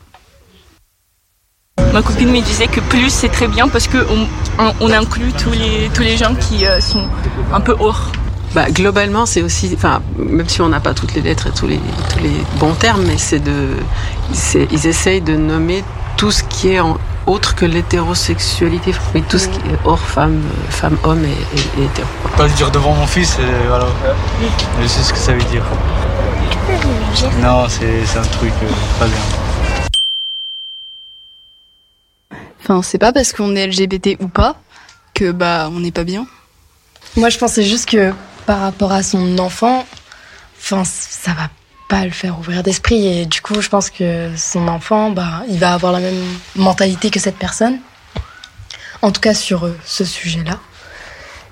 [1.94, 4.06] Ma copine me disait que plus c'est très bien parce que
[4.80, 7.06] on, inclut tous les, tous les gens qui euh, sont
[7.54, 8.12] un peu hors.
[8.56, 11.68] Bah, globalement, c'est aussi, enfin, même si on n'a pas toutes les lettres et tous
[11.68, 11.80] les,
[12.12, 13.70] tous les bons termes, mais c'est de,
[14.34, 15.84] c'est, ils essayent de nommer
[16.18, 16.98] tout ce qui est en,
[17.28, 21.86] autre que l'hétérosexualité, oui, tout ce qui est hors femme, femme, homme et, et- et
[21.86, 22.08] hétéro.
[22.38, 23.88] Pas le dire devant mon fils, et voilà.
[24.82, 25.64] Je sais ce que ça veut dire.
[27.42, 28.68] Non, c'est c'est un truc euh,
[29.00, 29.18] pas bien.
[32.70, 34.60] Enfin, c'est pas parce qu'on est LGBT ou pas
[35.14, 36.28] que bah on n'est pas bien.
[37.16, 38.12] Moi, je pensais juste que
[38.46, 39.86] par rapport à son enfant,
[40.60, 41.50] enfin, ça va
[41.88, 43.08] pas le faire ouvrir d'esprit.
[43.08, 46.22] Et du coup, je pense que son enfant, bah, il va avoir la même
[46.58, 47.80] mentalité que cette personne.
[49.02, 50.60] En tout cas, sur euh, ce sujet-là.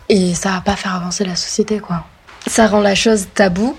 [0.09, 2.03] Et ça va pas faire avancer la société, quoi.
[2.45, 3.77] Ça rend la chose taboue.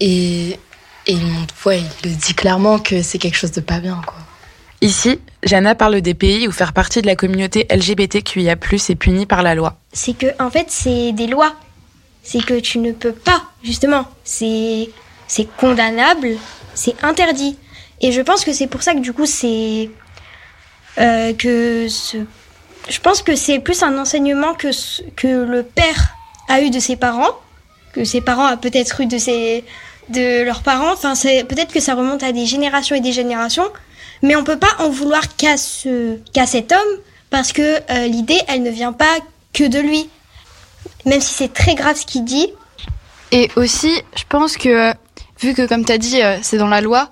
[0.00, 0.58] Et,
[1.06, 1.18] et
[1.64, 4.18] ouais, il le dit clairement que c'est quelque chose de pas bien, quoi.
[4.80, 9.42] Ici, Jana parle des pays où faire partie de la communauté LGBTQIA+ est puni par
[9.42, 9.76] la loi.
[9.92, 11.54] c'est que en fait c'est des lois.
[12.22, 14.04] C'est que tu ne peux pas justement.
[14.24, 14.90] C'est
[15.28, 16.36] c'est condamnable,
[16.74, 17.56] c'est interdit.
[18.00, 19.90] Et je pense que c'est pour ça que du coup c'est
[20.98, 21.86] euh, que
[22.88, 24.70] je pense que c'est plus un enseignement que
[25.14, 26.14] que le père
[26.48, 27.38] a eu de ses parents,
[27.92, 29.64] que ses parents a peut-être eu de ses
[30.08, 30.92] de leurs parents.
[30.92, 33.70] Enfin c'est peut-être que ça remonte à des générations et des générations.
[34.22, 37.00] Mais on peut pas en vouloir qu'à ce qu'à cet homme
[37.30, 39.18] parce que euh, l'idée elle ne vient pas
[39.52, 40.08] que de lui.
[41.06, 42.48] Même si c'est très grave ce qu'il dit.
[43.30, 44.92] Et aussi, je pense que,
[45.40, 47.10] vu que comme t'as dit, euh, c'est dans la loi,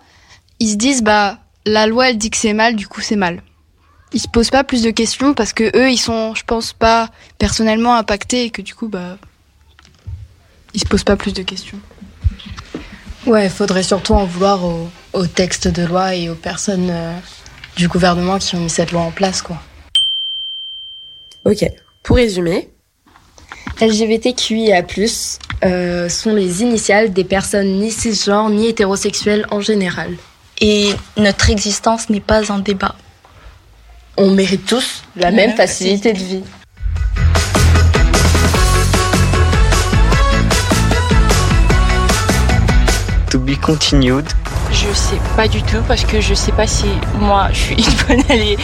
[0.60, 3.42] ils se disent, bah, la loi, elle dit que c'est mal, du coup, c'est mal.
[4.12, 7.10] Ils se posent pas plus de questions parce que eux, ils sont, je pense, pas
[7.38, 9.18] personnellement impactés et que du coup, bah,
[10.74, 11.78] ils se posent pas plus de questions.
[13.26, 17.12] Ouais, il faudrait surtout en vouloir au, au texte de loi et aux personnes euh,
[17.76, 19.60] du gouvernement qui ont mis cette loi en place, quoi.
[21.44, 21.64] Ok,
[22.04, 22.68] pour résumer,
[23.80, 24.84] LGBTQIA+,
[25.64, 30.16] euh, sont les initiales des personnes ni cisgenres ni hétérosexuelles en général.
[30.60, 32.94] Et notre existence n'est pas un débat.
[34.16, 36.44] On mérite tous la même facilité de vie.
[43.36, 44.24] To be continued.
[44.70, 46.86] Je sais pas du tout parce que je sais pas si
[47.20, 48.56] moi je suis une bonne alliée.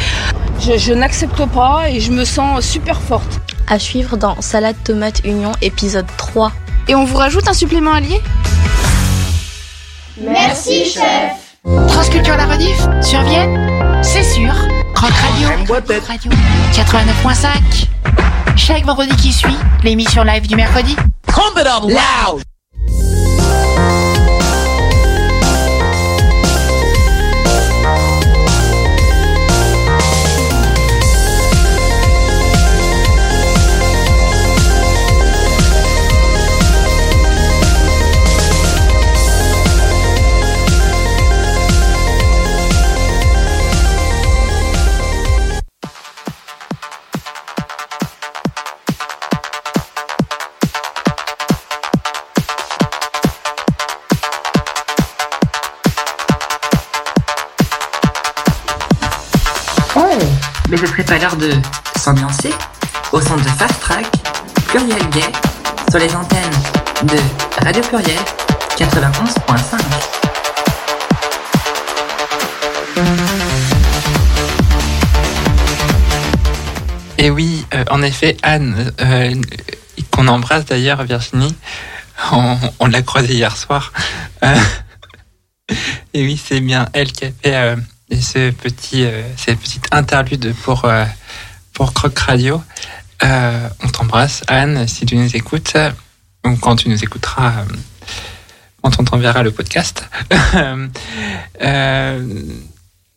[0.61, 3.41] Je, je n'accepte pas et je me sens super forte.
[3.69, 6.53] À suivre dans Salade Tomate Union épisode 3.
[6.89, 8.19] Et on vous rajoute un supplément allié?
[10.19, 11.55] Merci, chef.
[11.89, 14.55] Transculture la rediff sur Vienne C'est sûr.
[14.95, 15.49] Croc Radio.
[15.67, 16.33] Croc Radio.
[16.73, 17.89] 89.5.
[18.57, 20.97] Chaque vendredi qui suit, l'émission live du mercredi.
[21.83, 22.43] Loud.
[60.87, 61.53] Serait pas l'heure de
[61.97, 62.51] s'ambiancer
[63.13, 64.07] au centre de Fast Track,
[64.67, 65.21] Pluriel Gay,
[65.91, 66.51] sur les antennes
[67.05, 67.19] de
[67.65, 68.19] Radio Pluriel
[68.77, 70.23] 91.5.
[77.19, 79.35] Et oui, euh, en effet, Anne, euh,
[80.11, 81.55] qu'on embrasse d'ailleurs, Virginie,
[82.33, 83.93] on, l'a croisée hier soir.
[84.43, 84.57] Euh,
[86.15, 87.77] et oui, c'est bien elle qui a fait
[88.13, 91.05] euh, ce petit, euh, cette petite interlude pour, euh,
[91.73, 92.63] pour Croc Radio.
[93.23, 95.77] Euh, on t'embrasse, Anne, si tu nous écoutes,
[96.45, 97.65] ou quand tu nous écouteras,
[98.83, 100.09] quand on t'enverra le podcast.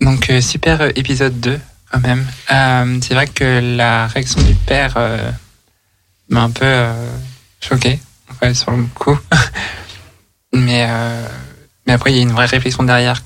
[0.02, 1.60] Donc, super épisode 2
[1.92, 2.26] quand même.
[3.02, 4.96] C'est vrai que la réaction du père
[6.30, 6.86] m'a un peu
[7.62, 8.00] choqué
[8.54, 9.18] sur le coup.
[10.54, 10.88] mais,
[11.88, 13.24] mais après, il y a une vraie réflexion derrière,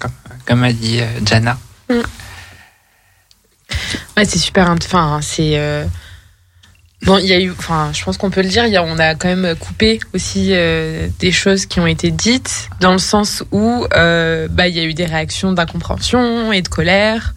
[0.50, 1.60] comme a dit euh, Jana.
[4.18, 4.70] Ouais, c'est super.
[4.72, 5.60] Enfin, c'est.
[5.60, 5.86] euh,
[7.04, 7.52] Bon, il y a eu.
[7.52, 8.66] Enfin, je pense qu'on peut le dire.
[8.84, 12.98] on a quand même coupé aussi euh, des choses qui ont été dites, dans le
[12.98, 17.36] sens où bah, il y a eu des réactions d'incompréhension et de colère.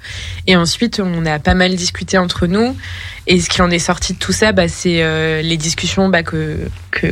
[0.48, 2.74] Et ensuite, on a pas mal discuté entre nous.
[3.28, 6.66] Et ce qui en est sorti de tout ça, bah, c'est les discussions bah, que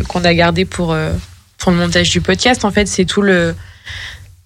[0.08, 0.96] qu'on a gardées pour
[1.58, 2.64] pour le montage du podcast.
[2.64, 3.54] En fait, c'est tout le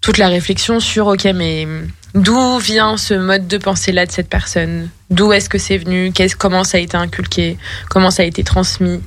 [0.05, 1.67] toute la réflexion sur ok mais
[2.15, 4.91] d'où vient ce mode de pensée là de cette personne?
[5.09, 6.13] D'où est-ce que c'est venu?
[6.37, 7.57] Comment ça a été inculqué?
[7.89, 9.01] Comment ça a été transmis?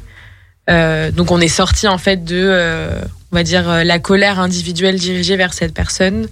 [0.72, 3.00] Euh, donc on est sorti en fait de euh,
[3.32, 6.28] on va dire euh, la colère individuelle dirigée vers cette personne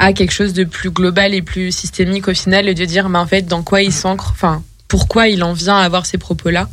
[0.00, 3.20] à quelque chose de plus global et plus systémique au final et de dire mais
[3.20, 4.32] en fait dans quoi il s'ancre?
[4.32, 6.68] Enfin pourquoi il en vient à avoir ces propos là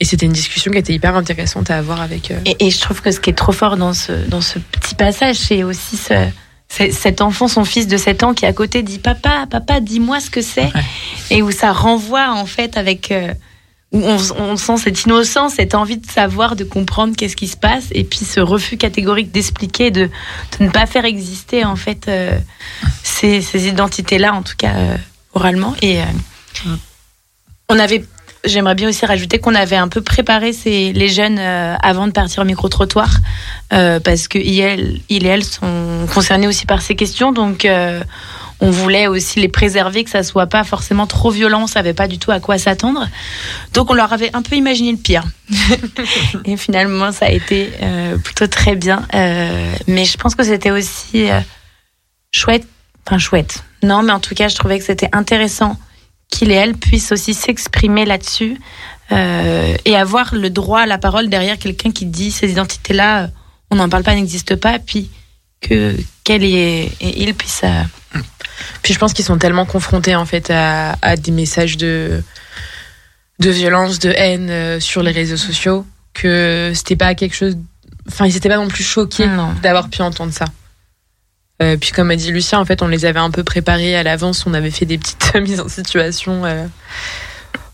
[0.00, 2.80] et c'était une discussion qui était hyper intéressante à avoir avec euh, Et, et je
[2.80, 5.96] trouve que ce qui est trop fort dans ce, dans ce petit passage, c'est aussi
[5.96, 6.28] ce,
[6.68, 10.30] cet enfant, son fils de 7 ans qui à côté dit Papa, papa, dis-moi ce
[10.30, 10.70] que c'est.
[11.30, 13.10] Et où ça renvoie en fait avec.
[13.10, 13.32] euh,
[13.90, 17.56] où on, on sent cette innocence, cette envie de savoir, de comprendre qu'est-ce qui se
[17.56, 20.10] passe, et puis ce refus catégorique d'expliquer, de,
[20.58, 22.38] de ne pas faire exister en fait euh,
[23.02, 24.96] ces, ces identités-là, en tout cas euh,
[25.32, 25.74] oralement.
[25.80, 26.04] Et euh,
[27.70, 28.04] on avait,
[28.44, 32.12] j'aimerais bien aussi rajouter qu'on avait un peu préparé ces, les jeunes euh, avant de
[32.12, 33.10] partir au micro-trottoir,
[33.72, 38.02] euh, parce que il, il et elles sont concernés aussi par ces questions, donc euh,
[38.60, 42.08] on voulait aussi les préserver, que ça soit pas forcément trop violent, on savait pas
[42.08, 43.08] du tout à quoi s'attendre.
[43.72, 45.24] Donc on leur avait un peu imaginé le pire.
[46.44, 49.02] et finalement, ça a été euh, plutôt très bien.
[49.14, 51.40] Euh, mais je pense que c'était aussi euh,
[52.32, 52.66] chouette,
[53.06, 53.62] enfin chouette.
[53.82, 55.76] Non, mais en tout cas, je trouvais que c'était intéressant
[56.30, 58.58] qu'il et elle puissent aussi s'exprimer là-dessus
[59.12, 63.26] euh, et avoir le droit à la parole derrière quelqu'un qui dit ces identités-là, euh,
[63.70, 65.10] on n'en parle pas, n'existent pas, puis
[65.60, 67.62] que qu'elle et, il puissent.
[67.64, 68.20] euh,
[68.82, 72.22] Puis je pense qu'ils sont tellement confrontés en fait à, à des messages de
[73.40, 77.56] de violence, de haine sur les réseaux sociaux que c'était pas quelque chose.
[78.08, 79.28] Enfin, ils étaient pas non plus choqués
[79.62, 80.46] d'avoir pu entendre ça.
[81.60, 84.02] Euh, puis comme a dit Lucien, en fait, on les avait un peu préparés à
[84.02, 84.46] l'avance.
[84.46, 86.44] On avait fait des petites mises en situation.
[86.44, 86.66] euh,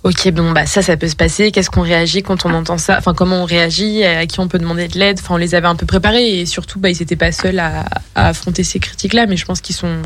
[0.04, 1.50] Ok, bon, bah ça, ça peut se passer.
[1.50, 2.98] Qu'est-ce qu'on réagit quand on entend ça?
[2.98, 4.04] Enfin, comment on réagit?
[4.04, 5.18] À qui on peut demander de l'aide?
[5.18, 7.86] Enfin, on les avait un peu préparés et surtout, bah, ils n'étaient pas seuls à,
[8.14, 9.26] affronter ces critiques-là.
[9.26, 10.02] Mais je pense qu'ils sont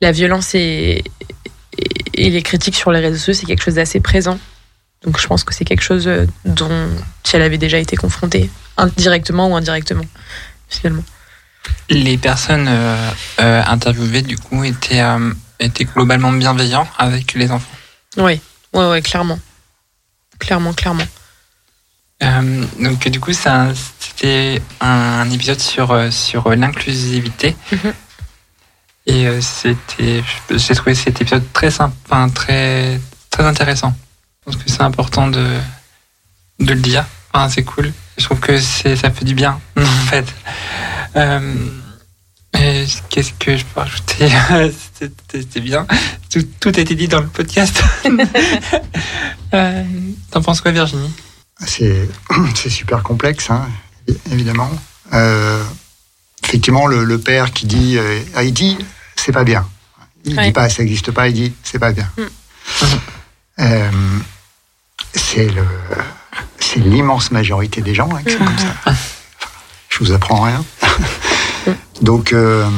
[0.00, 1.04] la violence et,
[2.14, 4.38] les critiques sur les réseaux sociaux, c'est quelque chose d'assez présent.
[5.04, 6.88] Donc je pense que c'est quelque chose euh, dont
[7.34, 8.50] elle avait déjà été confrontée,
[8.96, 10.04] directement ou indirectement,
[10.70, 11.04] finalement.
[11.88, 13.10] Les personnes euh,
[13.40, 17.76] euh, interviewées, du coup, étaient, euh, étaient globalement bienveillants avec les enfants.
[18.16, 18.40] Oui,
[18.72, 19.38] ouais, ouais, clairement.
[20.38, 21.06] Clairement, clairement.
[22.20, 27.56] Donc, du coup, c'était un épisode sur, sur l'inclusivité.
[27.70, 27.92] Mhm.
[29.08, 33.94] Et c'était, j'ai trouvé cet épisode très sympa, très, très intéressant.
[34.40, 35.46] Je pense que c'est important de,
[36.58, 37.04] de le dire.
[37.36, 37.92] Enfin, c'est cool.
[38.16, 40.24] Je trouve que ça fait du bien, en fait.
[41.16, 41.54] Euh,
[43.10, 44.28] qu'est-ce que je peux rajouter
[45.30, 45.86] C'était bien.
[46.32, 47.82] Tout, tout a été dit dans le podcast.
[49.54, 49.84] Euh,
[50.32, 51.10] T'en penses quoi, Virginie?
[51.66, 52.08] C'est
[52.68, 53.68] super complexe, hein,
[54.30, 54.70] évidemment.
[55.14, 55.62] Euh,
[56.44, 58.76] effectivement, le, le père qui dit, euh, ah, il dit,
[59.14, 59.66] c'est pas bien.
[60.24, 60.46] Il Ouais.
[60.46, 62.10] dit pas, ça n'existe pas, il dit, c'est pas bien.
[63.60, 63.90] Euh,
[65.14, 65.64] c'est le,
[66.66, 68.94] c'est l'immense majorité des gens hein, qui sont comme ça.
[69.88, 70.64] Je vous apprends rien.
[72.02, 72.68] Donc, euh,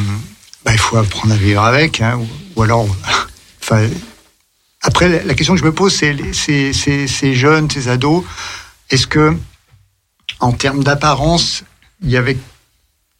[0.65, 2.87] bah, il faut apprendre à vivre avec, hein, ou, ou alors,
[3.63, 3.87] enfin,
[4.83, 8.25] après, la- question que je me pose, c'est ces, ces- ces jeunes, ces ados,
[8.91, 9.37] est-ce que,
[10.41, 11.65] en termes d'apparence,
[12.03, 12.39] il y avait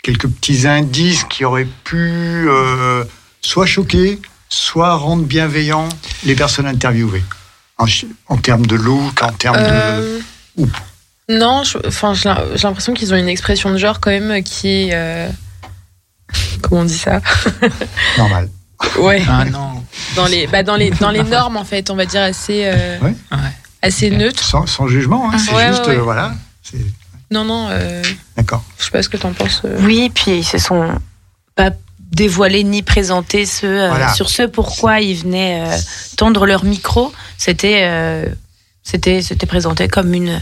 [0.03, 3.05] quelques petits indices qui auraient pu euh,
[3.41, 5.89] soit choquer, soit rendre bienveillants
[6.25, 7.25] les personnes interviewées?
[8.29, 10.23] En, termes de look, en termes Euh, de...
[10.59, 10.69] Ou-
[11.31, 14.43] Non, je- enfin, j'ai l'im- j'ai l'impression qu'ils ont une expression de genre quand même
[14.43, 14.91] qui est.
[14.93, 15.29] euh,
[16.63, 17.21] Comment on dit ça?
[18.19, 18.49] Normal.
[18.99, 19.23] Ouais.
[19.29, 19.83] Ah non.
[20.17, 22.99] Dans les, bah, dans les, dans les normes en fait, on va dire assez, euh,
[23.01, 23.15] Ouais.
[23.83, 24.43] assez neutre.
[24.43, 25.97] Sans, sans jugement, hein, c'est Ouais, juste, ouais, ouais.
[25.97, 26.35] euh, voilà.
[27.31, 27.69] Non, non.
[27.71, 28.03] euh,
[28.37, 28.63] D'accord.
[28.79, 29.63] Je sais pas ce que t'en penses.
[29.65, 29.79] euh.
[29.83, 30.89] Oui, puis ils se sont
[31.55, 31.71] pas
[32.13, 34.13] dévoilés ni présentés ce, euh, Voilà.
[34.15, 35.77] sur ce pourquoi ils venaient euh,
[36.17, 37.13] tendre leur micro.
[37.37, 38.27] C'était euh,
[38.89, 40.41] c'était c'était présenté comme une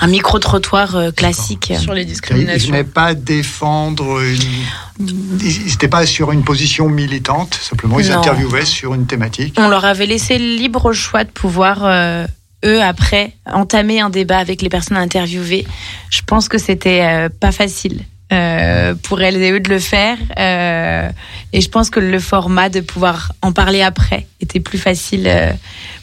[0.00, 5.08] un micro trottoir euh, classique Sur les Ils ne venaient pas défendre une...
[5.40, 8.18] Ils n'étaient pas sur une position militante, simplement ils Non.
[8.18, 9.56] interviewaient sur une thématique.
[9.58, 12.26] On leur avait laissé le libre choix de pouvoir, euh,
[12.64, 15.66] eux, après, entamer un débat avec les personnes interviewées.
[16.10, 20.18] Je pense que c'était euh, pas facile euh, pour elles et eux de le faire.
[20.38, 21.08] euh,
[21.52, 25.26] et je pense que le format de pouvoir en parler après était plus facile.
[25.26, 25.50] euh,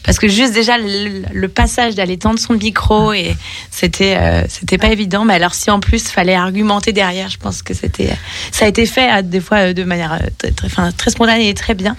[0.02, 3.36] parce que juste déjà le, le passage d'aller tendre son micro et
[3.70, 7.62] c'était euh, c'était pas évident mais alors si en plus fallait argumenter derrière je pense
[7.62, 8.10] que c'était
[8.52, 11.74] ça a été fait euh, des fois euh, de manière très, très spontanée et très
[11.74, 11.96] bien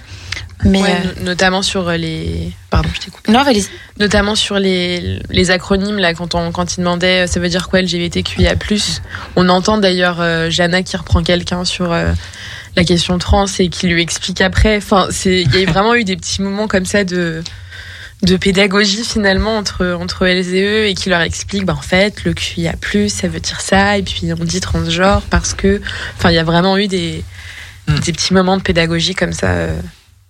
[0.66, 2.52] mais Ouais, euh, no- notamment sur euh, les.
[2.70, 3.32] Pardon, je t'ai coupé.
[3.32, 3.66] Non, vas-y.
[4.00, 7.70] Notamment sur les, les acronymes, là, quand, on, quand ils demandaient euh, ça veut dire
[7.70, 8.56] quoi LGBTQIA.
[9.36, 12.12] On entend d'ailleurs euh, Jana qui reprend quelqu'un sur euh,
[12.76, 14.78] la question trans et qui lui explique après.
[14.78, 17.44] Enfin, c'est- il y a vraiment eu des petits moments comme ça de
[18.24, 22.24] de pédagogie finalement entre entre elles et eux et qui leur explique bah en fait
[22.24, 22.74] le QIA+
[23.10, 25.80] ça veut dire ça et puis on dit transgenre parce que
[26.18, 27.24] enfin il y a vraiment eu des
[27.88, 29.80] des petits moments de pédagogie comme ça euh,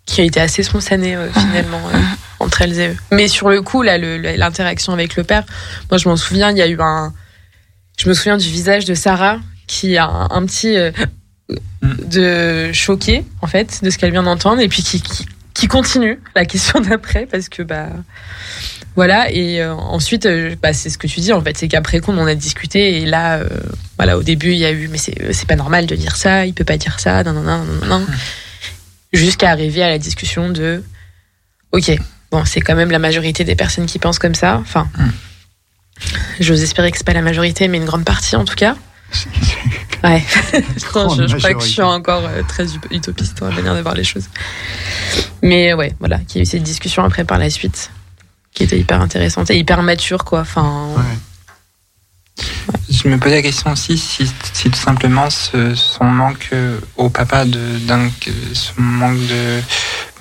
[0.08, 1.98] qui a été assez spontané euh, finalement euh,
[2.40, 2.98] entre elles et eux.
[3.12, 5.44] Mais sur le coup, là, l'interaction avec le père,
[5.92, 7.14] moi je m'en souviens, il y a eu un.
[8.00, 10.76] Je me souviens du visage de Sarah qui a un, un petit.
[10.76, 10.92] euh,
[11.82, 16.20] de choqué en fait de ce qu'elle vient d'entendre et puis qui, qui, qui continue
[16.36, 17.88] la question d'après parce que bah
[18.96, 22.00] voilà et euh, ensuite euh, bah, c'est ce que tu dis en fait c'est qu'après
[22.00, 23.48] qu'on en a discuté et là euh,
[23.98, 26.46] voilà au début il y a eu mais c'est c'est pas normal de dire ça
[26.46, 28.06] il peut pas dire ça non non non non non
[29.14, 30.84] jusqu'à arriver à la discussion de
[31.72, 31.92] ok
[32.32, 34.58] bon c'est quand même la majorité des personnes qui pensent comme ça.
[34.62, 34.88] Enfin
[36.40, 38.76] j'ose espérer que c'est pas la majorité mais une grande partie en tout cas.
[40.04, 40.24] Ouais.
[40.94, 43.74] Non, je, je crois que je suis encore euh, très ut- utopiste dans la manière
[43.76, 44.26] de voir les choses.
[45.42, 47.90] Mais ouais voilà qu'il y a eu cette discussion après par la suite
[48.54, 50.42] qui était hyper intéressante et hyper mature quoi.
[50.42, 50.90] Enfin
[52.90, 57.10] Je me posais la question aussi si, si tout simplement ce, son manque euh, au
[57.10, 58.10] papa de d'un
[58.54, 59.62] ce manque de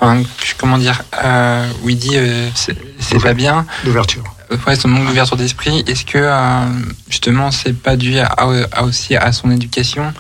[0.01, 0.23] enfin,
[0.59, 4.25] comment dire euh, où il dit euh, c'est pas bien d'ouverture
[4.67, 6.67] ouais son manque d'ouverture d'esprit est-ce que euh,
[7.09, 10.13] justement c'est pas dû à, à- aussi à son éducation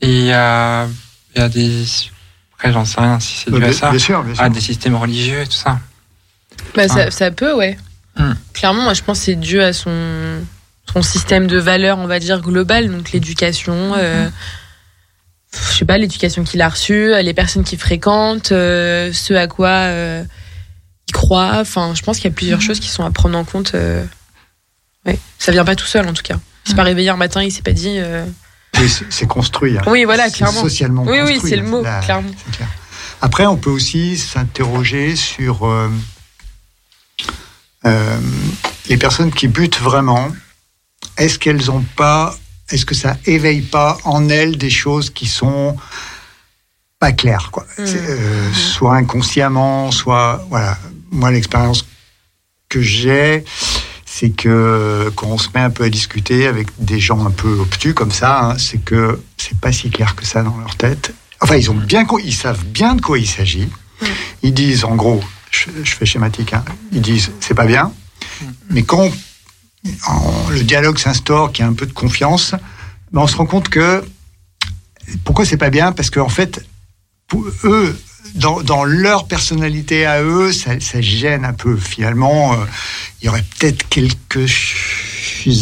[0.00, 0.86] et à,
[1.34, 1.84] et à des
[2.54, 4.44] après j'en sais rien si c'est dû Bien- à ça bien sûr, bien sûr.
[4.44, 5.78] à des systèmes religieux et tout ça
[6.74, 6.88] Bah, Ah.
[6.88, 7.76] ça, ça peut, ouais.
[8.16, 8.32] Hmm.
[8.52, 9.90] Clairement, moi, je pense que c'est dû à son,
[10.92, 12.90] son système de valeurs, on va dire, global.
[12.90, 14.28] Donc, l'éducation, euh,
[15.52, 19.68] je sais pas, l'éducation qu'il a reçue, les personnes qu'il fréquente, euh, ce à quoi
[19.68, 20.24] euh,
[21.08, 21.56] il croit.
[21.60, 23.72] Enfin, je pense qu'il y a plusieurs choses qui sont à prendre en compte.
[23.74, 24.04] euh,
[25.06, 25.18] ouais.
[25.38, 26.36] Ça vient pas tout seul, en tout cas.
[26.66, 27.96] Il s'est pas réveillé un matin, il s'est pas dit.
[27.98, 28.24] euh,
[28.78, 29.76] Oui, c'est- construit.
[29.78, 29.82] hein.
[29.86, 30.60] Oui, voilà, C'est clairement.
[30.60, 31.70] Socialement Oui, oui, construit, c'est le hein.
[31.70, 32.30] mot, Là, clairement.
[32.52, 32.68] clair.
[33.20, 35.88] Après, on peut aussi s'interroger sur euh,
[37.86, 38.18] euh,
[38.88, 40.28] les personnes qui butent vraiment.
[41.18, 42.34] Est-ce qu'elles ont pas,
[42.70, 45.76] est-ce que ça éveille pas en elles des choses qui sont
[46.98, 47.64] pas claires, quoi?
[47.78, 47.86] Mm.
[47.86, 50.78] C'est, euh, Soit inconsciemment, soit voilà.
[51.10, 51.84] Moi, l'expérience
[52.68, 53.44] que j'ai,
[54.04, 57.60] c'est que quand on se met un peu à discuter avec des gens un peu
[57.60, 61.14] obtus comme ça, hein, c'est que c'est pas si clair que ça dans leur tête.
[61.40, 63.68] Enfin, ils ont bien, ils savent bien de quoi il s'agit.
[64.42, 67.92] Ils disent, en gros, je, je fais schématique, hein, ils disent, c'est pas bien.
[68.70, 69.10] Mais quand
[70.06, 72.52] en- le dialogue s'instaure, qu'il y a un peu de confiance,
[73.12, 74.04] ben, on se rend compte que
[75.24, 75.92] pourquoi c'est pas bien?
[75.92, 76.64] Parce qu'en fait,
[77.26, 77.98] pour eux,
[78.34, 81.76] dans, dans leur personnalité à eux, ça, ça gêne un peu.
[81.76, 82.56] Finalement, euh,
[83.22, 84.50] il y aurait peut-être quelques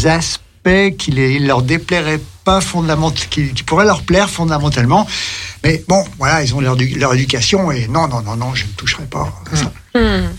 [0.07, 5.07] aspects qui les, leur déplairaient pas fondamentalement, qui, qui pourraient leur plaire fondamentalement.
[5.65, 8.65] Mais bon, voilà, ils ont leur, du- leur éducation et non, non, non, non, je
[8.65, 9.73] ne toucherai pas à ça.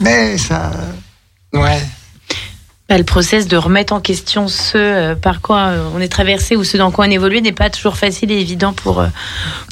[0.02, 0.72] Mais ça.
[1.54, 1.82] Ouais.
[2.90, 6.56] Bah, le process de remettre en question ce euh, par quoi euh, on est traversé
[6.56, 9.08] ou ce dans quoi on évolue n'est pas toujours facile et évident pour, euh,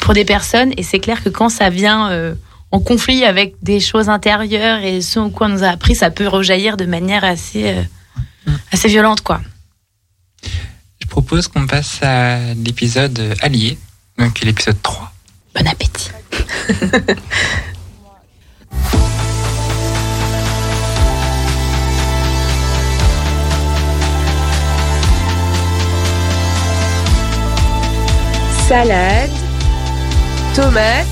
[0.01, 0.73] pour des personnes.
[0.75, 2.35] Et c'est clair que quand ça vient
[2.71, 6.11] en conflit avec des choses intérieures et ce en quoi on nous a appris, ça
[6.11, 7.73] peut rejaillir de manière assez,
[8.71, 9.21] assez violente.
[9.21, 9.39] quoi.
[10.99, 13.77] je propose qu'on passe à l'épisode allié
[14.17, 15.13] donc l'épisode 3
[15.55, 16.11] Bon appétit.
[28.67, 29.29] Salade,
[30.55, 31.05] tomate,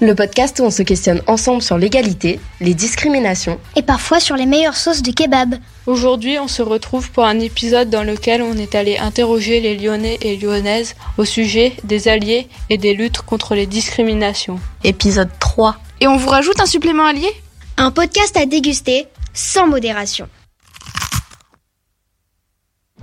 [0.00, 4.46] Le podcast où on se questionne ensemble sur l'égalité, les discriminations Et parfois sur les
[4.46, 5.56] meilleures sauces de kebab.
[5.86, 10.18] Aujourd'hui, on se retrouve pour un épisode dans lequel on est allé interroger les Lyonnais
[10.22, 14.60] et Lyonnaises au sujet des alliés et des luttes contre les discriminations.
[14.84, 15.80] Épisode 3.
[16.00, 17.28] Et on vous rajoute un supplément allié?
[17.76, 20.28] Un podcast à déguster sans modération.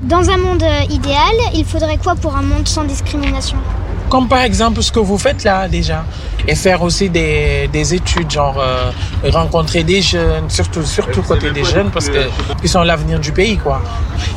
[0.02, 3.58] Dans un monde euh, idéal, il faudrait quoi pour un monde sans discrimination?
[4.10, 6.06] Comme par exemple ce que vous faites là déjà.
[6.48, 8.92] Et faire aussi des, des études, genre euh,
[9.30, 12.30] rencontrer des jeunes, surtout, surtout côté des jeunes, parce que
[12.62, 13.82] ils sont l'avenir du pays, quoi.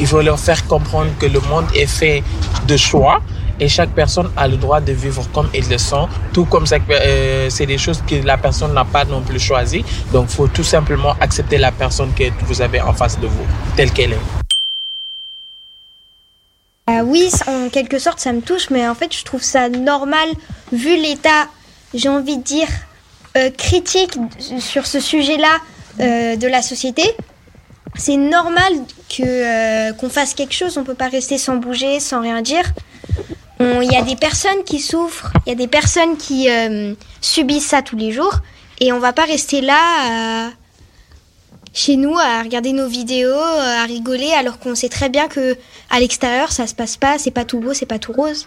[0.01, 2.25] Il faut leur faire comprendre que le monde est fait
[2.67, 3.21] de choix
[3.61, 7.51] et chaque personne a le droit de vivre comme ils le sont, tout comme euh,
[7.51, 9.85] c'est des choses que la personne n'a pas non plus choisies.
[10.13, 13.91] Donc, faut tout simplement accepter la personne que vous avez en face de vous, telle
[13.93, 14.39] qu'elle est.
[16.89, 20.29] Euh, oui, en quelque sorte, ça me touche, mais en fait, je trouve ça normal,
[20.73, 21.49] vu l'état,
[21.93, 22.69] j'ai envie de dire,
[23.37, 24.17] euh, critique
[24.59, 25.59] sur ce sujet-là
[26.01, 27.03] euh, de la société.
[27.95, 28.73] C'est normal
[29.09, 30.79] que qu'on fasse quelque chose.
[30.79, 32.65] On peut pas rester sans bouger, sans rien dire.
[33.61, 37.67] Il y a des personnes qui souffrent, il y a des personnes qui euh, subissent
[37.67, 38.35] ça tous les jours,
[38.81, 40.51] et on va pas rester là à,
[41.73, 45.57] chez nous à regarder nos vidéos, à rigoler, alors qu'on sait très bien que
[45.91, 48.47] à l'extérieur ça se passe pas, c'est pas tout beau, c'est pas tout rose.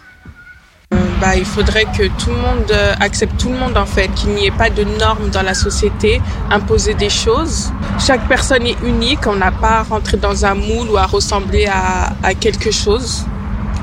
[1.20, 4.30] Bah, il faudrait que tout le monde euh, accepte tout le monde en fait, qu'il
[4.30, 6.20] n'y ait pas de normes dans la société,
[6.50, 7.70] imposer des choses.
[8.04, 11.66] Chaque personne est unique, on n'a pas à rentrer dans un moule ou à ressembler
[11.66, 13.26] à quelque chose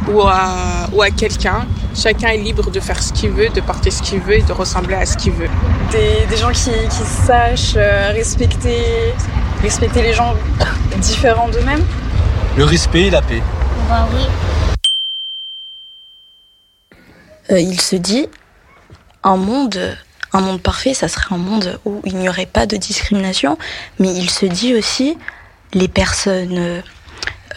[0.07, 1.67] ou à, ou à quelqu'un.
[1.95, 4.53] Chacun est libre de faire ce qu'il veut, de porter ce qu'il veut et de
[4.53, 5.49] ressembler à ce qu'il veut.
[5.91, 9.13] Des, des gens qui, qui sachent euh, respecter,
[9.61, 10.35] respecter les gens
[10.97, 11.83] différents d'eux-mêmes.
[12.57, 13.41] Le respect et la paix.
[13.89, 14.25] Bah oui.
[17.51, 18.27] Euh, il se dit
[19.23, 19.97] un monde,
[20.33, 23.57] un monde parfait, ça serait un monde où il n'y aurait pas de discrimination,
[23.97, 25.17] mais il se dit aussi
[25.73, 26.81] les personnes euh,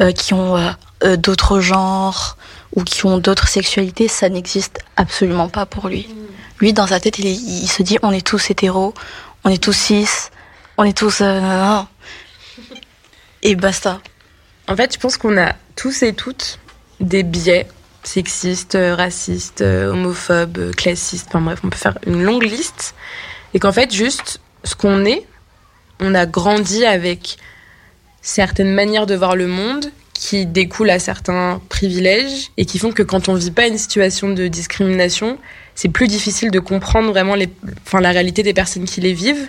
[0.00, 0.70] euh, qui ont euh,
[1.04, 2.36] euh, d'autres genres
[2.74, 6.08] ou qui ont d'autres sexualités, ça n'existe absolument pas pour lui.
[6.60, 8.94] Lui, dans sa tête, il, se dit on est tous hétéros,
[9.44, 10.08] on est tous cis,
[10.78, 11.80] on est tous euh,
[13.42, 14.00] et basta.
[14.68, 16.60] En fait, je pense qu'on a tous et toutes
[17.00, 17.66] des biais
[18.04, 22.94] sexistes, racistes, euh, homophobes, classistes, enfin bref, on peut faire une longue liste.
[23.54, 25.26] Et qu'en fait, juste ce qu'on est,
[26.00, 27.38] on a grandi avec
[28.22, 33.02] certaines manières de voir le monde qui découlent à certains privilèges et qui font que
[33.02, 35.38] quand on vit pas une situation de discrimination,
[35.74, 37.48] c'est plus difficile de comprendre vraiment les,
[37.86, 39.48] enfin, la réalité des personnes qui les vivent.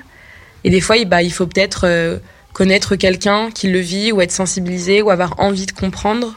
[0.64, 2.18] Et des fois, il- bah, il faut peut-être euh,
[2.53, 6.35] connaître quelqu'un qui le vit ou être sensibilisé ou avoir envie de comprendre.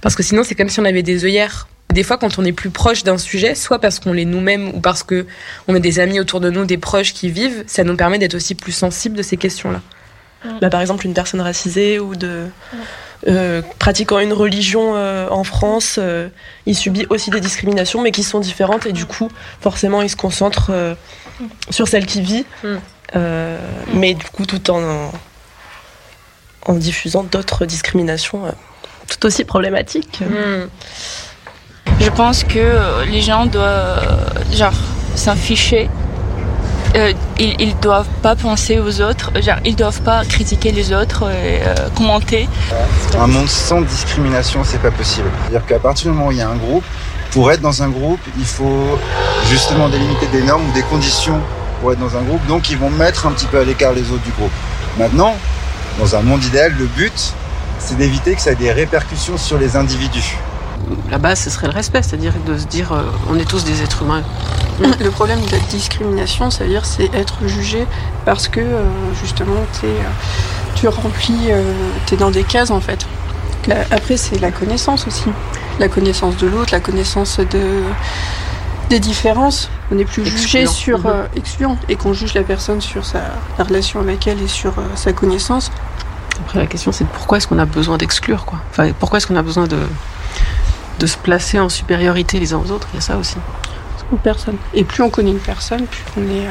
[0.00, 1.68] Parce que sinon, c'est comme si on avait des œillères.
[1.94, 4.80] Des fois, quand on est plus proche d'un sujet, soit parce qu'on l'est nous-mêmes ou
[4.80, 5.26] parce que
[5.68, 8.34] on a des amis autour de nous, des proches qui vivent, ça nous permet d'être
[8.34, 9.80] aussi plus sensibles de ces questions-là.
[10.60, 12.46] Bah, par exemple, une personne racisée ou de
[13.28, 16.28] euh, pratiquant une religion euh, en France, euh,
[16.66, 19.30] il subit aussi des discriminations, mais qui sont différentes et du coup,
[19.60, 20.94] forcément, il se concentre euh,
[21.70, 22.44] sur celle qui vit,
[23.14, 23.58] euh,
[23.94, 25.10] mais du coup, tout en
[26.64, 28.50] en diffusant d'autres discriminations euh,
[29.08, 30.20] tout aussi problématiques.
[32.00, 34.72] Je pense que les gens doivent genre
[35.16, 35.88] s'en ficher.
[36.94, 41.30] Euh, ils, ils doivent pas penser aux autres, genre ils doivent pas critiquer les autres
[41.30, 42.48] et euh, commenter.
[43.18, 45.30] Un monde sans discrimination, c'est pas possible.
[45.42, 46.84] C'est-à-dire qu'à partir du moment où il y a un groupe,
[47.30, 48.98] pour être dans un groupe, il faut
[49.48, 51.40] justement délimiter des normes ou des conditions
[51.80, 52.46] pour être dans un groupe.
[52.46, 54.52] Donc, ils vont mettre un petit peu à l'écart les autres du groupe.
[54.98, 55.34] Maintenant,
[55.98, 57.32] dans un monde idéal, le but,
[57.78, 60.36] c'est d'éviter que ça ait des répercussions sur les individus.
[61.10, 63.82] La base, ce serait le respect, c'est-à-dire de se dire euh, on est tous des
[63.82, 64.22] êtres humains.
[65.00, 67.86] Le problème de la discrimination, ça veut dire c'est être jugé
[68.24, 68.82] parce que euh,
[69.22, 70.02] justement euh,
[70.74, 71.62] tu remplis, euh,
[72.06, 73.06] t'es dans des cases en fait.
[73.68, 75.30] La- après c'est la connaissance aussi,
[75.78, 77.82] la connaissance de l'autre, la connaissance de
[78.90, 79.70] des différences.
[79.90, 80.72] On n'est plus jugé Excluant.
[80.72, 81.06] sur Mhm.
[81.06, 83.20] euh, excluant et qu'on juge la personne sur sa
[83.58, 85.70] la relation avec elle et sur euh, sa connaissance.
[86.40, 88.58] Après, la question, c'est pourquoi est-ce qu'on a besoin d'exclure, quoi?
[88.70, 89.76] Enfin, pourquoi est-ce qu'on a besoin de,
[90.98, 93.36] de se placer en supériorité les uns aux autres Il y a ça aussi.
[94.10, 94.56] Une personne.
[94.74, 96.50] Et plus on connaît une personne, plus on est, euh,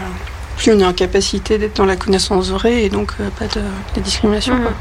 [0.58, 3.62] plus on est en capacité d'être dans la connaissance vraie et donc euh, pas de,
[3.96, 4.58] de discrimination.
[4.60, 4.72] quoi.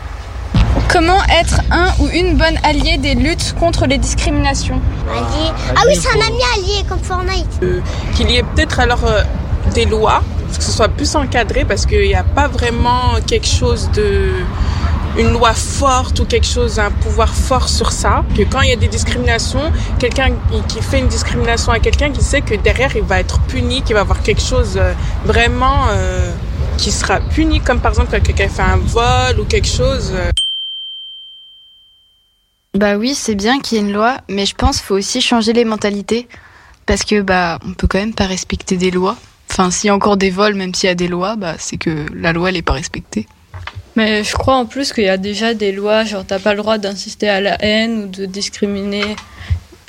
[0.88, 4.80] Comment être un ou une bonne alliée des luttes contre les discriminations?
[5.08, 7.60] Ah oui, c'est un ami allié comme Fortnite.
[7.62, 7.80] Euh,
[8.14, 9.22] qu'il y ait peut-être alors euh,
[9.74, 10.22] des lois,
[10.56, 14.32] que ce soit plus encadré, parce qu'il n'y a pas vraiment quelque chose de
[15.18, 18.24] une loi forte ou quelque chose, un pouvoir fort sur ça.
[18.36, 20.30] Que quand il y a des discriminations, quelqu'un
[20.68, 23.94] qui- fait une discrimination à quelqu'un qui sait que derrière il va être puni, qu'il
[23.94, 24.92] va avoir quelque chose euh,
[25.24, 26.30] vraiment euh,
[26.78, 30.12] qui sera puni, comme par exemple quand quelqu'un fait un vol ou quelque chose.
[30.14, 30.30] euh,
[32.74, 35.20] Bah oui, c'est bien qu'il y ait une loi, mais je pense qu'il faut aussi
[35.20, 36.28] changer les mentalités.
[36.86, 39.16] Parce que bah on peut quand même pas respecter des lois.
[39.50, 41.76] Enfin, s'il y a encore des vols, même s'il y a des lois, bah c'est
[41.76, 43.26] que la loi elle est pas respectée.
[43.96, 46.58] Mais je crois en plus qu'il y a déjà des lois, genre t'as pas le
[46.58, 49.16] droit d'insister à la haine ou de discriminer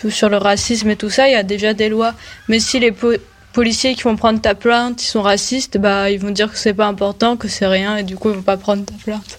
[0.10, 2.14] sur le racisme et tout ça, il y a déjà des lois.
[2.48, 3.14] Mais si les po-
[3.54, 6.74] policiers qui vont prendre ta plainte, ils sont racistes, bah ils vont dire que c'est
[6.74, 9.38] pas important, que c'est rien et du coup ils vont pas prendre ta plainte.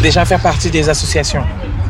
[0.00, 1.44] Déjà faire partie des associations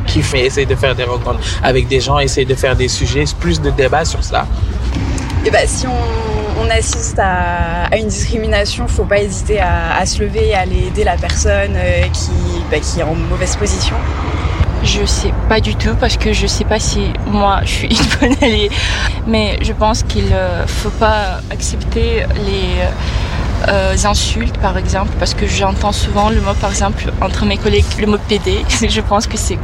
[0.07, 3.25] qui fait, essayer de faire des rencontres avec des gens, essayer de faire des sujets,
[3.39, 4.47] plus de débats sur ça.
[5.45, 5.91] Et bah, si on,
[6.57, 11.03] on assiste à, une discrimination, faut pas hésiter à, se lever et à aller aider
[11.03, 12.31] la personne euh, qui,
[12.69, 13.95] bah, qui est en mauvaise position.
[14.83, 18.19] Je sais pas du tout parce que je sais pas si moi je suis une
[18.19, 18.69] bonne alliée,
[19.25, 25.47] mais je pense qu'il euh, faut pas accepter les euh, insultes par exemple parce que
[25.47, 28.63] j'entends souvent le mot par exemple entre mes collègues le mot PD.
[28.87, 29.57] je pense que c'est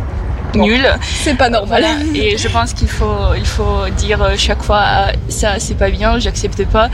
[0.56, 0.86] nul.
[1.02, 1.84] C'est pas normal.
[1.84, 1.96] Voilà.
[2.16, 5.90] Et je pense qu'il faut il faut dire euh, chaque fois ah, ça c'est pas
[5.90, 6.90] bien, j'accepte pas.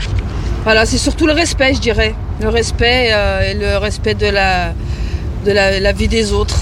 [0.64, 2.14] Voilà, c'est surtout le respect, je dirais.
[2.40, 4.72] Le respect euh, et le respect de la
[5.44, 6.56] de la, la vie des autres.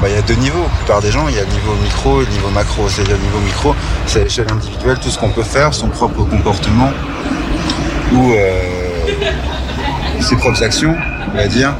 [0.00, 0.62] Bah, il y a deux niveaux.
[0.62, 2.88] La plupart des gens, il y a le niveau micro et le niveau macro.
[2.88, 3.74] C'est-à-dire le niveau micro,
[4.06, 6.90] c'est à l'échelle individuelle tout ce qu'on peut faire, son propre comportement
[8.12, 8.62] ou euh,
[10.20, 10.94] ses propres actions,
[11.32, 11.74] on va dire.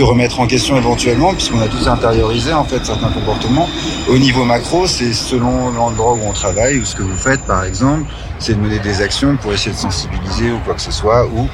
[0.00, 3.68] Se remettre en question éventuellement, puisqu'on a tous intériorisé en fait certains comportements.
[4.08, 7.64] Au niveau macro, c'est selon l'endroit où on travaille ou ce que vous faites, par
[7.64, 11.26] exemple, c'est de mener des actions pour essayer de sensibiliser ou quoi que ce soit,
[11.26, 11.46] ou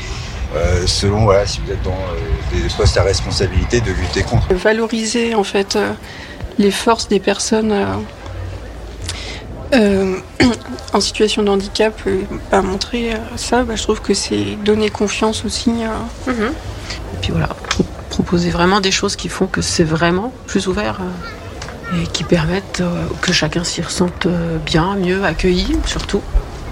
[0.55, 4.47] euh, selon voilà si vous êtes dans euh, des postes à responsabilité de lutter contre.
[4.55, 5.90] Valoriser en fait euh,
[6.56, 7.97] les forces des personnes euh,
[9.74, 10.20] euh,
[10.93, 12.20] en situation de handicap, euh,
[12.52, 15.73] bah, montrer euh, ça, bah, je trouve que c'est donner confiance aussi.
[16.28, 16.31] euh.
[17.12, 17.48] Et puis voilà,
[18.08, 22.80] proposer vraiment des choses qui font que c'est vraiment plus ouvert euh, et qui permettent
[22.80, 26.22] euh, que chacun s'y ressente euh, bien, mieux, accueilli surtout.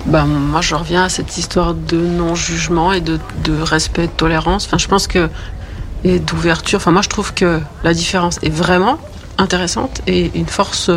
[0.07, 3.19] Ben, moi, je reviens à cette histoire de non-jugement et de,
[3.63, 4.67] respect, de tolérance.
[4.67, 5.31] Enfin, je pense que
[6.07, 6.77] et d'ouverture.
[6.77, 8.99] Enfin, moi, je trouve que la différence est vraiment
[9.39, 10.91] intéressante et une force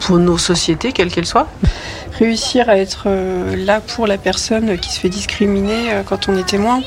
[0.00, 1.48] pour nos sociétés, quelles qu'elles soient.
[2.18, 3.08] Réussir à être
[3.56, 6.82] là pour la personne qui se fait discriminer quand on est témoin.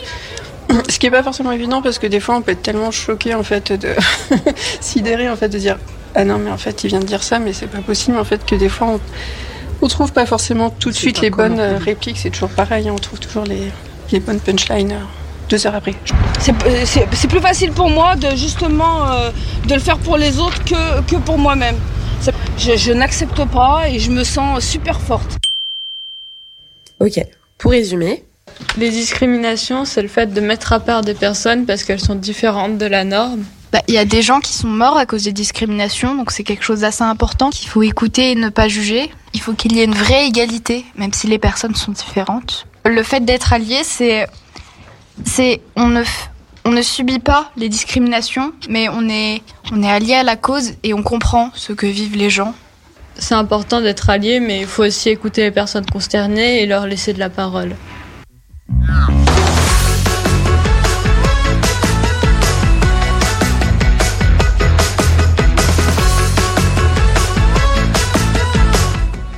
[0.90, 3.34] Ce qui n'est pas forcément évident parce que des fois on peut être tellement choqué
[3.36, 3.90] en fait de
[4.82, 5.78] sidéré en fait de dire
[6.16, 8.24] ah non mais en fait il vient de dire ça mais c'est pas possible en
[8.24, 9.00] fait que des fois on,
[9.82, 12.96] on trouve pas forcément tout de suite les bonnes euh, répliques c'est toujours pareil on
[12.98, 13.72] trouve toujours les,
[14.12, 15.04] les bonnes punchlines euh,
[15.50, 15.94] deux heures après.
[16.40, 19.30] C'est c'est- plus facile pour moi de justement euh,
[19.68, 21.76] de le faire pour les autres que, que pour moi-même.
[22.58, 25.38] Je, je n'accepte pas et je me sens super forte.
[27.02, 27.20] Ok.
[27.58, 28.24] Pour résumer,
[28.78, 32.78] Les discriminations, c'est le fait de mettre à part des personnes parce qu'elles sont différentes
[32.78, 33.44] de la norme.
[33.72, 36.44] Bah, Il y a des gens qui sont morts à cause des discriminations, donc c'est
[36.44, 39.12] quelque chose d'assez important qu'il faut écouter et ne pas juger.
[39.34, 42.68] Il faut qu'il y ait une vraie égalité, même si les personnes sont différentes.
[42.86, 44.28] Le fait d'être allié, c'est,
[45.26, 46.04] c'est, on ne,
[46.66, 50.74] on ne subit pas les discriminations, mais on est, on est allié à la cause
[50.84, 52.54] et on comprend ce que vivent les gens.
[53.16, 57.14] C'est important d'être allié, mais il faut aussi écouter les personnes concernées et leur laisser
[57.14, 57.76] de la parole.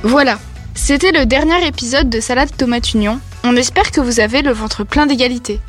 [0.02, 0.38] Voilà,
[0.74, 3.20] c'était le dernier épisode de Salade Tomate Union.
[3.42, 5.60] On espère que vous avez le ventre plein d'égalité.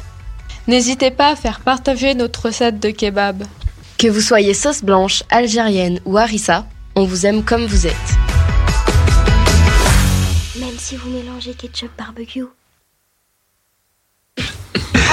[0.67, 3.43] N'hésitez pas à faire partager notre recette de kebab.
[3.97, 7.93] Que vous soyez sauce blanche, algérienne ou harissa, on vous aime comme vous êtes.
[10.59, 12.45] Même si vous mélangez ketchup barbecue.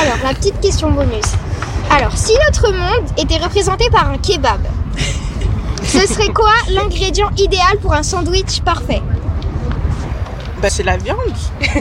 [0.00, 1.24] Alors, la petite question bonus.
[1.90, 4.60] Alors, si notre monde était représenté par un kebab,
[5.82, 9.02] ce serait quoi l'ingrédient idéal pour un sandwich parfait?
[10.60, 11.18] Bah, c'est la viande.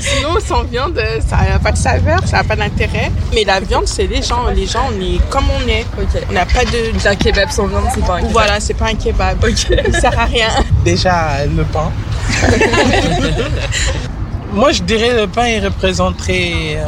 [0.00, 3.12] Sinon, sans viande, ça n'a pas de saveur, ça n'a pas d'intérêt.
[3.32, 4.48] Mais la viande, c'est les gens.
[4.48, 5.86] Les gens, on est comme on est.
[6.28, 7.08] On n'a pas de.
[7.08, 8.32] un kebab sans viande, c'est pas un kebab.
[8.32, 9.44] Voilà, c'est pas un kebab.
[9.48, 10.48] Il sert à rien.
[10.84, 11.92] Déjà, le pain.
[14.52, 16.84] Moi, je dirais le pain, il représenterait euh,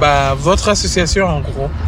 [0.00, 1.70] bah, votre association en gros.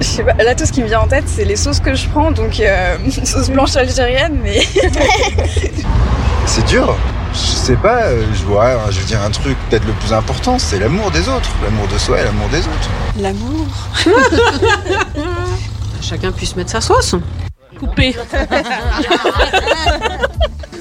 [0.00, 1.94] Je sais pas, là tout ce qui me vient en tête c'est les sauces que
[1.94, 4.60] je prends donc euh, sauce blanche algérienne mais
[6.46, 6.94] C'est dur.
[7.32, 10.58] Je sais pas, euh, je, vois, je veux dire un truc peut-être le plus important,
[10.58, 11.48] c'est l'amour des autres.
[11.64, 12.90] L'amour de soi et l'amour des autres.
[13.18, 13.66] L'amour.
[16.02, 17.14] Chacun puisse mettre sa sauce.
[17.78, 18.14] Coupé.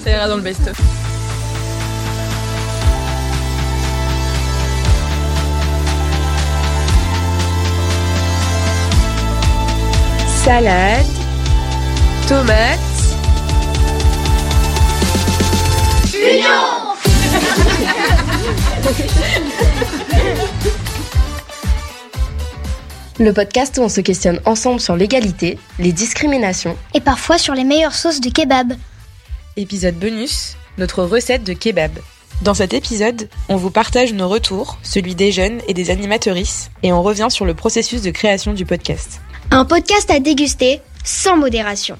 [0.03, 0.75] Ça ira dans le best-of.
[10.45, 11.03] Salade,
[12.27, 12.79] tomate,
[23.17, 27.63] Le podcast où on se questionne ensemble sur l'égalité, les discriminations Et parfois sur les
[27.63, 28.73] meilleures sauces de kebab.
[29.57, 31.97] Épisode bonus, notre recette de kebab.
[32.41, 36.91] Dans cet épisode, on vous partage nos retours, celui des jeunes et des animatrices, et
[36.91, 39.21] on revient sur le processus de création du podcast.
[39.51, 41.97] Un podcast à déguster sans modération.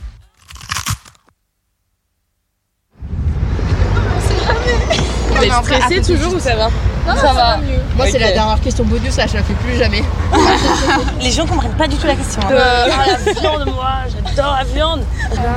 [5.29, 6.69] Vous êtes stressé toujours ou ça va?
[7.05, 7.57] Ça va.
[7.95, 10.03] Moi, c'est la dernière question bonus, là, je la fais plus jamais.
[11.21, 12.41] Les gens comprennent pas du tout la question.
[12.43, 12.51] hein.
[12.51, 13.91] Euh, la viande, moi,
[14.25, 15.01] j'adore la viande.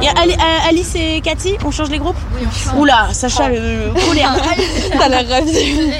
[0.02, 2.78] Et Ali- euh, Alice et Cathy, on change les groupes Oui, on change.
[2.80, 4.36] Oula, Sacha, le colère.
[4.98, 5.90] T'as l'air ravi.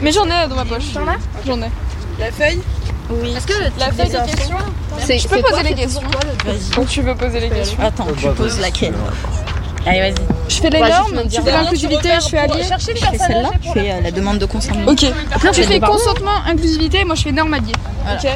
[0.00, 0.84] Mais j'en ai dans ma poche.
[0.94, 1.16] J'en ai
[1.46, 1.70] J'en ai.
[2.18, 2.60] La feuille
[3.10, 3.34] Oui.
[3.36, 4.56] Est-ce que la feuille des questions
[5.08, 6.00] Je peux poser les questions
[6.44, 6.74] Vas-y.
[6.74, 8.94] Donc tu veux poser les questions Attends, tu poses laquelle?
[9.86, 10.14] Allez, vas-y.
[10.48, 12.62] Je fais les Bah, normes, tu fais l'inclusivité, je fais allié.
[12.62, 14.90] Je fais celle-là, je fais euh, la demande de consentement.
[14.90, 15.04] Ok.
[15.32, 17.72] Après, tu fais consentement, inclusivité, moi je fais norme allié.
[18.12, 18.28] Ok.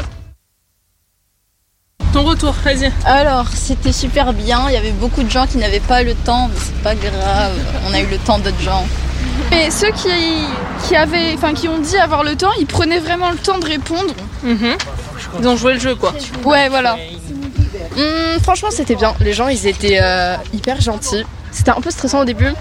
[2.12, 2.92] ton retour, vas-y.
[3.04, 4.64] Alors, c'était super bien.
[4.68, 7.52] Il y avait beaucoup de gens qui n'avaient pas le temps, mais c'est pas grave.
[7.88, 8.84] On a eu le temps d'autres gens.
[9.52, 10.08] Et ceux qui,
[10.86, 13.66] qui, avaient, enfin, qui ont dit avoir le temps, ils prenaient vraiment le temps de
[13.66, 14.14] répondre.
[14.42, 14.76] Mhm.
[15.40, 16.12] Ils ont joué le jeu, quoi.
[16.44, 16.96] Ouais, voilà.
[17.96, 19.14] Hum, franchement, c'était bien.
[19.20, 21.24] Les gens, ils étaient euh, hyper gentils.
[21.52, 22.52] C'était un peu stressant au début,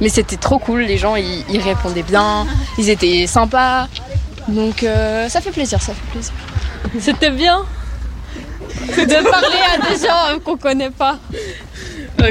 [0.00, 0.82] mais c'était trop cool.
[0.82, 2.46] Les gens, ils, ils répondaient bien,
[2.78, 3.88] ils étaient sympas.
[4.48, 6.32] Donc, euh, ça fait plaisir, ça fait plaisir.
[7.00, 7.64] C'était bien
[8.86, 11.18] de parler à des gens euh, qu'on connaît pas.
[12.18, 12.30] Ok.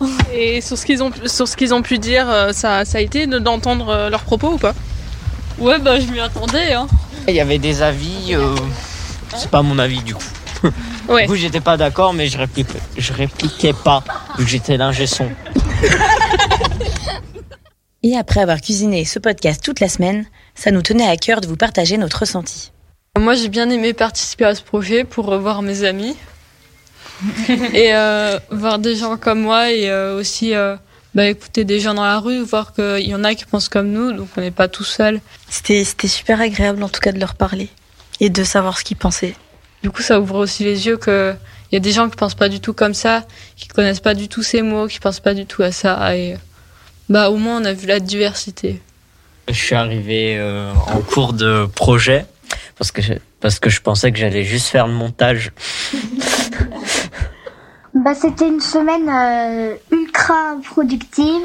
[0.00, 0.12] Voilà.
[0.34, 3.00] Et sur ce qu'ils ont, sur ce qu'ils ont pu dire, euh, ça, ça a
[3.00, 4.74] été de- d'entendre leurs propos ou pas?
[5.58, 6.72] Ouais, bah je m'y attendais.
[6.72, 6.86] Hein.
[7.26, 8.54] Il y avait des avis, euh,
[9.36, 10.22] c'est pas mon avis du coup.
[11.08, 11.22] Ouais.
[11.22, 14.04] Du coup, j'étais pas d'accord, mais je répliquais, je répliquais pas,
[14.36, 15.28] vu que j'étais l'ingé son.
[18.02, 21.46] Et après avoir cuisiné ce podcast toute la semaine, ça nous tenait à cœur de
[21.46, 22.72] vous partager notre ressenti.
[23.18, 26.14] Moi, j'ai bien aimé participer à ce projet pour revoir mes amis
[27.74, 30.76] et euh, voir des gens comme moi et euh, aussi euh,
[31.14, 33.88] bah, écouter des gens dans la rue, voir qu'il y en a qui pensent comme
[33.88, 35.20] nous, donc on n'est pas tout seul.
[35.48, 37.68] C'était super agréable en tout cas de leur parler
[38.20, 39.34] et de savoir ce qu'ils pensaient.
[39.82, 41.34] Du coup, ça ouvre aussi les yeux que
[41.70, 43.24] il y a des gens qui pensent pas du tout comme ça,
[43.56, 46.16] qui connaissent pas du tout ces mots, qui pensent pas du tout à ça.
[46.16, 46.36] Et
[47.08, 48.80] bah au moins on a vu la diversité.
[49.48, 52.26] Je suis arrivé euh, en cours de projet
[52.78, 55.52] parce que je, parce que je pensais que j'allais juste faire le montage.
[57.94, 61.42] Bah, c'était une semaine euh, ultra productive.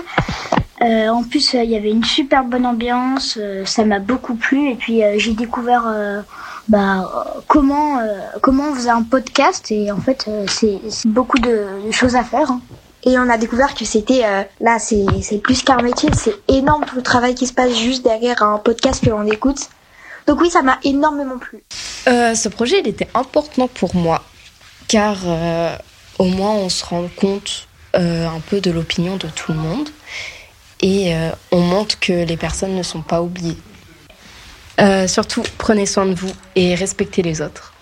[0.81, 3.37] Euh, en plus, euh, il y avait une super bonne ambiance.
[3.41, 4.69] euh, ça m'a beaucoup plu.
[4.69, 6.21] Et puis, euh, j'ai découvert euh,
[6.67, 9.71] bah, comment euh, comment on faisait un podcast.
[9.71, 12.51] Et en fait, euh, c'est beaucoup de, de choses à faire.
[12.51, 12.61] hein.
[13.05, 16.09] Et on a découvert que c'était euh, là, c'est c'est plus qu'un métier.
[16.17, 19.69] C'est énorme tout le travail qui se passe juste derrière un podcast que l'on écoute.
[20.25, 21.63] Donc oui, ça m'a énormément plu.
[22.07, 24.23] Euh, ce projet, il était important pour moi,
[24.87, 25.75] car euh,
[26.17, 27.67] au moins on se rend compte
[27.97, 29.89] euh, un peu de l'opinion de tout le monde
[30.81, 33.57] et euh, on montre que les personnes ne sont pas oubliées.
[34.79, 37.73] Euh, surtout, prenez soin de vous et respectez les autres.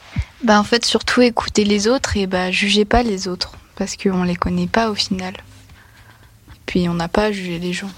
[0.44, 4.24] Bah en fait surtout écoutez les autres et bah jugez pas les autres parce qu'on
[4.24, 5.36] les connaît pas au final.
[6.66, 7.92] Puis on n'a pas à juger les gens.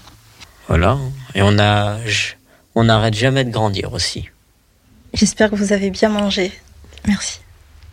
[0.68, 0.98] Voilà.
[1.34, 1.96] Et on a,
[2.74, 4.28] on n'arrête jamais de grandir aussi.
[5.12, 6.52] J'espère que vous avez bien mangé.
[7.06, 7.40] Merci.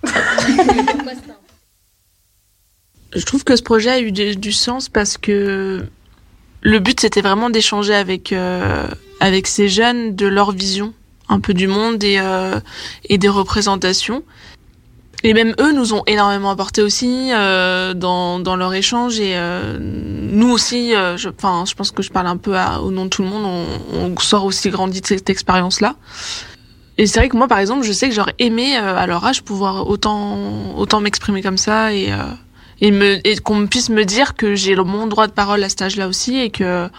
[3.14, 5.86] Je trouve que ce projet a eu du, du sens parce que
[6.62, 8.88] le but c'était vraiment d'échanger avec euh,
[9.20, 10.94] avec ces jeunes de leur vision
[11.30, 12.60] un peu du monde et euh,
[13.06, 14.24] et des représentations.
[15.24, 19.78] Et même eux nous ont énormément apporté aussi euh, dans dans leur échange et euh,
[19.80, 20.96] nous aussi.
[20.96, 23.22] euh, je, enfin, je pense que je parle un peu à- au nom de tout
[23.22, 23.46] le monde.
[23.94, 25.96] On, on sort aussi grandi de cette expérience là.
[26.98, 29.24] Et c'est vrai que moi, par exemple, je sais que j'aurais aimé euh, à leur
[29.26, 32.12] âge pouvoir autant autant m'exprimer comme ça et
[32.82, 35.64] et me et qu'on me puisse me dire que j'ai le mon droit de parole
[35.64, 36.90] à cet âge-là aussi et que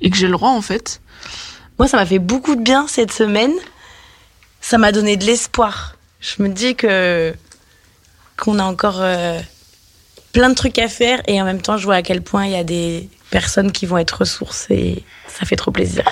[0.00, 1.00] et que j'ai le droit en fait.
[1.78, 3.52] Moi, ça m'a fait beaucoup de bien cette semaine.
[4.60, 5.96] Ça m'a donné de l'espoir.
[6.20, 7.34] Je me dis que
[8.36, 9.38] qu'on a encore euh,
[10.32, 12.52] plein de trucs à faire et en même temps, je vois à quel point il
[12.52, 16.04] y a des personnes qui vont être ressources et ça fait trop plaisir.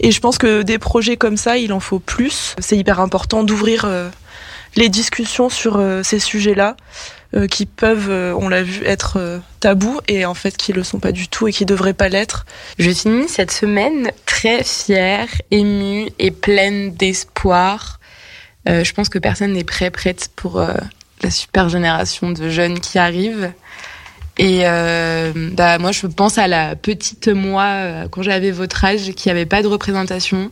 [0.00, 2.54] Et je pense que des projets comme ça, il en faut plus.
[2.58, 4.08] C'est hyper important d'ouvrir euh,
[4.76, 6.76] les discussions sur euh, ces sujets-là,
[7.32, 10.82] euh, qui peuvent, euh, on l'a vu, être euh, tabous et en fait qui le
[10.82, 12.44] sont pas du tout et qui devraient pas l'être.
[12.80, 18.00] Je finis cette semaine très fière, émue et pleine d'espoir.
[18.66, 23.52] Je pense que personne n'est prêt, prête pour la super génération de jeunes qui arrivent.
[24.36, 29.46] Et bah, moi, je pense à la petite moi, quand j'avais votre âge, qui avait
[29.46, 30.50] pas de représentation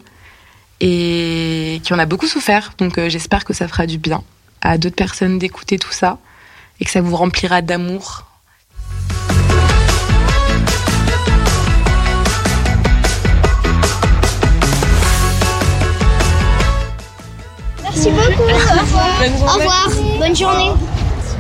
[0.81, 2.73] et qui en a beaucoup souffert.
[2.79, 4.25] Donc j'espère que ça fera du bien
[4.63, 6.19] à d'autres personnes d'écouter tout ça
[6.81, 8.25] et que ça vous remplira d'amour
[17.83, 18.43] Merci beaucoup.
[18.43, 19.21] Au revoir.
[19.21, 19.89] Au revoir.
[20.19, 20.71] Bonne journée.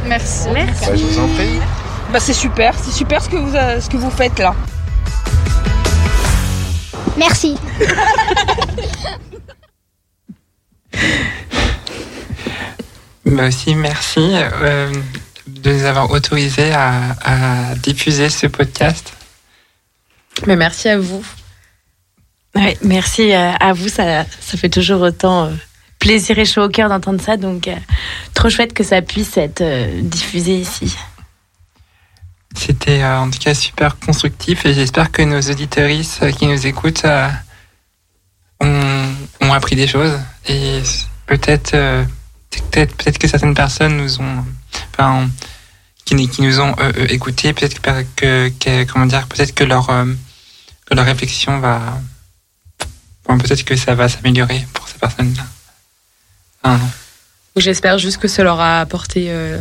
[0.06, 0.48] Merci.
[0.54, 1.60] Bah, je vous en prie.
[2.12, 4.54] Bah c'est super, c'est super ce que vous euh, ce que vous faites là.
[7.16, 7.56] Merci.
[13.24, 14.30] Bah aussi, merci
[14.62, 14.90] euh,
[15.62, 19.12] de nous avoir autorisés à, à diffuser ce podcast.
[20.46, 21.24] Mais merci à vous.
[22.54, 25.50] Ouais, merci euh, à vous, ça, ça fait toujours autant euh,
[25.98, 27.76] plaisir et chaud au cœur d'entendre ça, donc euh,
[28.34, 29.62] trop chouette que ça puisse être
[30.02, 30.96] diffusé ici.
[32.56, 37.06] C'était en tout cas super constructif et j'espère que nos auditeuristes euh, qui nous écoutent
[38.60, 40.18] ont, ont appris des choses
[40.48, 40.80] et
[41.26, 41.72] peut-être
[42.50, 44.44] peut-être peut-être que certaines personnes nous ont,
[44.92, 45.28] enfin,
[46.16, 47.80] qui, qui nous ont euh, euh, écoutés, peut-être
[48.16, 50.04] que, que, comment dire, peut-être que leur euh,
[50.86, 52.00] que leur réflexion va,
[53.26, 55.44] bon, peut-être que ça va s'améliorer pour ces personnes-là.
[56.62, 56.80] Enfin,
[57.56, 59.58] J'espère juste que ça leur a apporté euh,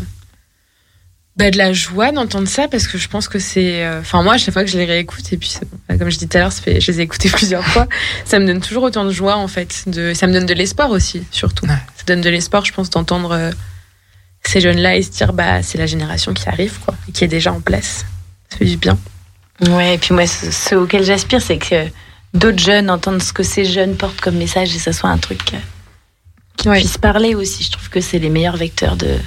[1.36, 3.84] bah, de la joie d'entendre ça parce que je pense que c'est.
[3.84, 5.54] euh, Enfin, moi, à chaque fois que je les réécoute, et puis
[5.90, 7.88] bah, comme je dis tout à l'heure, je les ai écoutés plusieurs fois,
[8.26, 9.84] ça me donne toujours autant de joie en fait.
[9.88, 11.66] De, ça me donne de l'espoir aussi, surtout.
[11.68, 13.52] Ça donne de l'espoir, je pense, d'entendre euh,
[14.48, 17.28] ces jeunes-là et se dire bah, c'est la génération qui arrive, quoi, et qui est
[17.28, 18.06] déjà en place.
[18.50, 18.98] Ça fait du bien.
[19.68, 21.88] Ouais, et puis moi, ce, ce auquel j'aspire, c'est que
[22.34, 25.54] d'autres jeunes entendent ce que ces jeunes portent comme message et ça soit un truc
[25.54, 25.58] euh,
[26.58, 27.64] qui puisse parler aussi.
[27.64, 29.18] Je trouve que c'est les meilleurs vecteurs de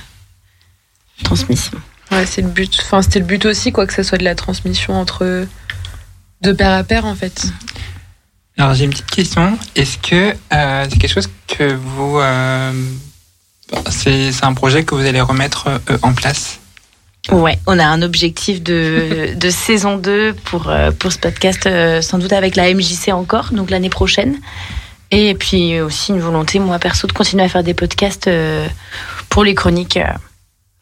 [1.24, 1.78] transmission.
[2.10, 2.78] Ouais, c'est le but.
[2.82, 5.46] Enfin, c'était le but aussi, quoi, que ça soit de la transmission entre
[6.42, 7.46] de père à père, en fait.
[8.56, 9.58] Alors j'ai une petite question.
[9.74, 12.72] Est-ce que euh, c'est quelque chose que vous, euh,
[13.90, 16.58] c'est un projet que vous allez remettre euh, en place?
[17.30, 22.00] Ouais, on a un objectif de, de saison 2 pour, euh, pour ce podcast, euh,
[22.02, 24.38] sans doute avec la MJC encore, donc l'année prochaine.
[25.10, 28.30] Et puis aussi une volonté, moi perso, de continuer à faire des podcasts
[29.28, 29.98] pour les chroniques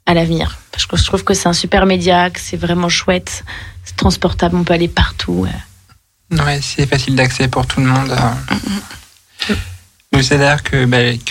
[0.05, 0.59] à l'avenir.
[0.71, 3.43] Parce que je trouve que c'est un super média, que c'est vraiment chouette,
[3.85, 5.47] c'est transportable, on peut aller partout.
[6.31, 8.11] Ouais, c'est facile d'accès pour tout le monde.
[8.11, 9.55] euh.
[10.13, 10.77] Vous savez d'ailleurs que,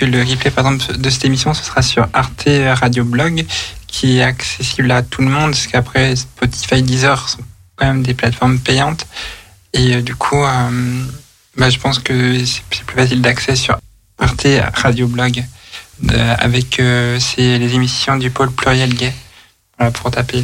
[0.06, 2.48] le replay par exemple, de cette émission, ce sera sur Arte
[2.80, 3.46] Radio Blog,
[3.88, 7.40] qui est accessible à tout le monde, parce qu'après Spotify, Deezer sont
[7.76, 9.08] quand même des plateformes payantes.
[9.74, 11.04] Et euh, du coup, euh,
[11.58, 13.78] bah, je pense que c'est plus facile d'accès sur
[14.20, 15.44] Arte Radio Blog,
[16.10, 19.14] avec euh, les émissions du pôle pluriel gay.
[19.78, 20.44] Voilà, pour taper.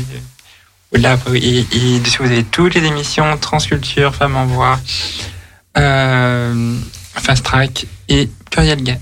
[0.91, 4.80] Là, et, et dessus, vous avez toutes les émissions Transculture, Femmes en Voix,
[5.77, 6.77] euh,
[7.15, 8.99] Fast Track et Pluriel Gay.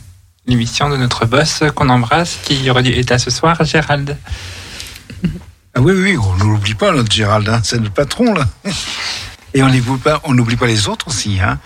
[0.48, 4.18] L'émission de notre boss qu'on embrasse, qui aurait dû être là ce soir, Gérald.
[5.74, 8.46] Ah oui, oui, on ne l'oublie pas, notre Gérald, hein, c'est notre patron, là.
[9.54, 11.60] Et on n'oublie pas, on n'oublie pas les autres aussi, hein.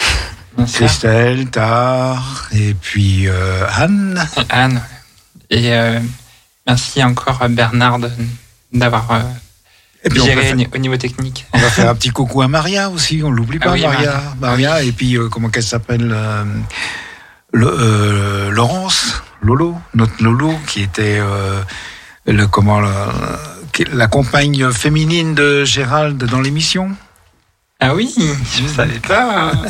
[0.64, 4.26] Christelle, Tar, et puis euh, Anne.
[4.50, 4.82] Anne.
[5.50, 6.00] Et euh,
[6.66, 8.00] merci encore à Bernard
[8.72, 9.22] d'avoir euh,
[10.06, 11.46] Et puis on géré va faire- ni- au niveau technique.
[11.54, 14.12] On va faire un petit coucou à Maria aussi, on l'oublie Ah pas, oui, Maria.
[14.12, 14.36] Maria.
[14.40, 16.44] Maria, et puis euh, comment qu'elle s'appelle euh,
[17.56, 21.20] euh, Laurence, Lolo, notre Lolo, qui était
[22.28, 26.92] le, comment, la compagne féminine de Gérald dans l'émission.
[27.80, 29.52] Ah oui, je savais pas.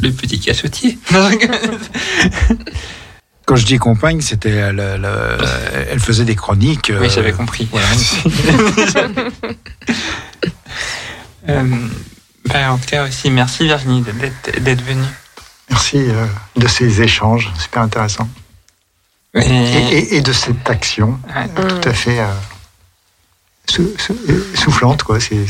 [0.00, 0.96] Le petit cachotier.
[3.50, 5.08] Quand je dis compagne, c'était elle, elle,
[5.90, 6.92] elle faisait des chroniques.
[6.94, 7.68] Oui, euh, j'avais compris.
[7.72, 7.86] voilà.
[11.48, 11.64] Euh,
[12.46, 14.04] bah, en tout cas aussi, merci Virginie
[14.60, 15.02] d'être venue.
[15.70, 18.28] Merci euh, de ces échanges, super intéressant.
[19.34, 21.18] Et, et- et de cette action
[21.56, 22.26] tout à fait euh,
[23.68, 25.18] sou- sou- euh, soufflante, quoi.
[25.18, 25.46] C'est-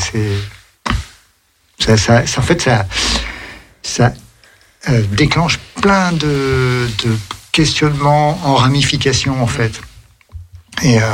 [1.77, 2.85] ça, ça- ça- en fait, ça,
[3.83, 4.13] ça
[4.89, 7.17] euh, déclenche plein de, de
[7.51, 9.81] questionnements en ramification, en fait.
[10.83, 11.05] Et, euh,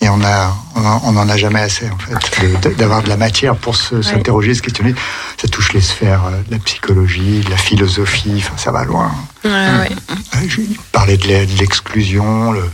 [0.00, 3.16] et on a, on en- on en a jamais assez, en fait, d'avoir de la
[3.16, 4.94] matière pour se- s'interroger, se questionner.
[5.40, 9.10] Ça touche les sphères euh, de la psychologie, de la philosophie, enfin, ça va loin.
[9.44, 9.90] Ouais, ouais.
[10.10, 10.60] Euh, Je
[10.92, 12.70] parlais de l'e- de l'exclusion, le...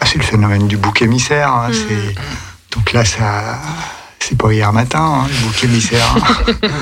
[0.00, 1.52] ah, c'est le phénomène du bouc émissaire.
[1.52, 2.14] hein, Mm.
[2.74, 3.60] Donc là, ça,
[4.18, 6.14] c'est pas hier matin, hein, le bouc émissaire.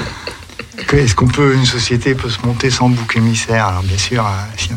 [0.93, 3.67] Est-ce qu'on peut, une société peut se monter sans bouc émissaire?
[3.67, 4.25] Alors bien sûr,
[4.57, 4.71] si-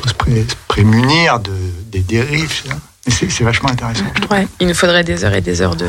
[0.00, 1.52] faut se, pré- se prémunir de,
[1.86, 2.62] des dérives.
[3.08, 4.04] c'est vachement intéressant.
[4.30, 5.88] Ouais, il nous faudrait des heures et des heures de,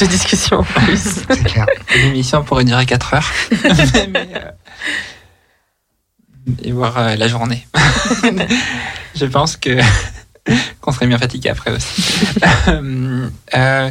[0.00, 0.98] de discussion en plus.
[1.28, 1.66] C'est clair.
[1.94, 3.30] L'émission pourrait durer 4 heures.
[4.12, 4.50] Mais, euh,
[6.62, 7.66] et voir euh, la journée.
[9.16, 9.80] je pense que
[10.80, 12.14] qu'on serait bien fatigué après aussi.
[12.68, 13.90] Euh, euh,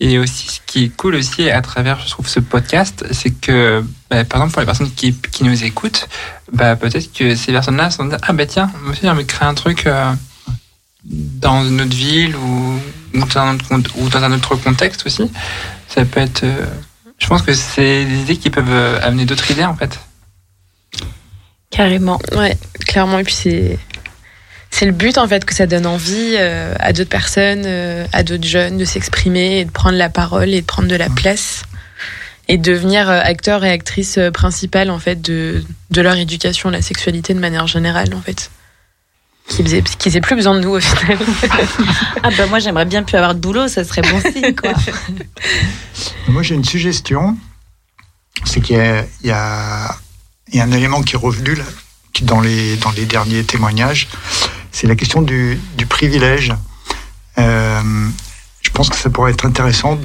[0.00, 3.84] et aussi, ce qui est cool aussi à travers, je trouve, ce podcast, c'est que,
[4.10, 6.08] bah, par exemple, pour les personnes qui, nous écoutent,
[6.52, 9.24] bah, peut-être que ces personnes-là se sont dit, ah bah tiens, moi aussi j'ai envie
[9.24, 10.12] de créer un truc euh,
[11.04, 12.80] dans une autre ville ou,
[13.14, 15.30] ou, dans un autre, cont- ou dans un autre contexte aussi.
[15.88, 16.44] Ça peut être...
[16.44, 16.64] euh,
[17.18, 19.98] je pense que c'est des idées qui peuvent euh, amener d'autres idées, en fait.
[21.70, 22.18] Carrément.
[22.36, 22.56] Ouais,
[22.86, 23.18] clairement.
[23.18, 23.78] Et puis c'est
[24.78, 28.22] c'est le but en fait que ça donne envie euh, à d'autres personnes, euh, à
[28.22, 31.64] d'autres jeunes de s'exprimer et de prendre la parole et de prendre de la place
[32.46, 36.80] et de devenir euh, acteur et actrice principale en fait de de leur éducation, la
[36.80, 38.52] sexualité de manière générale en fait.
[39.48, 41.18] Qu'ils aient, qu'ils aient plus besoin de nous au final.
[42.22, 44.74] Ah bah moi j'aimerais bien plus avoir de boulot, ça serait bon signe quoi.
[46.28, 47.36] Moi, j'ai une suggestion.
[48.44, 49.96] C'est qu'il y a, il y, a,
[50.52, 51.64] il y a un élément qui est revenu là,
[52.12, 54.08] qui, dans, les, dans les derniers témoignages.
[54.78, 56.54] C'est la question du, du privilège.
[57.38, 58.08] Euh,
[58.62, 59.98] je pense que ça pourrait être intéressant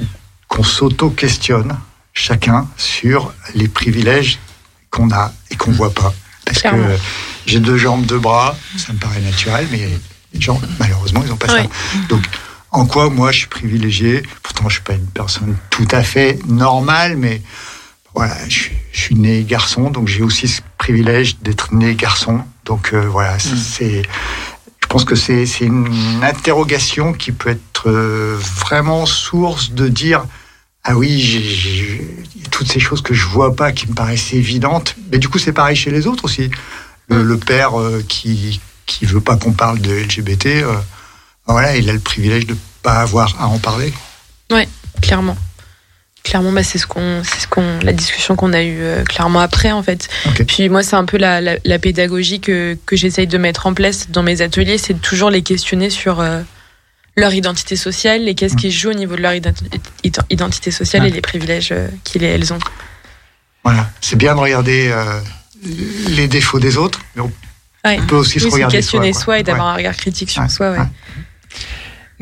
[0.48, 1.78] qu'on s'auto-questionne
[2.12, 4.38] chacun sur les privilèges
[4.90, 6.12] qu'on a et qu'on voit pas.
[6.44, 6.84] Parce Clairement.
[6.88, 6.96] que
[7.46, 9.88] j'ai deux jambes, deux bras, ça me paraît naturel, mais
[10.32, 11.62] les gens, malheureusement, ils n'ont pas ça.
[12.08, 12.22] Donc,
[12.72, 14.22] en quoi moi je suis privilégié?
[14.42, 17.40] Pourtant, je suis pas une personne tout à fait normale, mais
[18.12, 22.42] voilà, je, suis- je suis né garçon, donc j'ai aussi ce privilège d'être né garçon.
[22.64, 24.02] Donc euh, voilà, c'est- c'est,
[24.94, 30.24] pense que c'est une interrogation qui peut être euh, vraiment source de dire
[30.84, 32.00] ah oui,
[32.52, 34.94] toutes ces choses que je vois pas qui me paraissent évidentes.
[35.10, 36.48] Mais du coup, c'est pareil chez les autres aussi.
[37.08, 40.76] Le, père euh, qui qui veut pas qu'on parle de LGBT, euh,
[41.46, 43.92] voilà, il a le privilège de pas avoir à en parler.
[44.52, 44.68] Ouais,
[45.02, 45.36] clairement.
[46.24, 49.40] Clairement, bah, c'est ce qu'on, c'est ce qu'on, la discussion qu'on a eue euh, clairement
[49.40, 50.08] après en fait.
[50.48, 53.74] Puis moi, c'est un peu la, la, la pédagogie que, que j'essaye de mettre en
[53.74, 56.40] place dans mes ateliers, c'est de toujours les questionner sur euh,
[57.16, 59.66] leur identité sociale et qu'est-ce qui joue au niveau de leur identi-
[60.02, 61.08] id- identité sociale Ouais.
[61.10, 62.58] et les privilèges euh, qu'ils et elles ont.
[63.62, 65.20] Voilà, c'est bien de regarder euh,
[66.08, 67.32] les défauts des autres, mais on,
[67.86, 67.98] Ouais.
[68.08, 69.72] peut aussi se regarder questionner soi, et d'avoir Ouais.
[69.72, 70.74] un regard critique sur soi.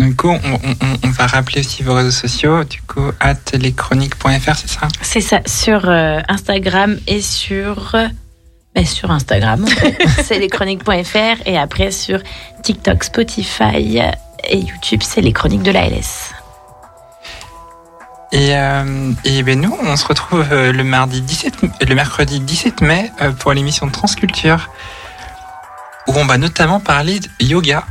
[0.08, 2.64] Du coup, on, on- on va rappeler aussi vos réseaux sociaux.
[2.64, 4.88] Du coup, at leschroniques.fr, c'est ça?
[5.00, 7.94] C'est ça, sur euh, Instagram et sur.
[7.94, 8.08] euh,
[8.74, 9.96] ben, sur Instagram, en fait.
[10.24, 12.20] c'est leschroniques.fr et après sur
[12.62, 14.00] TikTok, Spotify
[14.44, 16.30] et YouTube, c'est les chroniques de la LS.
[18.32, 21.54] Et, euh, et ben nous, on se retrouve le mardi 17,
[21.86, 24.70] le mercredi 17 mai pour l'émission Transculture,
[26.08, 27.84] où on va notamment parler de yoga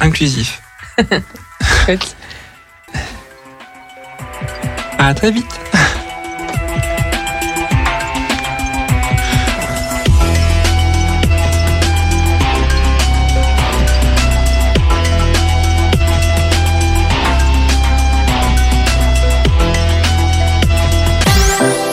[0.00, 0.62] inclusif.
[4.98, 5.60] À très vite.